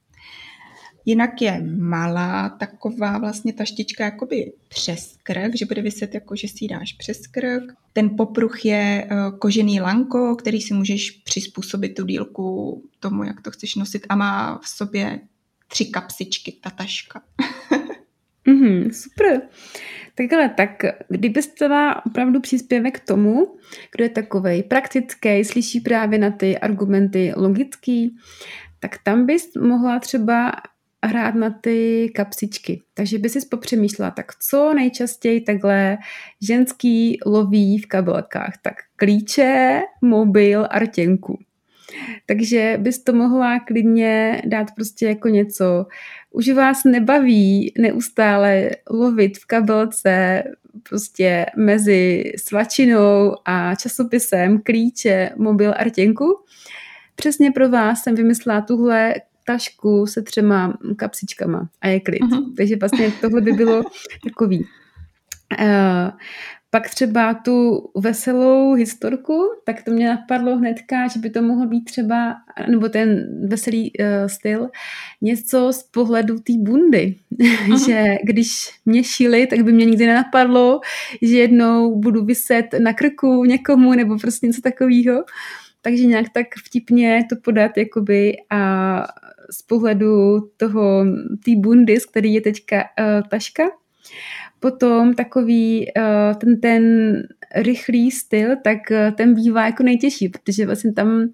Jinak 1.04 1.42
je 1.42 1.62
malá, 1.78 2.48
taková 2.48 3.18
vlastně 3.18 3.52
ta 3.52 3.64
štička 3.64 4.04
jakoby 4.04 4.52
přes 4.68 5.16
krk, 5.22 5.56
že 5.56 5.66
bude 5.66 5.82
vyset 5.82 6.14
jako, 6.14 6.36
že 6.36 6.48
si 6.48 6.68
dáš 6.68 6.92
přes 6.92 7.26
krk. 7.26 7.62
Ten 7.92 8.16
popruh 8.16 8.64
je 8.64 9.08
uh, 9.10 9.38
kožený 9.38 9.80
lanko, 9.80 10.36
který 10.36 10.60
si 10.60 10.74
můžeš 10.74 11.10
přizpůsobit 11.10 11.94
tu 11.94 12.04
dílku 12.04 12.82
tomu, 13.00 13.24
jak 13.24 13.40
to 13.40 13.50
chceš 13.50 13.74
nosit 13.74 14.06
a 14.08 14.16
má 14.16 14.58
v 14.58 14.68
sobě 14.68 15.20
tři 15.68 15.84
kapsičky, 15.84 16.52
ta 16.52 16.70
taška. 16.70 17.22
mm, 18.46 18.90
super. 18.92 19.42
Takhle, 20.14 20.48
tak 20.48 20.70
kdybyste 21.08 21.68
dala 21.68 22.06
opravdu 22.06 22.40
příspěvek 22.40 23.00
k 23.00 23.06
tomu, 23.06 23.56
kdo 23.96 24.04
je 24.04 24.10
takovej 24.10 24.62
praktický, 24.62 25.44
slyší 25.44 25.80
právě 25.80 26.18
na 26.18 26.30
ty 26.30 26.58
argumenty 26.58 27.32
logický, 27.36 28.16
tak 28.80 28.98
tam 29.04 29.26
bys 29.26 29.54
mohla 29.54 29.98
třeba 29.98 30.52
hrát 31.04 31.34
na 31.34 31.50
ty 31.50 32.10
kapsičky. 32.14 32.82
Takže 32.94 33.18
by 33.18 33.28
si 33.28 33.46
popřemýšlela, 33.50 34.10
tak 34.10 34.32
co 34.34 34.74
nejčastěji 34.74 35.40
takhle 35.40 35.98
ženský 36.42 37.18
loví 37.26 37.78
v 37.78 37.86
kabelkách? 37.86 38.58
Tak 38.62 38.74
klíče, 38.96 39.80
mobil 40.02 40.66
a 40.70 40.78
rtěnku. 40.78 41.38
Takže 42.26 42.78
bys 42.80 42.98
to 42.98 43.12
mohla 43.12 43.60
klidně 43.60 44.42
dát 44.44 44.68
prostě 44.76 45.06
jako 45.06 45.28
něco. 45.28 45.86
Už 46.30 46.48
vás 46.48 46.84
nebaví 46.84 47.72
neustále 47.78 48.70
lovit 48.90 49.38
v 49.38 49.46
kabelce 49.46 50.42
prostě 50.88 51.46
mezi 51.56 52.32
svačinou 52.36 53.36
a 53.44 53.74
časopisem 53.74 54.58
klíče, 54.62 55.30
mobil 55.36 55.74
a 55.76 55.84
rtěnku. 55.84 56.38
Přesně 57.14 57.50
pro 57.50 57.68
vás 57.68 58.02
jsem 58.02 58.14
vymyslela 58.14 58.60
tuhle 58.60 59.14
tašku 59.46 60.06
se 60.06 60.22
třema 60.22 60.78
kapsičkama 60.96 61.68
a 61.80 61.88
je 61.88 62.00
klid. 62.00 62.22
Uh-huh. 62.22 62.54
Takže 62.56 62.76
vlastně 62.76 63.12
tohle 63.20 63.40
by 63.40 63.52
bylo 63.52 63.82
takový. 64.24 64.66
Uh, 65.60 66.10
pak 66.74 66.90
třeba 66.90 67.34
tu 67.34 67.88
veselou 67.96 68.74
historku, 68.74 69.50
tak 69.64 69.82
to 69.82 69.90
mě 69.90 70.08
napadlo 70.08 70.56
hnedka, 70.56 71.08
že 71.08 71.20
by 71.20 71.30
to 71.30 71.42
mohlo 71.42 71.66
být 71.66 71.84
třeba, 71.84 72.36
nebo 72.70 72.88
ten 72.88 73.26
veselý 73.48 73.92
uh, 73.92 74.06
styl, 74.26 74.68
něco 75.20 75.72
z 75.72 75.82
pohledu 75.82 76.38
té 76.38 76.52
bundy. 76.56 77.14
Že 77.86 78.04
když 78.24 78.70
mě 78.86 79.04
šili, 79.04 79.46
tak 79.46 79.62
by 79.62 79.72
mě 79.72 79.84
nikdy 79.84 80.06
nenapadlo, 80.06 80.80
že 81.22 81.38
jednou 81.38 82.00
budu 82.00 82.24
vyset 82.24 82.66
na 82.78 82.92
krku 82.92 83.44
někomu, 83.44 83.94
nebo 83.94 84.18
prostě 84.18 84.46
něco 84.46 84.60
takového. 84.60 85.24
Takže 85.82 86.06
nějak 86.06 86.26
tak 86.34 86.46
vtipně 86.64 87.24
to 87.28 87.36
podat 87.36 87.76
jakoby 87.76 88.36
a 88.50 89.02
z 89.50 89.62
pohledu 89.62 90.40
toho, 90.56 91.04
té 91.44 91.50
bundy, 91.56 92.00
z 92.00 92.06
který 92.06 92.34
je 92.34 92.40
teďka 92.40 92.76
uh, 92.76 93.28
taška. 93.28 93.62
Potom 94.62 95.14
takový 95.14 95.86
uh, 95.96 96.34
ten, 96.34 96.60
ten 96.60 96.82
rychlý 97.54 98.10
styl, 98.10 98.56
tak 98.64 98.78
uh, 98.90 99.14
ten 99.14 99.34
bývá 99.34 99.66
jako 99.66 99.82
nejtěžší, 99.82 100.28
protože 100.28 100.66
vlastně 100.66 100.92
tam 100.92 101.28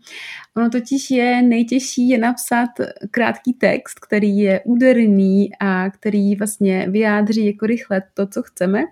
ono 0.57 0.70
totiž 0.70 1.11
je 1.11 1.43
nejtěžší 1.43 2.09
je 2.09 2.18
napsat 2.18 2.68
krátký 3.11 3.53
text, 3.53 4.01
který 4.01 4.39
je 4.39 4.61
úderný 4.64 5.51
a 5.61 5.91
který 5.91 6.37
vlastně 6.37 6.87
vyjádří 6.91 7.47
jako 7.47 7.66
rychle 7.66 8.03
to, 8.14 8.26
co 8.26 8.43
chceme. 8.43 8.85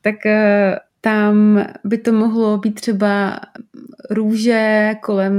Tak 0.00 0.14
uh, 0.26 0.76
tam 1.00 1.64
by 1.84 1.98
to 1.98 2.12
mohlo 2.12 2.58
být 2.58 2.74
třeba 2.74 3.40
růže 4.10 4.94
kolem 5.02 5.34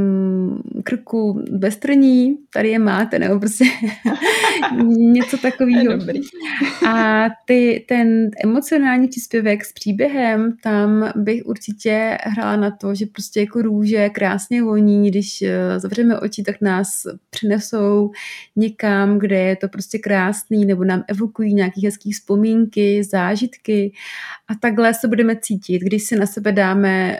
krku 0.83 1.43
bez 1.51 1.77
trní, 1.77 2.37
tady 2.53 2.69
je 2.69 2.79
máte, 2.79 3.19
nebo 3.19 3.39
prostě 3.39 3.65
něco 4.87 5.37
takového. 5.37 5.93
A 6.87 7.25
ty, 7.45 7.85
ten 7.87 8.29
emocionální 8.43 9.07
příspěvek 9.07 9.65
s 9.65 9.73
příběhem, 9.73 10.53
tam 10.63 11.11
bych 11.15 11.45
určitě 11.45 12.17
hrála 12.21 12.55
na 12.55 12.71
to, 12.71 12.95
že 12.95 13.05
prostě 13.05 13.39
jako 13.39 13.61
růže 13.61 14.09
krásně 14.09 14.63
voní, 14.63 15.09
když 15.09 15.41
eh, 15.41 15.79
zavřeme 15.79 16.19
oči, 16.19 16.43
tak 16.43 16.55
nás 16.61 16.89
přinesou 17.29 18.11
někam, 18.55 19.19
kde 19.19 19.39
je 19.39 19.55
to 19.55 19.67
prostě 19.67 19.97
krásný, 19.97 20.65
nebo 20.65 20.83
nám 20.83 21.03
evokují 21.07 21.53
nějaké 21.53 21.81
hezké 21.83 22.09
vzpomínky, 22.13 23.03
zážitky. 23.03 23.93
A 24.47 24.55
takhle 24.55 24.93
se 24.93 25.07
budeme 25.07 25.35
cítit, 25.35 25.79
když 25.79 26.03
si 26.03 26.15
na 26.15 26.25
sebe 26.25 26.51
dáme 26.51 27.19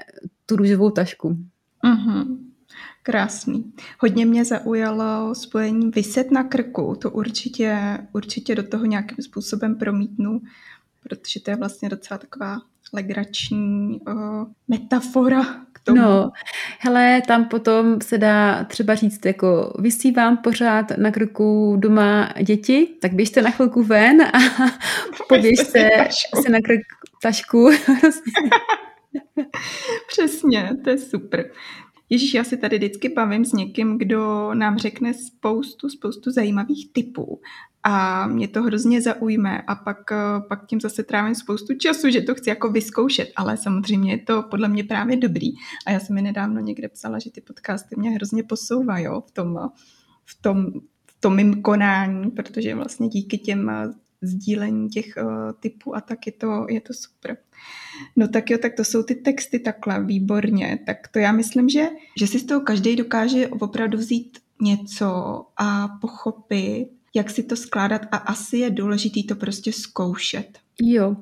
tu 0.50 0.56
růžovou 0.56 0.90
tašku. 0.90 1.38
Uh-huh. 1.84 2.38
Krásný. 3.04 3.74
Hodně 4.00 4.26
mě 4.26 4.46
zaujalo 4.46 5.36
spojení 5.36 5.90
vyset 5.90 6.32
na 6.32 6.44
krku. 6.44 6.96
To 7.02 7.12
určitě, 7.12 7.98
určitě 8.14 8.56
do 8.56 8.64
toho 8.64 8.86
nějakým 8.86 9.24
způsobem 9.24 9.76
promítnu, 9.76 10.42
protože 11.04 11.40
to 11.40 11.52
je 11.52 11.58
vlastně 11.58 11.90
docela 11.90 12.18
taková 12.18 12.58
legrační 12.94 14.00
uh, 14.08 14.48
metafora 14.68 15.44
k 15.74 15.80
tomu. 15.80 16.02
No, 16.02 16.32
hele, 16.80 17.22
tam 17.28 17.46
potom 17.46 18.02
se 18.02 18.18
dá 18.18 18.64
třeba 18.64 18.96
říct, 18.96 19.26
jako 19.26 19.74
vysívám 19.80 20.38
pořád 20.38 20.98
na 20.98 21.12
krku 21.12 21.76
doma 21.80 22.34
děti, 22.44 22.88
tak 23.02 23.14
běžte 23.14 23.42
na 23.42 23.50
chvilku 23.50 23.84
ven 23.84 24.22
a 24.22 24.40
poběžte 25.30 25.90
se 26.44 26.50
na 26.50 26.60
krk 26.62 26.82
tašku. 27.22 27.70
Přesně, 30.08 30.70
to 30.84 30.90
je 30.90 30.98
super. 30.98 31.52
Ježíš, 32.10 32.34
já 32.34 32.44
si 32.44 32.58
tady 32.58 32.78
vždycky 32.78 33.10
bavím 33.10 33.46
s 33.46 33.54
někým, 33.54 33.98
kdo 33.98 34.54
nám 34.54 34.78
řekne 34.78 35.14
spoustu, 35.14 35.90
spoustu 35.90 36.32
zajímavých 36.32 36.94
typů 36.94 37.42
a 37.84 38.28
mě 38.28 38.48
to 38.48 38.64
hrozně 38.64 39.02
zaujme 39.02 39.62
a 39.62 39.76
pak, 39.76 39.98
pak 40.48 40.66
tím 40.68 40.82
zase 40.82 41.04
trávím 41.04 41.36
spoustu 41.36 41.74
času, 41.74 42.10
že 42.10 42.22
to 42.22 42.36
chci 42.36 42.50
jako 42.50 42.72
vyzkoušet, 42.72 43.32
ale 43.36 43.58
samozřejmě 43.58 44.12
je 44.12 44.18
to 44.18 44.44
podle 44.44 44.68
mě 44.68 44.84
právě 44.84 45.18
dobrý 45.18 45.48
a 45.86 45.92
já 45.92 46.00
jsem 46.00 46.16
mi 46.16 46.22
nedávno 46.22 46.62
někde 46.62 46.90
psala, 46.90 47.20
že 47.20 47.32
ty 47.32 47.42
podcasty 47.42 47.96
mě 47.98 48.10
hrozně 48.10 48.44
posouvají 48.44 49.08
v 49.28 49.32
tom, 49.32 49.60
v 50.26 50.42
tom, 50.42 50.66
v 51.06 51.20
tom 51.20 51.36
mým 51.36 51.62
konání, 51.62 52.32
protože 52.32 52.76
vlastně 52.76 53.08
díky 53.08 53.38
těm 53.38 53.72
sdílení 54.22 54.90
těch 54.90 55.06
uh, 55.18 55.52
typů 55.60 55.96
a 55.96 56.02
tak 56.02 56.26
je 56.26 56.32
to, 56.32 56.66
je 56.70 56.82
to 56.82 56.94
super. 56.94 57.38
No 58.16 58.28
tak 58.28 58.50
jo, 58.50 58.58
tak 58.58 58.76
to 58.76 58.84
jsou 58.84 59.04
ty 59.04 59.16
texty 59.16 59.60
takhle, 59.60 60.04
výborně. 60.04 60.80
Tak 60.86 61.08
to 61.08 61.20
já 61.20 61.32
myslím, 61.32 61.70
že, 61.70 61.88
že 62.18 62.28
si 62.28 62.40
z 62.40 62.46
toho 62.46 62.62
každý 62.62 62.96
dokáže 62.96 63.48
opravdu 63.48 63.98
vzít 63.98 64.38
něco 64.62 65.08
a 65.58 65.88
pochopit, 66.02 66.88
jak 67.16 67.30
si 67.30 67.44
to 67.44 67.56
skládat 67.56 68.02
a 68.12 68.18
asi 68.18 68.58
je 68.58 68.70
důležitý 68.70 69.28
to 69.28 69.36
prostě 69.36 69.74
zkoušet. 69.74 70.60
Jo, 70.82 71.16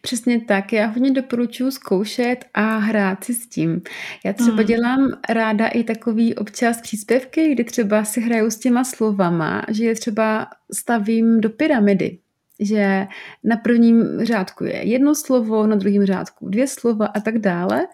přesně 0.00 0.40
tak. 0.40 0.72
Já 0.72 0.86
hodně 0.86 1.10
doporučuji 1.10 1.70
zkoušet 1.70 2.44
a 2.54 2.78
hrát 2.78 3.24
si 3.24 3.34
s 3.34 3.46
tím. 3.46 3.82
Já 4.24 4.32
třeba 4.32 4.56
hmm. 4.56 4.66
dělám 4.66 5.12
ráda 5.28 5.68
i 5.68 5.84
takový 5.84 6.34
občas 6.34 6.80
příspěvky, 6.80 7.52
kdy 7.52 7.64
třeba 7.64 8.04
si 8.04 8.20
hraju 8.20 8.50
s 8.50 8.56
těma 8.56 8.84
slovama, 8.84 9.62
že 9.68 9.84
je 9.84 9.94
třeba 9.94 10.46
stavím 10.72 11.40
do 11.40 11.50
pyramidy 11.50 12.18
že 12.60 13.06
na 13.44 13.56
prvním 13.56 14.24
řádku 14.24 14.64
je 14.64 14.88
jedno 14.88 15.14
slovo, 15.14 15.66
na 15.66 15.76
druhém 15.76 16.06
řádku 16.06 16.48
dvě 16.48 16.66
slova 16.66 17.06
a 17.06 17.20
tak 17.20 17.38
dále. 17.38 17.86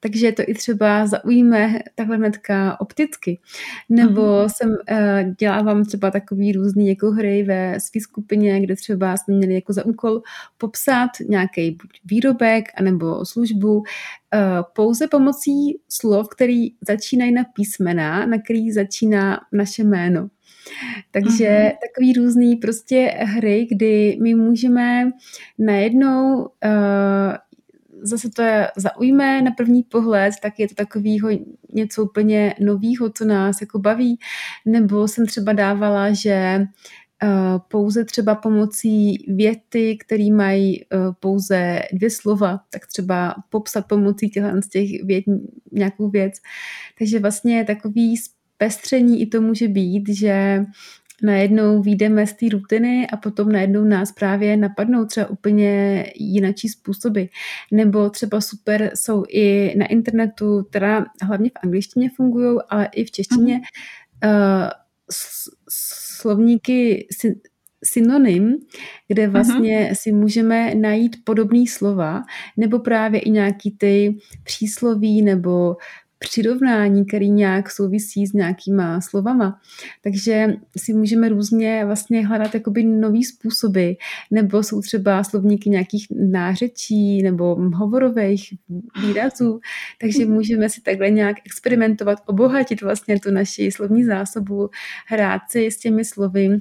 Takže 0.00 0.32
to 0.32 0.42
i 0.46 0.54
třeba 0.54 1.06
zaujíme 1.06 1.78
takhle 1.94 2.16
hnedka 2.16 2.80
opticky. 2.80 3.40
Nebo 3.88 4.22
uh-huh. 4.22 4.48
jsem 4.48 4.68
uh, 4.70 5.34
dělávám 5.38 5.84
třeba 5.84 6.10
takový 6.10 6.52
různý 6.52 6.88
jako 6.88 7.10
hry 7.10 7.42
ve 7.42 7.80
své 7.80 8.00
skupině, 8.00 8.60
kde 8.60 8.76
třeba 8.76 9.16
jsme 9.16 9.34
měli 9.34 9.54
jako 9.54 9.72
za 9.72 9.86
úkol 9.86 10.22
popsat 10.58 11.10
nějaký 11.28 11.78
výrobek 12.04 12.64
anebo 12.76 13.24
službu 13.24 13.74
uh, 13.76 13.82
pouze 14.74 15.08
pomocí 15.08 15.78
slov, 15.88 16.28
který 16.28 16.68
začínají 16.88 17.32
na 17.32 17.44
písmena, 17.44 18.26
na 18.26 18.38
který 18.38 18.72
začíná 18.72 19.40
naše 19.52 19.84
jméno. 19.84 20.28
Takže 21.10 21.48
mm-hmm. 21.48 21.76
takový 21.88 22.12
různý 22.12 22.56
prostě 22.56 23.14
hry, 23.18 23.66
kdy 23.70 24.18
my 24.22 24.34
můžeme 24.34 25.10
najednou 25.58 26.38
uh, 26.38 26.48
zase 28.02 28.30
to 28.30 28.42
je 28.42 28.70
zaujme 28.76 29.42
na 29.42 29.50
první 29.50 29.82
pohled, 29.82 30.34
tak 30.42 30.58
je 30.58 30.68
to 30.68 30.74
takovýho 30.74 31.28
něco 31.72 32.04
úplně 32.04 32.54
novýho, 32.60 33.10
co 33.10 33.24
nás 33.24 33.60
jako 33.60 33.78
baví. 33.78 34.18
Nebo 34.66 35.08
jsem 35.08 35.26
třeba 35.26 35.52
dávala, 35.52 36.12
že 36.12 36.66
Uh, 37.24 37.58
pouze 37.68 38.04
třeba 38.04 38.34
pomocí 38.34 39.24
věty, 39.28 39.96
které 39.96 40.30
mají 40.30 40.84
uh, 40.84 41.14
pouze 41.20 41.82
dvě 41.92 42.10
slova, 42.10 42.60
tak 42.70 42.86
třeba 42.86 43.34
popsat 43.50 43.86
pomocí 43.88 44.28
těchto 44.28 44.62
z 44.62 44.68
těch 44.68 45.04
vět 45.04 45.24
nějakou 45.72 46.10
věc. 46.10 46.34
Takže 46.98 47.18
vlastně 47.18 47.64
takový 47.64 48.14
pestření 48.56 49.22
i 49.22 49.26
to 49.26 49.40
může 49.40 49.68
být, 49.68 50.08
že 50.08 50.64
najednou 51.22 51.82
výjdeme 51.82 52.26
z 52.26 52.32
té 52.32 52.46
rutiny 52.52 53.06
a 53.12 53.16
potom 53.16 53.52
najednou 53.52 53.84
nás 53.84 54.12
právě 54.12 54.56
napadnou 54.56 55.04
třeba 55.04 55.26
úplně 55.30 56.04
jinačí 56.16 56.68
způsoby. 56.68 57.22
Nebo 57.72 58.10
třeba 58.10 58.40
super 58.40 58.90
jsou 58.94 59.24
i 59.28 59.74
na 59.78 59.86
internetu, 59.86 60.62
teda 60.62 61.06
hlavně 61.22 61.50
v 61.50 61.64
angličtině 61.64 62.10
fungují, 62.16 62.58
ale 62.68 62.88
i 62.92 63.04
v 63.04 63.10
češtině 63.10 63.60
uh, 64.24 64.70
slovníky 65.68 67.06
synonym, 67.84 68.56
kde 69.08 69.28
vlastně 69.28 69.88
uh-huh. 69.90 69.94
si 69.94 70.12
můžeme 70.12 70.74
najít 70.74 71.16
podobné 71.24 71.64
slova, 71.68 72.22
nebo 72.56 72.78
právě 72.78 73.20
i 73.20 73.30
nějaký 73.30 73.70
ty 73.70 74.18
přísloví 74.44 75.22
nebo 75.22 75.76
přirovnání, 76.18 77.06
který 77.06 77.30
nějak 77.30 77.70
souvisí 77.70 78.26
s 78.26 78.32
nějakýma 78.32 79.00
slovama. 79.00 79.60
Takže 80.02 80.54
si 80.76 80.92
můžeme 80.92 81.28
různě 81.28 81.84
vlastně 81.84 82.26
hledat 82.26 82.54
jakoby 82.54 82.84
nový 82.84 83.24
způsoby, 83.24 83.92
nebo 84.30 84.62
jsou 84.62 84.80
třeba 84.80 85.24
slovníky 85.24 85.70
nějakých 85.70 86.06
nářečí 86.30 87.22
nebo 87.22 87.56
hovorových 87.74 88.54
výrazů, 89.06 89.60
takže 90.00 90.26
můžeme 90.26 90.68
si 90.68 90.80
takhle 90.80 91.10
nějak 91.10 91.36
experimentovat, 91.46 92.18
obohatit 92.26 92.82
vlastně 92.82 93.20
tu 93.20 93.30
naši 93.30 93.70
slovní 93.72 94.04
zásobu, 94.04 94.70
hrát 95.06 95.42
si 95.50 95.66
s 95.66 95.78
těmi 95.78 96.04
slovy, 96.04 96.60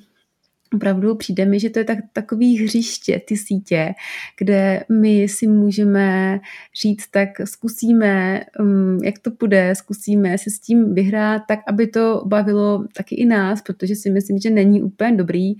opravdu 0.73 1.15
přijde 1.15 1.45
mi, 1.45 1.59
že 1.59 1.69
to 1.69 1.79
je 1.79 1.85
tak, 1.85 1.97
takový 2.13 2.57
hřiště, 2.63 3.21
ty 3.27 3.37
sítě, 3.37 3.93
kde 4.37 4.83
my 4.91 5.27
si 5.27 5.47
můžeme 5.47 6.39
říct, 6.81 7.07
tak 7.11 7.29
zkusíme, 7.43 8.41
um, 8.59 8.99
jak 9.03 9.19
to 9.19 9.31
půjde, 9.31 9.75
zkusíme 9.75 10.37
se 10.37 10.49
s 10.49 10.59
tím 10.59 10.93
vyhrát 10.93 11.41
tak, 11.47 11.59
aby 11.67 11.87
to 11.87 12.23
bavilo 12.25 12.85
taky 12.97 13.15
i 13.15 13.25
nás, 13.25 13.61
protože 13.61 13.95
si 13.95 14.09
myslím, 14.09 14.37
že 14.39 14.49
není 14.49 14.83
úplně 14.83 15.11
dobrý, 15.11 15.53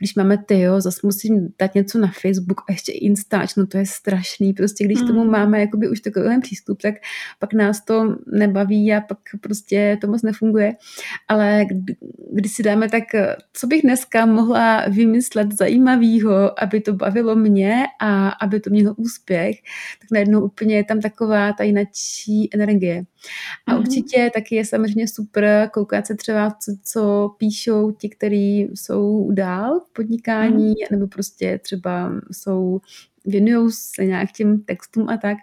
když 0.00 0.14
máme 0.14 0.38
ty, 0.38 0.60
jo, 0.60 0.80
zase 0.80 1.00
musím 1.04 1.48
dát 1.58 1.74
něco 1.74 1.98
na 1.98 2.12
Facebook 2.22 2.60
a 2.68 2.72
ještě 2.72 2.92
Instač, 2.92 3.54
no 3.56 3.66
to 3.66 3.78
je 3.78 3.86
strašný, 3.86 4.52
prostě 4.52 4.84
když 4.84 5.00
mm. 5.00 5.06
tomu 5.06 5.24
máme 5.24 5.60
jakoby 5.60 5.88
už 5.88 6.00
takový 6.00 6.40
přístup, 6.40 6.82
tak 6.82 6.94
pak 7.38 7.54
nás 7.54 7.84
to 7.84 8.16
nebaví 8.32 8.92
a 8.92 9.00
pak 9.00 9.18
prostě 9.40 9.98
to 10.00 10.06
moc 10.06 10.22
nefunguje, 10.22 10.72
ale 11.28 11.64
když 12.32 12.52
si 12.52 12.62
dáme 12.62 12.88
tak, 12.88 13.04
co 13.52 13.66
bych 13.66 13.82
dneska 13.82 14.26
mohla 14.26 14.49
mohla 14.50 14.84
vymyslet 14.88 15.52
zajímavého, 15.52 16.62
aby 16.62 16.80
to 16.80 16.92
bavilo 16.92 17.36
mě 17.36 17.84
a 18.00 18.28
aby 18.28 18.60
to 18.60 18.70
mělo 18.70 18.94
úspěch, 18.94 19.56
tak 20.00 20.10
najednou 20.12 20.40
úplně 20.40 20.76
je 20.76 20.84
tam 20.84 21.00
taková 21.00 21.52
ta 21.52 21.64
jinačí 21.64 22.50
energie. 22.54 23.04
A 23.66 23.74
mm-hmm. 23.74 23.78
určitě 23.78 24.30
taky 24.34 24.54
je 24.54 24.64
samozřejmě 24.64 25.08
super 25.08 25.70
koukat 25.72 26.06
se 26.06 26.14
třeba, 26.14 26.50
co, 26.50 26.72
co 26.84 27.34
píšou 27.38 27.90
ti, 27.90 28.08
kteří 28.08 28.68
jsou 28.74 29.30
dál 29.32 29.80
v 29.80 29.92
podnikání, 29.92 30.72
mm-hmm. 30.72 30.90
nebo 30.90 31.06
prostě 31.06 31.60
třeba 31.62 32.12
jsou 32.32 32.80
věnují 33.26 33.72
se 33.72 34.04
nějak 34.04 34.32
těm 34.32 34.60
textům 34.60 35.08
a 35.08 35.16
tak. 35.16 35.38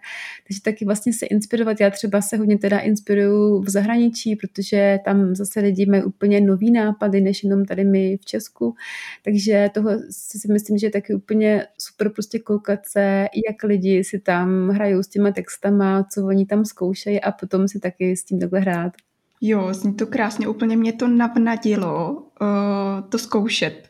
Takže 0.48 0.62
taky 0.62 0.86
vlastně 0.86 1.14
se 1.14 1.26
inspirovat. 1.26 1.82
Já 1.82 1.90
třeba 1.90 2.22
se 2.22 2.38
hodně 2.38 2.58
teda 2.58 2.80
inspiruju 2.80 3.62
v 3.62 3.70
zahraničí, 3.70 4.36
protože 4.36 5.00
tam 5.06 5.36
zase 5.36 5.60
lidi 5.60 5.86
mají 5.86 6.04
úplně 6.04 6.42
nový 6.42 6.72
nápady, 6.72 7.22
než 7.22 7.44
jenom 7.44 7.66
tady 7.66 7.84
my 7.84 8.18
v 8.18 8.26
Česku. 8.26 8.76
Takže 9.24 9.70
tohle 9.74 10.00
si 10.10 10.52
myslím, 10.52 10.78
že 10.78 10.88
je 10.88 10.92
taky 10.92 11.14
úplně 11.14 11.68
super 11.80 12.10
prostě 12.10 12.40
koukat 12.40 12.80
se, 12.86 13.28
jak 13.48 13.64
lidi 13.64 14.04
si 14.04 14.20
tam 14.20 14.70
hrajou 14.70 15.04
s 15.04 15.08
těma 15.08 15.32
textama, 15.32 16.08
co 16.14 16.26
oni 16.26 16.46
tam 16.46 16.66
zkoušejí 16.66 17.22
a 17.22 17.32
potom 17.32 17.67
si 17.70 17.80
taky 17.80 18.18
s 18.18 18.24
tím 18.24 18.40
takhle 18.40 18.60
hrát. 18.60 18.94
Jo, 19.42 19.74
zní 19.74 19.94
to 19.94 20.08
krásně, 20.08 20.48
úplně 20.48 20.78
mě 20.78 20.94
to 20.94 21.08
navnadilo 21.08 22.12
uh, 22.14 23.10
to 23.10 23.18
zkoušet 23.18 23.90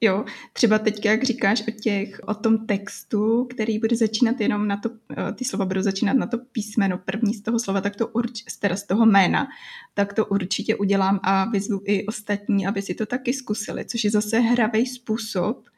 Jo, 0.00 0.24
třeba 0.52 0.78
teď, 0.78 1.04
jak 1.04 1.24
říkáš 1.24 1.64
o 1.68 1.70
těch, 1.70 2.20
o 2.26 2.34
tom 2.34 2.66
textu, 2.66 3.44
který 3.44 3.78
bude 3.78 3.96
začínat 3.96 4.40
jenom 4.40 4.68
na 4.68 4.76
to, 4.76 4.90
eh, 5.16 5.32
ty 5.32 5.44
slova 5.44 5.64
budou 5.64 5.82
začínat 5.82 6.16
na 6.16 6.26
to 6.26 6.38
písmeno 6.38 6.98
první 6.98 7.34
z 7.34 7.42
toho 7.42 7.58
slova, 7.58 7.80
tak 7.80 7.96
to 7.96 8.08
určitě, 8.08 8.50
teda 8.60 8.76
z 8.76 8.86
toho 8.86 9.06
jména, 9.06 9.48
tak 9.94 10.12
to 10.12 10.26
určitě 10.26 10.76
udělám 10.76 11.20
a 11.22 11.50
vyzvu 11.50 11.80
i 11.84 12.06
ostatní, 12.06 12.66
aby 12.66 12.82
si 12.82 12.94
to 12.94 13.06
taky 13.06 13.32
zkusili, 13.32 13.84
což 13.84 14.04
je 14.04 14.10
zase 14.10 14.38
hravý 14.38 14.86
způsob, 14.86 15.68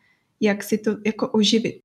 jak 0.40 0.64
si 0.64 0.78
to 0.78 0.96
jako 1.06 1.28
oživit. 1.28 1.80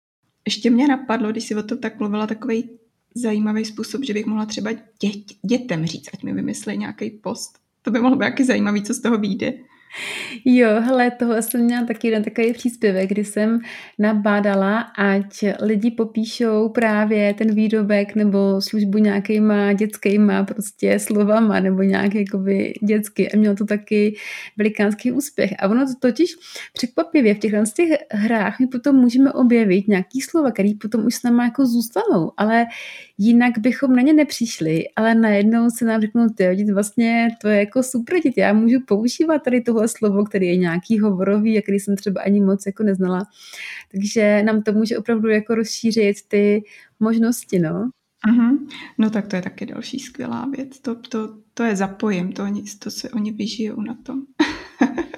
Ještě 0.46 0.70
mě 0.70 0.88
napadlo, 0.88 1.32
když 1.32 1.44
si 1.44 1.56
o 1.56 1.64
tom 1.64 1.78
tak 1.78 2.00
mluvila, 2.00 2.28
takový 2.28 2.70
zajímavý 3.16 3.66
způsob, 3.66 4.04
že 4.04 4.14
bych 4.14 4.26
mohla 4.26 4.46
třeba 4.46 4.72
dět, 4.72 5.24
dětem 5.46 5.86
říct, 5.86 6.10
ať 6.14 6.24
mi 6.24 6.34
vymyslí 6.34 6.78
nějaký 6.78 7.10
post. 7.10 7.60
To 7.82 7.92
by 7.92 8.00
mohlo 8.00 8.18
být 8.18 8.26
jaký 8.26 8.44
zajímavý, 8.44 8.84
co 8.84 8.94
z 8.94 9.00
toho 9.00 9.18
vyjde. 9.18 9.54
Jo, 10.46 10.70
hele, 10.82 11.12
toho 11.12 11.42
jsem 11.42 11.62
měla 11.62 11.86
taky 11.86 12.08
jeden 12.08 12.24
takový 12.24 12.54
příspěvek, 12.54 13.10
kdy 13.10 13.26
jsem 13.26 13.60
nabádala, 14.00 14.80
ať 14.80 15.44
lidi 15.62 15.92
popíšou 15.92 16.70
právě 16.70 17.34
ten 17.34 17.56
výrobek 17.56 18.16
nebo 18.16 18.62
službu 18.62 18.98
nějakýma 18.98 19.74
dětskýma 19.74 20.44
prostě 20.44 21.00
slovama 21.00 21.60
nebo 21.60 21.82
nějak 21.82 22.16
jakoby 22.16 22.74
dětsky 22.88 23.32
a 23.32 23.38
mělo 23.38 23.56
to 23.56 23.66
taky 23.66 24.16
velikánský 24.58 25.12
úspěch. 25.12 25.54
A 25.60 25.68
ono 25.68 25.86
to 25.86 25.94
totiž 26.00 26.36
překvapivě 26.74 27.36
v 27.36 27.40
těchto 27.40 27.58
těch 27.76 27.90
hrách 28.12 28.60
my 28.60 28.68
potom 28.68 28.96
můžeme 28.96 29.32
objevit 29.34 29.88
nějaký 29.88 30.22
slova, 30.22 30.52
které 30.52 30.70
potom 30.82 31.06
už 31.06 31.16
s 31.16 31.24
náma 31.24 31.44
jako 31.44 31.66
zůstanou, 31.66 32.32
ale 32.38 32.66
jinak 33.18 33.58
bychom 33.58 33.96
na 33.96 34.02
ně 34.02 34.14
nepřišli, 34.14 34.84
ale 34.96 35.16
najednou 35.16 35.70
se 35.70 35.86
nám 35.86 36.02
řeknou, 36.02 36.28
ty 36.30 36.74
vlastně 36.74 37.30
to 37.42 37.48
je 37.48 37.60
jako 37.60 37.84
super 37.84 38.20
dítě, 38.20 38.42
já 38.42 38.54
můžu 38.54 38.80
používat 38.88 39.40
tady 39.44 39.62
tohle 39.62 39.85
slovo, 39.88 40.24
který 40.24 40.48
je 40.48 40.58
nějaký 40.58 41.00
hovorový 41.00 41.58
a 41.58 41.62
který 41.62 41.80
jsem 41.80 41.96
třeba 41.96 42.22
ani 42.22 42.42
moc 42.42 42.66
jako 42.66 42.84
neznala. 42.84 43.24
Takže 43.92 44.44
nám 44.44 44.62
to 44.62 44.74
může 44.74 44.98
opravdu 44.98 45.30
jako 45.30 45.56
rozšířit 45.56 46.16
ty 46.28 46.64
možnosti, 47.00 47.60
no. 47.60 47.90
Uh-huh. 48.30 48.68
No 48.98 49.10
tak 49.10 49.28
to 49.28 49.36
je 49.36 49.42
taky 49.42 49.66
další 49.66 50.00
skvělá 50.00 50.46
věc. 50.56 50.80
To, 50.80 50.96
to, 50.96 51.38
to 51.54 51.64
je 51.64 51.76
zapojím, 51.76 52.32
to, 52.32 52.44
oni, 52.44 52.64
to 52.80 52.92
se 52.92 53.10
oni 53.10 53.32
vyžijou 53.32 53.82
na 53.82 53.94
tom. 54.04 54.22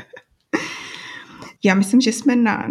Já 1.64 1.76
myslím, 1.76 2.02
že 2.02 2.12
jsme 2.12 2.36
na, 2.36 2.68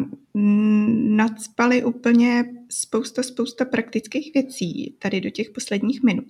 nadspali 1.17 1.85
úplně 1.85 2.45
spousta, 2.71 3.23
spousta 3.23 3.65
praktických 3.65 4.35
věcí 4.35 4.97
tady 4.99 5.21
do 5.21 5.31
těch 5.31 5.51
posledních 5.51 6.03
minut. 6.03 6.29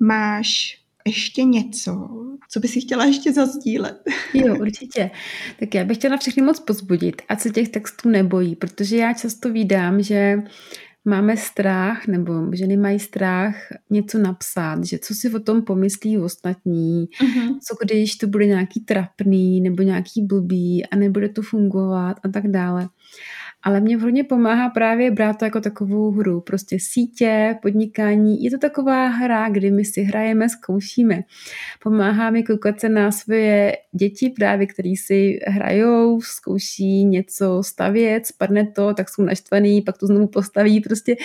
Máš 0.00 0.81
ještě 1.06 1.44
něco, 1.44 2.08
co 2.50 2.60
by 2.60 2.68
si 2.68 2.80
chtěla 2.80 3.04
ještě 3.04 3.32
zazdílet? 3.32 3.96
Jo, 4.34 4.56
určitě. 4.60 5.10
Tak 5.60 5.74
já 5.74 5.84
bych 5.84 5.96
chtěla 5.96 6.16
všechny 6.16 6.42
moc 6.42 6.60
pozbudit, 6.60 7.22
a 7.28 7.36
se 7.36 7.50
těch 7.50 7.68
textů 7.68 8.08
nebojí, 8.08 8.56
protože 8.56 8.96
já 8.96 9.12
často 9.12 9.52
vídám, 9.52 10.02
že 10.02 10.38
máme 11.04 11.36
strach, 11.36 12.06
nebo 12.06 12.32
ženy 12.52 12.76
mají 12.76 12.98
strach 12.98 13.54
něco 13.90 14.18
napsat, 14.18 14.84
že 14.84 14.98
co 14.98 15.14
si 15.14 15.30
o 15.34 15.40
tom 15.40 15.62
pomyslí 15.62 16.18
ostatní, 16.18 17.08
uh-huh. 17.20 17.58
co 17.68 17.76
když 17.84 18.16
to 18.16 18.26
bude 18.26 18.46
nějaký 18.46 18.80
trapný, 18.80 19.60
nebo 19.60 19.82
nějaký 19.82 20.22
blbý 20.22 20.86
a 20.86 20.96
nebude 20.96 21.28
to 21.28 21.42
fungovat 21.42 22.16
a 22.24 22.28
tak 22.28 22.48
dále 22.48 22.88
ale 23.62 23.80
mě 23.80 23.96
hodně 23.96 24.24
pomáhá 24.24 24.68
právě 24.68 25.10
brát 25.10 25.38
to 25.38 25.44
jako 25.44 25.60
takovou 25.60 26.10
hru. 26.10 26.40
Prostě 26.40 26.76
sítě, 26.80 27.58
podnikání, 27.62 28.44
je 28.44 28.50
to 28.50 28.58
taková 28.58 29.08
hra, 29.08 29.48
kdy 29.48 29.70
my 29.70 29.84
si 29.84 30.02
hrajeme, 30.02 30.48
zkoušíme. 30.48 31.22
Pomáhá 31.82 32.30
mi 32.30 32.42
koukat 32.42 32.80
se 32.80 32.88
na 32.88 33.12
svoje 33.12 33.76
děti 33.92 34.30
právě, 34.30 34.66
který 34.66 34.96
si 34.96 35.38
hrajou, 35.46 36.20
zkouší 36.20 37.04
něco 37.04 37.62
stavět, 37.62 38.26
spadne 38.26 38.66
to, 38.66 38.94
tak 38.94 39.08
jsou 39.08 39.22
naštvaný, 39.22 39.82
pak 39.82 39.98
to 39.98 40.06
znovu 40.06 40.26
postaví 40.26 40.80
prostě. 40.80 41.16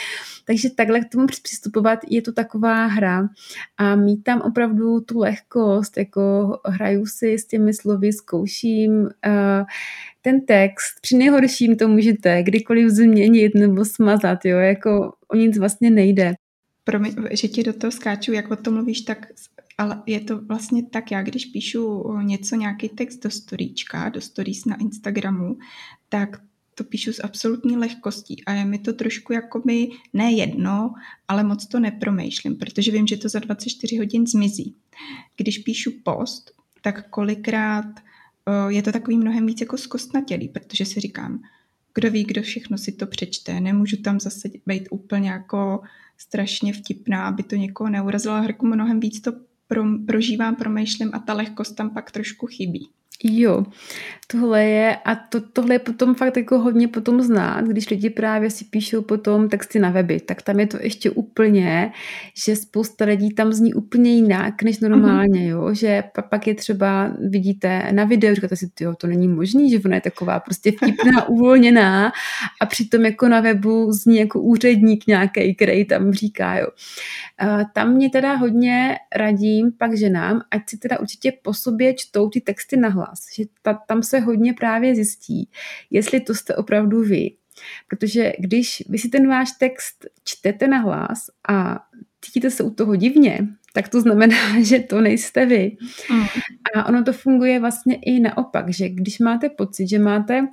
Takže 0.45 0.69
takhle 0.69 0.99
k 0.99 1.09
tomu 1.09 1.27
přistupovat 1.27 1.99
je 2.09 2.21
to 2.21 2.31
taková 2.31 2.85
hra 2.85 3.29
a 3.77 3.95
mít 3.95 4.23
tam 4.23 4.41
opravdu 4.41 5.01
tu 5.01 5.19
lehkost, 5.19 5.97
jako 5.97 6.57
hraju 6.65 7.05
si 7.05 7.33
s 7.33 7.47
těmi 7.47 7.73
slovy, 7.73 8.13
zkouším, 8.13 8.91
uh, 9.01 9.65
ten 10.27 10.45
text, 10.45 10.99
při 11.01 11.17
nejhorším 11.17 11.75
to 11.75 11.87
můžete 11.87 12.43
kdykoliv 12.43 12.89
změnit 12.89 13.55
nebo 13.55 13.85
smazat, 13.85 14.45
jo, 14.45 14.57
jako 14.57 15.13
o 15.27 15.35
nic 15.35 15.57
vlastně 15.57 15.89
nejde. 15.89 16.33
Promiň, 16.83 17.15
že 17.31 17.47
ti 17.47 17.63
do 17.63 17.73
toho 17.73 17.91
skáču, 17.91 18.33
jak 18.33 18.51
o 18.51 18.55
tom 18.55 18.73
mluvíš, 18.73 19.01
tak 19.01 19.27
ale 19.77 20.03
je 20.05 20.19
to 20.19 20.41
vlastně 20.41 20.83
tak, 20.83 21.11
já 21.11 21.21
když 21.23 21.45
píšu 21.45 22.03
něco, 22.21 22.55
nějaký 22.55 22.89
text 22.89 23.23
do 23.23 23.29
storíčka, 23.29 24.09
do 24.09 24.21
stories 24.21 24.65
na 24.65 24.75
Instagramu, 24.75 25.57
tak 26.09 26.29
to 26.75 26.83
píšu 26.83 27.13
s 27.13 27.23
absolutní 27.23 27.77
lehkostí 27.77 28.45
a 28.45 28.53
je 28.53 28.65
mi 28.65 28.79
to 28.79 28.93
trošku 28.93 29.33
jako 29.33 29.59
by 29.59 29.87
ne 30.13 30.31
jedno, 30.31 30.93
ale 31.27 31.43
moc 31.43 31.67
to 31.67 31.79
nepromýšlím, 31.79 32.55
protože 32.55 32.91
vím, 32.91 33.07
že 33.07 33.17
to 33.17 33.29
za 33.29 33.39
24 33.39 33.97
hodin 33.97 34.27
zmizí. 34.27 34.75
Když 35.37 35.57
píšu 35.57 35.91
post, 36.03 36.51
tak 36.81 37.09
kolikrát 37.09 37.85
je 38.67 38.83
to 38.83 38.91
takový 38.91 39.17
mnohem 39.17 39.45
víc 39.45 39.61
jako 39.61 39.77
zkostnatělý, 39.77 40.49
protože 40.49 40.85
si 40.85 40.99
říkám, 40.99 41.39
kdo 41.93 42.11
ví, 42.11 42.23
kdo 42.23 42.41
všechno 42.41 42.77
si 42.77 42.91
to 42.91 43.07
přečte, 43.07 43.59
nemůžu 43.59 43.97
tam 43.97 44.19
zase 44.19 44.49
být 44.65 44.87
úplně 44.91 45.29
jako 45.29 45.81
strašně 46.17 46.73
vtipná, 46.73 47.27
aby 47.27 47.43
to 47.43 47.55
někoho 47.55 47.89
neurazilo, 47.89 48.41
hrku 48.41 48.67
mnohem 48.67 48.99
víc 48.99 49.21
to 49.21 49.31
pro, 49.67 49.83
prožívám, 50.07 50.55
promýšlím 50.55 51.09
a 51.13 51.19
ta 51.19 51.33
lehkost 51.33 51.75
tam 51.75 51.89
pak 51.89 52.11
trošku 52.11 52.47
chybí. 52.47 52.89
Jo, 53.23 53.65
tohle 54.27 54.65
je, 54.65 54.95
a 54.95 55.15
to, 55.15 55.41
tohle 55.41 55.75
je 55.75 55.79
potom 55.79 56.15
fakt 56.15 56.37
jako 56.37 56.59
hodně 56.59 56.87
potom 56.87 57.21
znát, 57.21 57.65
když 57.65 57.89
lidi 57.89 58.09
právě 58.09 58.49
si 58.49 58.65
píšou 58.65 59.01
potom 59.01 59.49
texty 59.49 59.79
na 59.79 59.89
weby, 59.89 60.19
tak 60.19 60.41
tam 60.41 60.59
je 60.59 60.67
to 60.67 60.77
ještě 60.81 61.09
úplně, 61.09 61.91
že 62.45 62.55
spousta 62.55 63.05
lidí 63.05 63.33
tam 63.33 63.53
zní 63.53 63.73
úplně 63.73 64.15
jinak, 64.15 64.63
než 64.63 64.79
normálně, 64.79 65.47
jo, 65.47 65.73
že 65.73 66.03
pak 66.29 66.47
je 66.47 66.55
třeba, 66.55 67.11
vidíte 67.29 67.91
na 67.91 68.03
videu, 68.03 68.35
říkáte 68.35 68.55
si, 68.55 68.69
jo, 68.79 68.95
to 68.95 69.07
není 69.07 69.27
možný, 69.27 69.71
že 69.71 69.79
ona 69.85 69.95
je 69.95 70.01
taková 70.01 70.39
prostě 70.39 70.71
vtipná, 70.71 71.27
uvolněná. 71.29 72.11
A 72.61 72.65
přitom 72.65 73.05
jako 73.05 73.27
na 73.27 73.41
webu 73.41 73.91
zní 73.91 74.17
jako 74.17 74.41
úředník 74.41 75.07
nějaký, 75.07 75.55
který 75.55 75.85
tam 75.85 76.13
říká, 76.13 76.57
jo. 76.57 76.67
Tam 77.73 77.93
mě 77.93 78.09
teda 78.09 78.33
hodně 78.35 78.95
radím 79.15 79.71
pak 79.77 79.97
ženám, 79.97 80.41
ať 80.51 80.69
si 80.69 80.77
teda 80.77 80.99
určitě 80.99 81.33
po 81.41 81.53
sobě 81.53 81.93
čtou 81.93 82.29
ty 82.29 82.41
texty 82.41 82.77
nahlas, 82.77 83.06
že 83.35 83.43
ta, 83.61 83.73
tam 83.73 84.03
se 84.03 84.19
hodně 84.19 84.53
právě 84.53 84.95
zjistí, 84.95 85.49
jestli 85.91 86.19
to 86.19 86.35
jste 86.35 86.55
opravdu 86.55 87.01
vy. 87.01 87.31
Protože 87.89 88.33
když 88.39 88.83
vy 88.89 88.97
si 88.97 89.09
ten 89.09 89.27
váš 89.27 89.51
text 89.51 90.05
čtete 90.23 90.67
nahlas 90.67 91.29
a 91.49 91.79
cítíte 92.21 92.51
se 92.51 92.63
u 92.63 92.69
toho 92.69 92.95
divně, 92.95 93.47
tak 93.73 93.89
to 93.89 94.01
znamená, 94.01 94.35
že 94.61 94.79
to 94.79 95.01
nejste 95.01 95.45
vy. 95.45 95.77
Mm. 96.11 96.23
A 96.75 96.85
ono 96.85 97.03
to 97.03 97.13
funguje 97.13 97.59
vlastně 97.59 97.95
i 97.95 98.19
naopak, 98.19 98.69
že 98.69 98.89
když 98.89 99.19
máte 99.19 99.49
pocit, 99.49 99.87
že 99.87 99.99
máte 99.99 100.47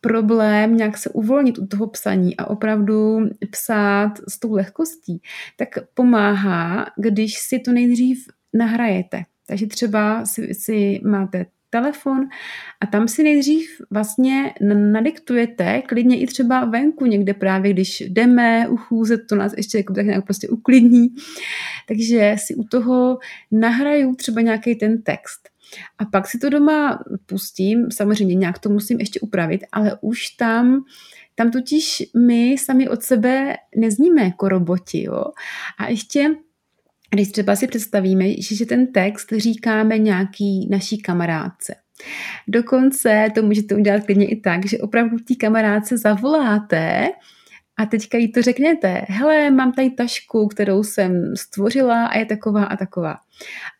problém 0.00 0.76
nějak 0.76 0.98
se 0.98 1.10
uvolnit 1.10 1.58
u 1.58 1.66
toho 1.66 1.86
psaní 1.86 2.36
a 2.36 2.46
opravdu 2.46 3.28
psát 3.50 4.12
s 4.28 4.38
tou 4.38 4.52
lehkostí, 4.52 5.22
tak 5.56 5.68
pomáhá, 5.94 6.86
když 6.96 7.38
si 7.38 7.58
to 7.58 7.72
nejdřív 7.72 8.26
nahrajete. 8.52 9.22
Takže 9.46 9.66
třeba 9.66 10.26
si, 10.26 10.54
si 10.54 11.00
máte 11.04 11.46
telefon 11.70 12.28
a 12.80 12.86
tam 12.86 13.08
si 13.08 13.22
nejdřív 13.22 13.68
vlastně 13.90 14.54
nadiktujete, 14.74 15.82
klidně 15.82 16.20
i 16.20 16.26
třeba 16.26 16.64
venku 16.64 17.06
někde 17.06 17.34
právě, 17.34 17.72
když 17.72 18.00
jdeme 18.00 18.68
uchůzet, 18.68 19.20
to 19.28 19.36
nás 19.36 19.54
ještě 19.56 19.78
jako 19.78 19.94
tak 19.94 20.06
nějak 20.06 20.24
prostě 20.24 20.48
uklidní. 20.48 21.08
Takže 21.88 22.36
si 22.38 22.54
u 22.54 22.64
toho 22.64 23.18
nahraju 23.50 24.14
třeba 24.14 24.40
nějaký 24.40 24.74
ten 24.74 25.02
text. 25.02 25.48
A 25.98 26.04
pak 26.04 26.26
si 26.26 26.38
to 26.38 26.48
doma 26.48 26.98
pustím, 27.26 27.90
samozřejmě 27.90 28.34
nějak 28.34 28.58
to 28.58 28.68
musím 28.68 29.00
ještě 29.00 29.20
upravit, 29.20 29.60
ale 29.72 29.98
už 30.00 30.28
tam 30.28 30.84
tam 31.38 31.50
totiž 31.50 32.02
my 32.26 32.56
sami 32.58 32.88
od 32.88 33.02
sebe 33.02 33.56
nezníme 33.76 34.22
jako 34.22 34.48
roboti. 34.48 35.02
Jo? 35.02 35.24
A 35.78 35.88
ještě 35.88 36.30
když 37.16 37.32
třeba 37.32 37.56
si 37.56 37.66
představíme, 37.66 38.24
že 38.40 38.66
ten 38.66 38.92
text 38.92 39.32
říkáme 39.36 39.98
nějaký 39.98 40.68
naší 40.70 40.98
kamarádce. 40.98 41.74
Dokonce 42.48 43.28
to 43.34 43.42
můžete 43.42 43.74
udělat 43.74 44.04
klidně 44.04 44.26
i 44.26 44.40
tak, 44.40 44.66
že 44.66 44.78
opravdu 44.78 45.16
té 45.18 45.34
kamarádce 45.34 45.98
zavoláte 45.98 47.08
a 47.78 47.86
teďka 47.86 48.18
jí 48.18 48.32
to 48.32 48.42
řekněte, 48.42 49.02
hele, 49.08 49.50
mám 49.50 49.72
tady 49.72 49.90
tašku, 49.90 50.48
kterou 50.48 50.82
jsem 50.82 51.36
stvořila 51.36 52.06
a 52.06 52.18
je 52.18 52.26
taková 52.26 52.64
a 52.64 52.76
taková. 52.76 53.16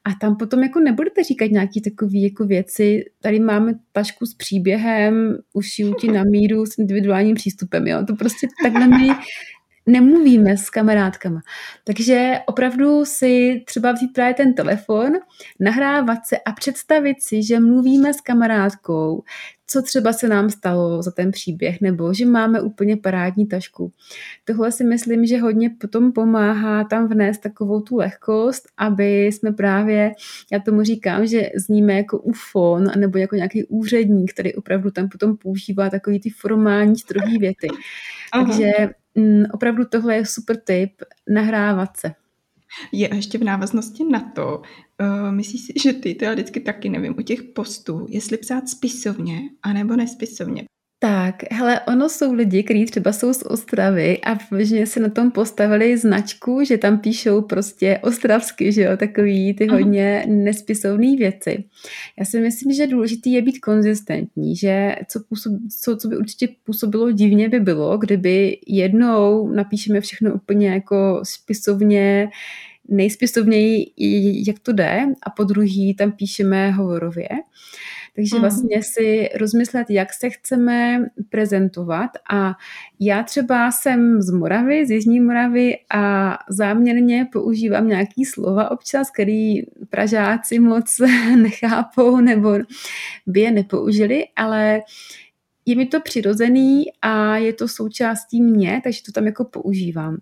A 0.04 0.10
tam 0.20 0.36
potom 0.36 0.62
jako 0.62 0.80
nebudete 0.80 1.24
říkat 1.24 1.50
nějaký 1.50 1.80
takový 1.80 2.22
jako 2.22 2.44
věci, 2.46 3.04
tady 3.20 3.40
máme 3.40 3.72
tašku 3.92 4.26
s 4.26 4.34
příběhem, 4.34 5.38
ušiju 5.52 5.94
ti 5.94 6.12
na 6.12 6.24
míru 6.24 6.66
s 6.66 6.78
individuálním 6.78 7.34
přístupem, 7.34 7.86
jo. 7.86 8.04
To 8.06 8.16
prostě 8.16 8.46
takhle 8.62 8.86
my 8.86 9.08
nemluvíme 9.86 10.56
s 10.56 10.70
kamarádkama. 10.70 11.40
Takže 11.84 12.34
opravdu 12.46 13.04
si 13.04 13.62
třeba 13.66 13.92
vzít 13.92 14.12
právě 14.12 14.34
ten 14.34 14.54
telefon, 14.54 15.12
nahrávat 15.60 16.26
se 16.26 16.38
a 16.38 16.52
představit 16.52 17.22
si, 17.22 17.42
že 17.42 17.60
mluvíme 17.60 18.14
s 18.14 18.20
kamarádkou, 18.20 19.22
co 19.66 19.82
třeba 19.82 20.12
se 20.12 20.28
nám 20.28 20.50
stalo 20.50 21.02
za 21.02 21.10
ten 21.10 21.30
příběh, 21.30 21.80
nebo 21.80 22.14
že 22.14 22.26
máme 22.26 22.60
úplně 22.60 22.96
parádní 22.96 23.46
tašku. 23.46 23.92
Tohle 24.44 24.72
si 24.72 24.84
myslím, 24.84 25.26
že 25.26 25.38
hodně 25.38 25.70
potom 25.70 26.12
pomáhá 26.12 26.84
tam 26.84 27.08
vnést 27.08 27.38
takovou 27.38 27.80
tu 27.80 27.96
lehkost, 27.96 28.68
aby 28.76 29.26
jsme 29.26 29.52
právě, 29.52 30.12
já 30.52 30.60
tomu 30.60 30.82
říkám, 30.82 31.26
že 31.26 31.50
zníme 31.56 31.94
jako 31.94 32.18
ufon, 32.18 32.84
nebo 32.96 33.18
jako 33.18 33.36
nějaký 33.36 33.64
úředník, 33.64 34.32
který 34.32 34.54
opravdu 34.54 34.90
tam 34.90 35.08
potom 35.08 35.36
používá 35.36 35.90
takový 35.90 36.20
ty 36.20 36.30
formální 36.30 36.96
strohý 36.96 37.38
věty. 37.38 37.68
Aha. 38.32 38.44
Takže 38.44 38.70
opravdu 39.52 39.84
tohle 39.84 40.16
je 40.16 40.26
super 40.26 40.56
tip, 40.60 41.02
nahrávat 41.28 41.96
se. 41.96 42.14
Je 42.92 43.08
a 43.08 43.14
ještě 43.14 43.38
v 43.38 43.44
návaznosti 43.44 44.04
na 44.04 44.20
to, 44.20 44.62
uh, 45.00 45.32
myslíš 45.32 45.66
si, 45.66 45.72
že 45.82 45.92
ty, 45.92 46.14
to 46.14 46.24
já 46.24 46.32
vždycky 46.32 46.60
taky 46.60 46.88
nevím, 46.88 47.14
u 47.18 47.22
těch 47.22 47.42
postů, 47.42 48.06
jestli 48.08 48.36
psát 48.36 48.68
spisovně, 48.68 49.40
anebo 49.62 49.96
nespisovně. 49.96 50.64
Tak, 50.98 51.34
hele, 51.52 51.80
ono 51.80 52.08
jsou 52.08 52.32
lidi, 52.32 52.62
kteří 52.62 52.84
třeba 52.84 53.12
jsou 53.12 53.32
z 53.32 53.42
Ostravy 53.42 54.20
a 54.20 54.38
že 54.58 54.86
si 54.86 55.00
na 55.00 55.08
tom 55.08 55.30
postavili 55.30 55.98
značku, 55.98 56.64
že 56.64 56.78
tam 56.78 56.98
píšou 56.98 57.42
prostě 57.42 57.98
ostravsky, 58.02 58.72
že 58.72 58.82
jo, 58.82 58.96
takový 58.96 59.54
ty 59.54 59.66
hodně 59.66 60.24
nespisovné 60.28 61.16
věci. 61.16 61.64
Já 62.18 62.24
si 62.24 62.40
myslím, 62.40 62.72
že 62.72 62.86
důležité 62.86 63.30
je 63.30 63.42
být 63.42 63.58
konzistentní, 63.58 64.56
že 64.56 64.96
co, 65.08 65.20
působ, 65.28 65.52
co, 65.80 65.96
co 65.96 66.08
by 66.08 66.16
určitě 66.16 66.48
působilo 66.64 67.10
divně 67.10 67.48
by 67.48 67.60
bylo, 67.60 67.98
kdyby 67.98 68.58
jednou 68.66 69.48
napíšeme 69.48 70.00
všechno 70.00 70.34
úplně 70.34 70.68
jako 70.68 71.20
spisovně, 71.22 72.28
nejspisovněji, 72.88 73.92
jak 74.46 74.58
to 74.58 74.72
jde, 74.72 75.06
a 75.22 75.30
po 75.30 75.44
druhý 75.44 75.94
tam 75.94 76.12
píšeme 76.12 76.70
hovorově. 76.70 77.28
Takže 78.16 78.38
vlastně 78.38 78.82
si 78.82 79.28
rozmyslet, 79.34 79.90
jak 79.90 80.12
se 80.12 80.30
chceme 80.30 81.06
prezentovat. 81.28 82.10
A 82.30 82.54
já 83.00 83.22
třeba 83.22 83.70
jsem 83.70 84.22
z 84.22 84.30
Moravy, 84.30 84.86
z 84.86 84.90
Jižní 84.90 85.20
Moravy 85.20 85.78
a 85.94 86.38
záměrně 86.48 87.26
používám 87.32 87.88
nějaký 87.88 88.24
slova 88.24 88.70
občas, 88.70 89.10
který 89.10 89.62
Pražáci 89.90 90.58
moc 90.58 91.00
nechápou 91.36 92.20
nebo 92.20 92.58
by 93.26 93.40
je 93.40 93.50
nepoužili, 93.50 94.24
ale 94.36 94.80
je 95.66 95.76
mi 95.76 95.86
to 95.86 96.00
přirozený 96.00 96.84
a 97.02 97.36
je 97.36 97.52
to 97.52 97.68
součástí 97.68 98.42
mě, 98.42 98.80
takže 98.84 99.02
to 99.02 99.12
tam 99.12 99.26
jako 99.26 99.44
používám. 99.44 100.16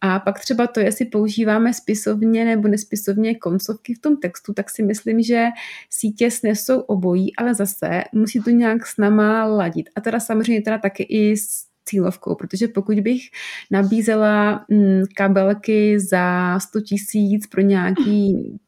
A 0.00 0.18
pak 0.18 0.40
třeba 0.40 0.66
to, 0.66 0.80
jestli 0.80 1.04
používáme 1.04 1.74
spisovně 1.74 2.44
nebo 2.44 2.68
nespisovně 2.68 3.34
koncovky 3.34 3.94
v 3.94 3.98
tom 3.98 4.16
textu, 4.16 4.52
tak 4.52 4.70
si 4.70 4.82
myslím, 4.82 5.22
že 5.22 5.46
sítě 5.90 6.30
snesou 6.30 6.80
obojí, 6.80 7.36
ale 7.36 7.54
zase 7.54 8.02
musí 8.12 8.40
to 8.40 8.50
nějak 8.50 8.86
s 8.86 8.96
náma 8.96 9.44
ladit. 9.44 9.88
A 9.96 10.00
teda 10.00 10.20
samozřejmě 10.20 10.62
teda 10.62 10.78
taky 10.78 11.02
i 11.02 11.36
s 11.36 11.64
cílovkou, 11.84 12.34
protože 12.34 12.68
pokud 12.68 13.00
bych 13.00 13.22
nabízela 13.70 14.64
mm, 14.68 15.02
kabelky 15.14 16.00
za 16.00 16.58
100 16.58 16.80
tisíc 16.80 17.46
pro 17.46 17.60
nějaký 17.60 18.58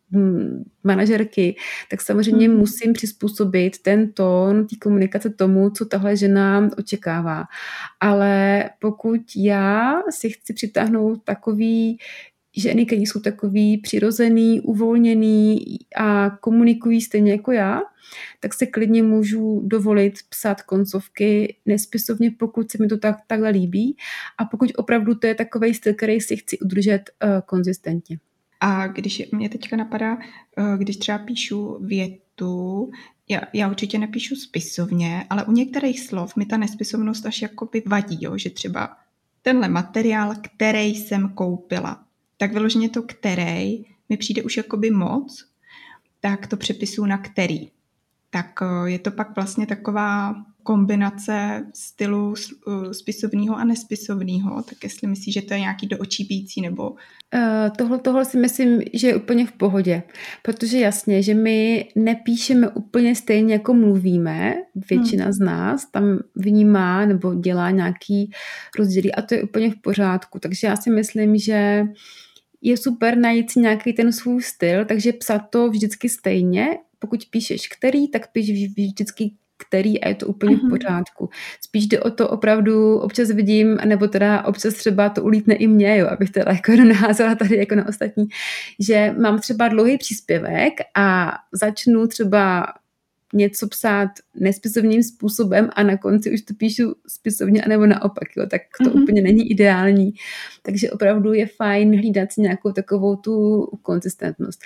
manažerky, 0.85 1.57
tak 1.91 2.01
samozřejmě 2.01 2.49
mm. 2.49 2.57
musím 2.57 2.93
přizpůsobit 2.93 3.83
ten 3.83 4.13
tón 4.13 4.67
té 4.67 4.77
komunikace 4.77 5.31
tomu, 5.31 5.71
co 5.71 5.85
tahle 5.85 6.17
žena 6.17 6.69
očekává. 6.79 7.45
Ale 8.01 8.65
pokud 8.79 9.21
já 9.37 9.95
si 10.11 10.31
chci 10.31 10.53
přitáhnout 10.55 11.25
takový 11.25 11.99
ženy, 12.57 12.87
které 12.87 13.03
jsou 13.03 13.21
takový 13.21 13.79
přirozený, 13.79 14.61
uvolněný 14.61 15.65
a 15.97 16.31
komunikují 16.31 17.01
stejně 17.01 17.33
jako 17.33 17.53
já, 17.53 17.81
tak 18.41 18.55
se 18.55 18.67
klidně 18.67 19.03
můžu 19.03 19.63
dovolit 19.65 20.15
psát 20.29 20.63
koncovky 20.63 21.57
nespisovně, 21.67 22.31
pokud 22.31 22.71
se 22.71 22.79
mi 22.81 22.87
to 22.87 22.99
tak, 22.99 23.17
takhle 23.27 23.51
líbí 23.51 23.97
a 24.39 24.45
pokud 24.45 24.73
opravdu 24.77 25.15
to 25.15 25.27
je 25.27 25.35
takový 25.35 25.75
styl, 25.75 25.95
který 25.95 26.21
si 26.21 26.37
chci 26.37 26.59
udržet 26.59 27.03
uh, 27.25 27.41
konzistentně. 27.47 28.19
A 28.61 28.87
když 28.87 29.23
mě 29.33 29.49
teďka 29.49 29.77
napadá, 29.77 30.15
uh, 30.15 30.77
když 30.77 30.97
třeba 30.97 31.19
píšu 31.19 31.79
větu, 31.81 32.91
já, 33.29 33.41
já 33.53 33.69
určitě 33.69 33.99
nepíšu 33.99 34.37
spisovně, 34.37 35.27
ale 35.31 35.45
u 35.45 35.53
některých 35.53 36.01
slov 36.01 36.37
mi 36.37 36.47
ta 36.47 36.57
nespisovnost 36.57 37.27
až 37.27 37.43
jakoby 37.43 37.83
vadí, 37.87 38.19
jo, 38.21 38.39
že 38.39 38.51
třeba 38.51 38.97
tenhle 39.43 39.69
materiál, 39.69 40.35
který 40.43 40.95
jsem 40.95 41.29
koupila, 41.29 42.05
tak 42.37 42.53
vyloženě 42.53 42.89
to 42.89 43.03
který 43.03 43.85
mi 44.09 44.17
přijde 44.17 44.43
už 44.43 44.57
jakoby 44.57 44.91
moc, 44.91 45.47
tak 46.21 46.47
to 46.47 46.57
přepisuju 46.57 47.07
na 47.07 47.19
který. 47.19 47.71
Tak 48.31 48.59
eh, 48.63 48.91
je 48.91 48.99
to 48.99 49.11
pak 49.11 49.37
vlastně 49.37 49.67
taková 49.67 50.35
kombinace 50.67 51.67
stylu 51.75 52.35
eh, 52.35 52.95
spisovného 52.95 53.57
a 53.57 53.65
nespisovného, 53.65 54.63
tak 54.63 54.85
jestli 54.85 55.07
myslíš, 55.09 55.35
že 55.35 55.43
to 55.43 55.55
je 55.55 55.61
nějaký 55.61 55.87
do 55.87 55.99
očí 55.99 56.25
bící 56.25 56.61
nebo... 56.61 56.91
Uh, 56.91 57.71
tohle, 57.77 57.99
tohle 57.99 58.25
si 58.25 58.39
myslím, 58.39 58.83
že 58.95 59.09
je 59.09 59.17
úplně 59.17 59.47
v 59.47 59.53
pohodě, 59.53 60.03
protože 60.43 60.79
jasně, 60.79 61.23
že 61.23 61.35
my 61.35 61.89
nepíšeme 61.97 62.69
úplně 62.69 63.15
stejně, 63.15 63.53
jako 63.53 63.75
mluvíme, 63.75 64.55
většina 64.91 65.25
hmm. 65.25 65.33
z 65.33 65.39
nás 65.39 65.91
tam 65.91 66.19
vnímá 66.35 67.07
nebo 67.07 67.35
dělá 67.35 67.71
nějaký 67.71 68.31
rozdíly 68.79 69.13
a 69.13 69.23
to 69.23 69.35
je 69.35 69.43
úplně 69.43 69.71
v 69.71 69.81
pořádku, 69.81 70.39
takže 70.39 70.67
já 70.67 70.77
si 70.77 70.91
myslím, 70.91 71.37
že 71.37 71.87
je 72.63 72.77
super 72.77 73.19
najít 73.19 73.51
si 73.51 73.61
nějaký 73.61 73.93
ten 73.93 74.13
svůj 74.13 74.43
styl, 74.43 74.85
takže 74.85 75.13
psat 75.13 75.43
to 75.51 75.71
vždycky 75.71 76.09
stejně, 76.09 76.67
pokud 76.99 77.21
píšeš 77.31 77.69
který, 77.69 78.09
tak 78.09 78.33
píš 78.33 78.51
vždycky 78.77 79.31
který 79.57 80.01
a 80.01 80.09
je 80.09 80.15
to 80.15 80.27
úplně 80.27 80.57
mm-hmm. 80.57 80.61
v 80.61 80.63
mhm. 80.63 80.71
pořádku. 80.71 81.31
Spíš 81.61 81.87
jde 81.87 82.01
o 82.01 82.11
to 82.11 82.29
opravdu, 82.29 82.99
občas 82.99 83.31
vidím, 83.31 83.79
nebo 83.85 84.07
teda 84.07 84.45
občas 84.45 84.75
třeba 84.75 85.09
to 85.09 85.23
ulítne 85.23 85.55
i 85.55 85.67
mě, 85.67 85.99
jo, 85.99 86.07
abych 86.07 86.31
teda 86.31 86.53
jako 86.53 86.73
naházela 86.85 87.35
tady 87.35 87.57
jako 87.57 87.75
na 87.75 87.89
ostatní, 87.89 88.29
že 88.81 89.15
mám 89.19 89.39
třeba 89.39 89.69
dlouhý 89.69 89.99
příspěvek 89.99 90.73
a 90.97 91.33
začnu 91.53 92.07
třeba 92.07 92.67
něco 93.33 93.69
psát 93.69 94.09
nespisovním 94.35 95.03
způsobem 95.03 95.71
a 95.75 95.83
na 95.83 95.97
konci 95.97 96.35
už 96.35 96.43
to 96.43 96.55
píšu 96.55 96.95
spisovně, 97.09 97.63
anebo 97.63 97.87
naopak, 97.87 98.29
jo, 98.37 98.47
tak 98.51 98.63
to 98.79 98.91
mm-hmm. 98.91 99.03
úplně 99.03 99.23
není 99.23 99.51
ideální. 99.51 100.13
Takže 100.63 100.91
opravdu 100.91 101.33
je 101.33 101.47
fajn 101.47 101.97
hlídat 101.97 102.33
si 102.33 102.41
nějakou 102.41 102.73
takovou 102.73 103.17
tu 103.17 103.67
konzistentnost. 103.83 104.61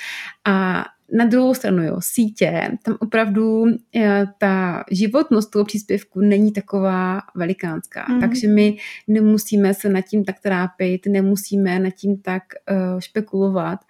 A 0.44 0.84
na 1.12 1.24
druhou 1.24 1.54
stranu, 1.54 1.82
jo, 1.82 1.96
sítě, 2.00 2.70
tam 2.82 2.96
opravdu 3.00 3.64
eh, 3.96 4.26
ta 4.38 4.84
životnost 4.90 5.50
toho 5.50 5.64
příspěvku 5.64 6.20
není 6.20 6.52
taková 6.52 7.20
velikánská, 7.34 8.06
mm. 8.08 8.20
takže 8.20 8.48
my 8.48 8.76
nemusíme 9.08 9.74
se 9.74 9.88
nad 9.88 10.00
tím 10.00 10.24
tak 10.24 10.40
trápit, 10.40 11.06
nemusíme 11.08 11.78
nad 11.78 11.90
tím 11.90 12.18
tak 12.18 12.42
uh, 12.70 13.00
špekulovat. 13.00 13.80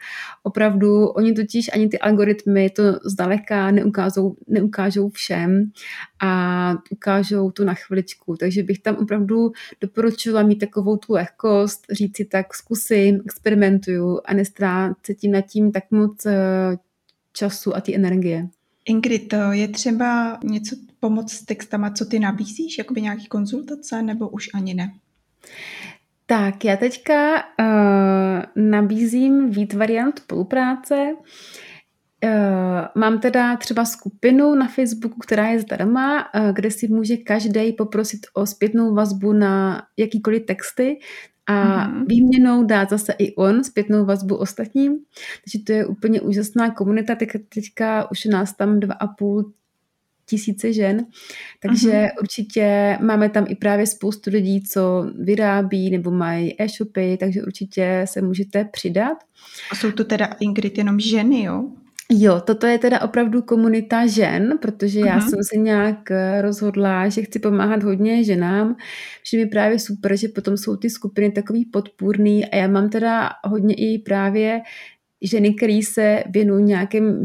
Opravdu, 0.42 1.06
oni 1.06 1.32
totiž 1.32 1.70
ani 1.72 1.88
ty 1.88 1.98
algoritmy 1.98 2.70
to 2.70 2.82
zdaleka 3.04 3.70
neukážou, 3.70 4.36
neukážou 4.48 5.08
všem 5.08 5.70
a 6.22 6.74
ukážou 6.90 7.50
to 7.50 7.64
na 7.64 7.74
chviličku, 7.74 8.36
takže 8.36 8.62
bych 8.62 8.78
tam 8.78 8.96
opravdu 8.96 9.52
doporučila 9.80 10.42
mít 10.42 10.58
takovou 10.58 10.96
tu 10.96 11.12
lehkost, 11.12 11.86
říct 11.90 12.16
si 12.16 12.24
tak 12.24 12.54
zkusím, 12.54 13.20
experimentuju 13.24 14.20
a 14.24 14.34
nestrácet 14.34 15.16
tím 15.18 15.32
nad 15.32 15.40
tím 15.40 15.72
tak 15.72 15.84
moc 15.90 16.26
uh, 16.26 16.32
času 17.32 17.76
a 17.76 17.80
ty 17.80 17.94
energie. 17.94 18.48
Ingrid, 18.88 19.34
je 19.50 19.68
třeba 19.68 20.38
něco 20.44 20.76
pomoct 21.00 21.32
s 21.32 21.44
textama, 21.44 21.90
co 21.90 22.04
ty 22.04 22.18
nabízíš, 22.18 22.78
jakoby 22.78 23.02
nějaký 23.02 23.26
konzultace, 23.26 24.02
nebo 24.02 24.28
už 24.28 24.48
ani 24.54 24.74
ne? 24.74 24.92
Tak, 26.26 26.64
já 26.64 26.76
teďka 26.76 27.36
uh, 27.36 28.64
nabízím 28.70 29.50
víc 29.50 29.74
variant 29.74 30.18
spolupráce. 30.18 31.12
Uh, 32.24 32.30
mám 32.94 33.20
teda 33.20 33.56
třeba 33.56 33.84
skupinu 33.84 34.54
na 34.54 34.68
Facebooku, 34.68 35.18
která 35.18 35.48
je 35.48 35.60
zdarma, 35.60 36.34
uh, 36.34 36.52
kde 36.52 36.70
si 36.70 36.88
může 36.88 37.16
každý 37.16 37.72
poprosit 37.72 38.20
o 38.34 38.46
zpětnou 38.46 38.94
vazbu 38.94 39.32
na 39.32 39.82
jakýkoliv 39.96 40.46
texty, 40.46 40.98
a 41.50 41.88
mm-hmm. 41.88 42.04
výměnou 42.06 42.64
dát 42.64 42.90
zase 42.90 43.12
i 43.18 43.34
on 43.34 43.64
zpětnou 43.64 44.04
vazbu 44.04 44.36
ostatním. 44.36 44.92
Takže 45.44 45.64
to 45.66 45.72
je 45.72 45.86
úplně 45.86 46.20
úžasná 46.20 46.70
komunita. 46.70 47.14
Teď, 47.14 47.28
teďka 47.54 48.10
už 48.10 48.24
nás 48.24 48.56
tam 48.56 48.80
dva 48.80 48.94
a 48.94 49.06
půl 49.06 49.52
tisíce 50.26 50.72
žen, 50.72 51.06
takže 51.62 51.90
mm-hmm. 51.90 52.20
určitě 52.20 52.98
máme 53.02 53.28
tam 53.28 53.46
i 53.48 53.54
právě 53.54 53.86
spoustu 53.86 54.30
lidí, 54.30 54.62
co 54.62 55.06
vyrábí 55.18 55.90
nebo 55.90 56.10
mají 56.10 56.62
e-shopy, 56.62 57.16
takže 57.20 57.42
určitě 57.42 58.04
se 58.08 58.22
můžete 58.22 58.64
přidat. 58.64 59.18
A 59.72 59.74
jsou 59.74 59.92
to 59.92 60.04
teda 60.04 60.26
Ingrid 60.40 60.78
jenom 60.78 61.00
ženy, 61.00 61.42
jo? 61.42 61.70
Jo, 62.12 62.40
toto 62.40 62.66
je 62.66 62.78
teda 62.78 63.00
opravdu 63.00 63.42
komunita 63.42 64.06
žen, 64.06 64.58
protože 64.62 65.00
já 65.00 65.18
uh-huh. 65.18 65.28
jsem 65.30 65.38
se 65.44 65.56
nějak 65.56 66.10
eh, 66.10 66.42
rozhodla, 66.42 67.08
že 67.08 67.22
chci 67.22 67.38
pomáhat 67.38 67.82
hodně 67.82 68.24
ženám, 68.24 68.76
že 69.30 69.36
mi 69.36 69.46
právě 69.46 69.78
super, 69.78 70.16
že 70.16 70.28
potom 70.28 70.56
jsou 70.56 70.76
ty 70.76 70.90
skupiny 70.90 71.30
takový 71.30 71.64
podpůrný 71.64 72.46
a 72.46 72.56
já 72.56 72.68
mám 72.68 72.88
teda 72.88 73.30
hodně 73.44 73.74
i 73.74 73.98
právě 73.98 74.60
ženy, 75.22 75.54
které 75.54 75.80
se 75.84 76.24
věnují 76.30 76.64
nějakým 76.64 77.24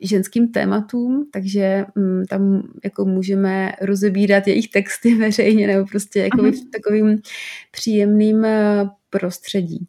ženským 0.00 0.48
tématům, 0.48 1.28
takže 1.32 1.84
um, 1.96 2.24
tam 2.24 2.68
jako 2.84 3.04
můžeme 3.04 3.72
rozebírat 3.80 4.46
jejich 4.48 4.68
texty 4.68 5.14
veřejně 5.18 5.66
nebo 5.66 5.86
prostě 5.86 6.20
jako 6.20 6.42
v 6.42 6.70
takovým 6.72 7.18
příjemným 7.70 8.44
eh, 8.44 8.90
prostředí. 9.10 9.86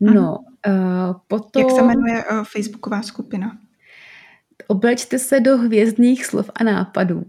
No, 0.00 0.38
uh, 0.66 1.14
potom... 1.28 1.62
Jak 1.62 1.70
se 1.70 1.82
jmenuje 1.82 2.24
uh, 2.30 2.44
facebooková 2.44 3.02
skupina? 3.02 3.58
Oblečte 4.66 5.18
se 5.18 5.40
do 5.40 5.58
hvězdných 5.58 6.26
slov 6.26 6.50
a 6.54 6.64
nápadů. 6.64 7.24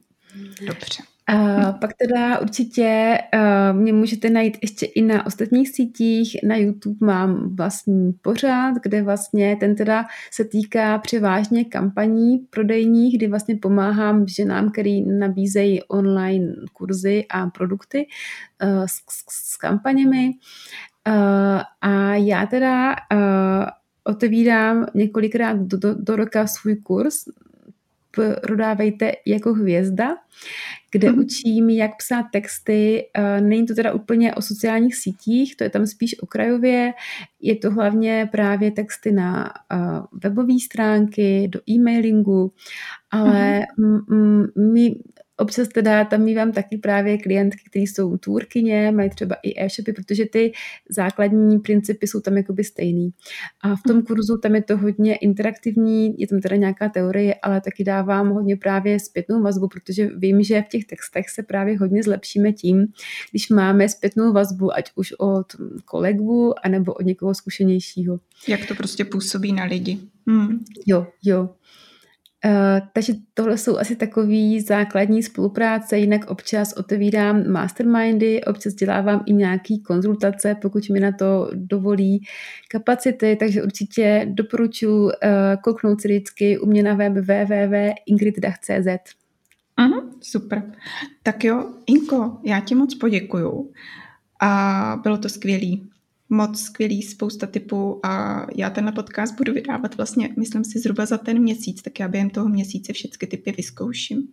Dobře. 0.68 1.04
A 1.28 1.72
pak 1.72 1.92
teda 1.94 2.40
určitě 2.40 3.18
uh, 3.34 3.80
mě 3.80 3.94
můžete 3.94 4.30
najít 4.30 4.58
ještě 4.62 4.86
i 4.86 5.02
na 5.02 5.26
ostatních 5.26 5.70
sítích. 5.70 6.38
Na 6.44 6.56
YouTube 6.56 7.08
mám 7.08 7.56
vlastní 7.56 8.14
pořád, 8.14 8.76
kde 8.84 9.02
vlastně 9.02 9.56
ten 9.60 9.76
teda 9.76 10.06
se 10.32 10.46
týká 10.46 10.98
převážně 10.98 11.66
kampaní 11.66 12.38
prodejních, 12.38 13.18
kdy 13.18 13.28
vlastně 13.28 13.56
pomáhám 13.56 14.28
ženám, 14.28 14.72
který 14.72 15.06
nabízejí 15.06 15.84
online 15.84 16.54
kurzy 16.74 17.26
a 17.30 17.48
produkty 17.48 18.08
uh, 18.64 18.84
s, 18.84 18.94
s, 18.94 19.54
s 19.54 19.58
kampaněmi. 19.58 20.32
Uh, 21.08 21.62
a 21.82 22.16
já 22.16 22.46
teda 22.46 22.96
uh, 23.14 23.66
otevírám 24.04 24.86
několikrát 24.94 25.58
do, 25.58 25.78
do, 25.78 25.94
do 25.94 26.16
roka 26.16 26.48
svůj 26.48 26.76
kurz 26.76 27.26
Prodávejte 28.42 29.12
jako 29.26 29.54
hvězda, 29.54 30.16
kde 30.92 31.12
mm. 31.12 31.20
učím, 31.20 31.70
jak 31.70 31.92
psát 31.98 32.26
texty. 32.32 33.06
Uh, 33.18 33.48
není 33.48 33.66
to 33.66 33.76
teda 33.76 33.94
úplně 33.94 34.36
o 34.36 34.42
sociálních 34.42 34.96
sítích, 34.96 35.56
to 35.56 35.64
je 35.64 35.70
tam 35.70 35.88
spíš 35.88 36.20
okrajově. 36.20 36.94
Je 37.42 37.56
to 37.56 37.72
hlavně 37.72 38.30
právě 38.32 38.72
texty 38.72 39.12
na 39.12 39.54
uh, 39.74 40.06
webové 40.24 40.54
stránky, 40.66 41.48
do 41.48 41.60
e-mailingu, 41.70 42.52
ale 43.12 43.62
mm. 43.78 44.46
my 44.74 44.96
Občas 45.38 45.68
teda 45.68 46.06
tam 46.06 46.22
mývám 46.22 46.52
taky 46.52 46.78
právě 46.78 47.18
klientky, 47.18 47.62
které 47.70 47.84
jsou 47.84 48.18
tvůrkyně, 48.18 48.92
mají 48.92 49.10
třeba 49.10 49.36
i 49.44 49.64
e-shopy, 49.64 49.94
protože 49.94 50.26
ty 50.26 50.52
základní 50.90 51.60
principy 51.60 52.08
jsou 52.08 52.22
tam 52.22 52.38
jakoby 52.38 52.64
stejný. 52.64 53.10
A 53.62 53.76
v 53.76 53.82
tom 53.88 53.96
mhm. 53.96 54.06
kurzu 54.06 54.38
tam 54.38 54.56
je 54.56 54.64
to 54.64 54.78
hodně 54.78 55.16
interaktivní, 55.16 56.20
je 56.20 56.28
tam 56.28 56.42
teda 56.42 56.56
nějaká 56.56 56.90
teorie, 56.90 57.36
ale 57.44 57.62
taky 57.62 57.84
dávám 57.84 58.30
hodně 58.30 58.58
právě 58.58 59.00
zpětnou 59.00 59.42
vazbu, 59.42 59.68
protože 59.68 60.10
vím, 60.18 60.44
že 60.44 60.62
v 60.62 60.68
těch 60.68 60.86
textech 60.86 61.30
se 61.30 61.44
právě 61.44 61.78
hodně 61.78 62.04
zlepšíme 62.04 62.54
tím, 62.54 62.86
když 63.32 63.50
máme 63.50 63.90
zpětnou 63.90 64.34
vazbu, 64.34 64.76
ať 64.76 64.92
už 64.96 65.14
od 65.20 65.48
kolegu, 65.86 66.54
anebo 66.64 66.94
od 66.94 67.06
někoho 67.06 67.34
zkušenějšího. 67.34 68.20
Jak 68.48 68.66
to 68.66 68.76
prostě 68.76 69.06
působí 69.06 69.54
na 69.54 69.64
lidi. 69.64 70.00
Hmm. 70.28 70.66
Jo, 70.86 71.08
jo. 71.24 71.50
Uh, 72.46 72.52
takže 72.94 73.14
tohle 73.34 73.58
jsou 73.58 73.78
asi 73.78 73.96
takový 73.96 74.62
základní 74.62 75.24
spolupráce, 75.24 75.98
jinak 75.98 76.32
občas 76.32 76.74
otevírám 76.74 77.52
mastermindy, 77.52 78.44
občas 78.44 78.74
dělávám 78.74 79.24
i 79.26 79.34
nějaký 79.34 79.82
konzultace, 79.82 80.56
pokud 80.62 80.90
mi 80.90 81.00
na 81.00 81.12
to 81.12 81.50
dovolí 81.54 82.24
kapacity, 82.72 83.38
takže 83.40 83.64
určitě 83.64 84.28
doporučuji 84.30 85.04
uh, 85.04 85.12
kouknout 85.64 86.02
si 86.02 86.08
vždycky 86.08 86.60
u 86.60 86.66
mě 86.66 86.84
na 86.84 86.94
web 86.94 87.14
www.ingriddach.cz. 87.14 89.14
Uh-huh, 89.80 90.10
super. 90.22 90.64
Tak 91.24 91.44
jo, 91.44 91.74
Inko, 91.86 92.38
já 92.44 92.60
ti 92.60 92.76
moc 92.76 92.96
poděkuju 92.96 93.72
a 94.42 95.00
bylo 95.04 95.18
to 95.18 95.30
skvělý 95.30 95.90
moc 96.30 96.62
skvělý, 96.62 97.02
spousta 97.02 97.48
typů 97.48 98.00
a 98.06 98.46
já 98.56 98.70
tenhle 98.70 98.92
podcast 98.92 99.36
budu 99.38 99.54
vydávat 99.54 99.98
vlastně, 99.98 100.30
myslím 100.40 100.64
si, 100.64 100.80
zhruba 100.80 101.06
za 101.06 101.18
ten 101.18 101.40
měsíc, 101.40 101.82
tak 101.82 102.00
já 102.00 102.08
během 102.08 102.30
toho 102.30 102.50
měsíce 102.50 102.94
všechny 102.94 103.28
typy 103.28 103.54
vyzkouším. 103.58 104.28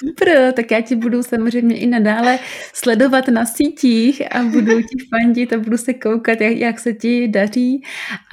Super, 0.00 0.52
tak 0.52 0.70
já 0.70 0.80
ti 0.80 0.96
budu 0.96 1.22
samozřejmě 1.22 1.78
i 1.78 1.86
nadále 1.86 2.38
sledovat 2.74 3.28
na 3.28 3.46
sítích 3.46 4.34
a 4.34 4.42
budu 4.42 4.82
ti 4.82 4.96
fandit 5.10 5.52
a 5.52 5.58
budu 5.58 5.76
se 5.76 5.94
koukat, 5.94 6.40
jak, 6.40 6.56
jak 6.56 6.80
se 6.80 6.92
ti 6.92 7.28
daří 7.28 7.82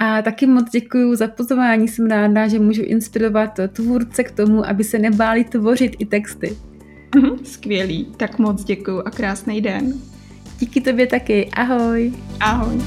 a 0.00 0.22
taky 0.22 0.46
moc 0.46 0.70
děkuji 0.70 1.14
za 1.14 1.28
pozvání, 1.28 1.88
jsem 1.88 2.06
ráda, 2.06 2.48
že 2.48 2.58
můžu 2.58 2.82
inspirovat 2.82 3.60
tvůrce 3.72 4.24
k 4.24 4.30
tomu, 4.30 4.66
aby 4.66 4.84
se 4.84 4.98
nebáli 4.98 5.44
tvořit 5.44 5.96
i 5.98 6.06
texty. 6.06 6.56
Skvělý, 7.44 8.12
tak 8.16 8.38
moc 8.38 8.64
děkuji 8.64 9.00
a 9.00 9.10
krásný 9.10 9.60
den. 9.60 9.92
Díky 10.58 10.80
tobě 10.80 11.06
taky. 11.06 11.50
Ahoj. 11.52 12.12
Ahoj. 12.40 12.78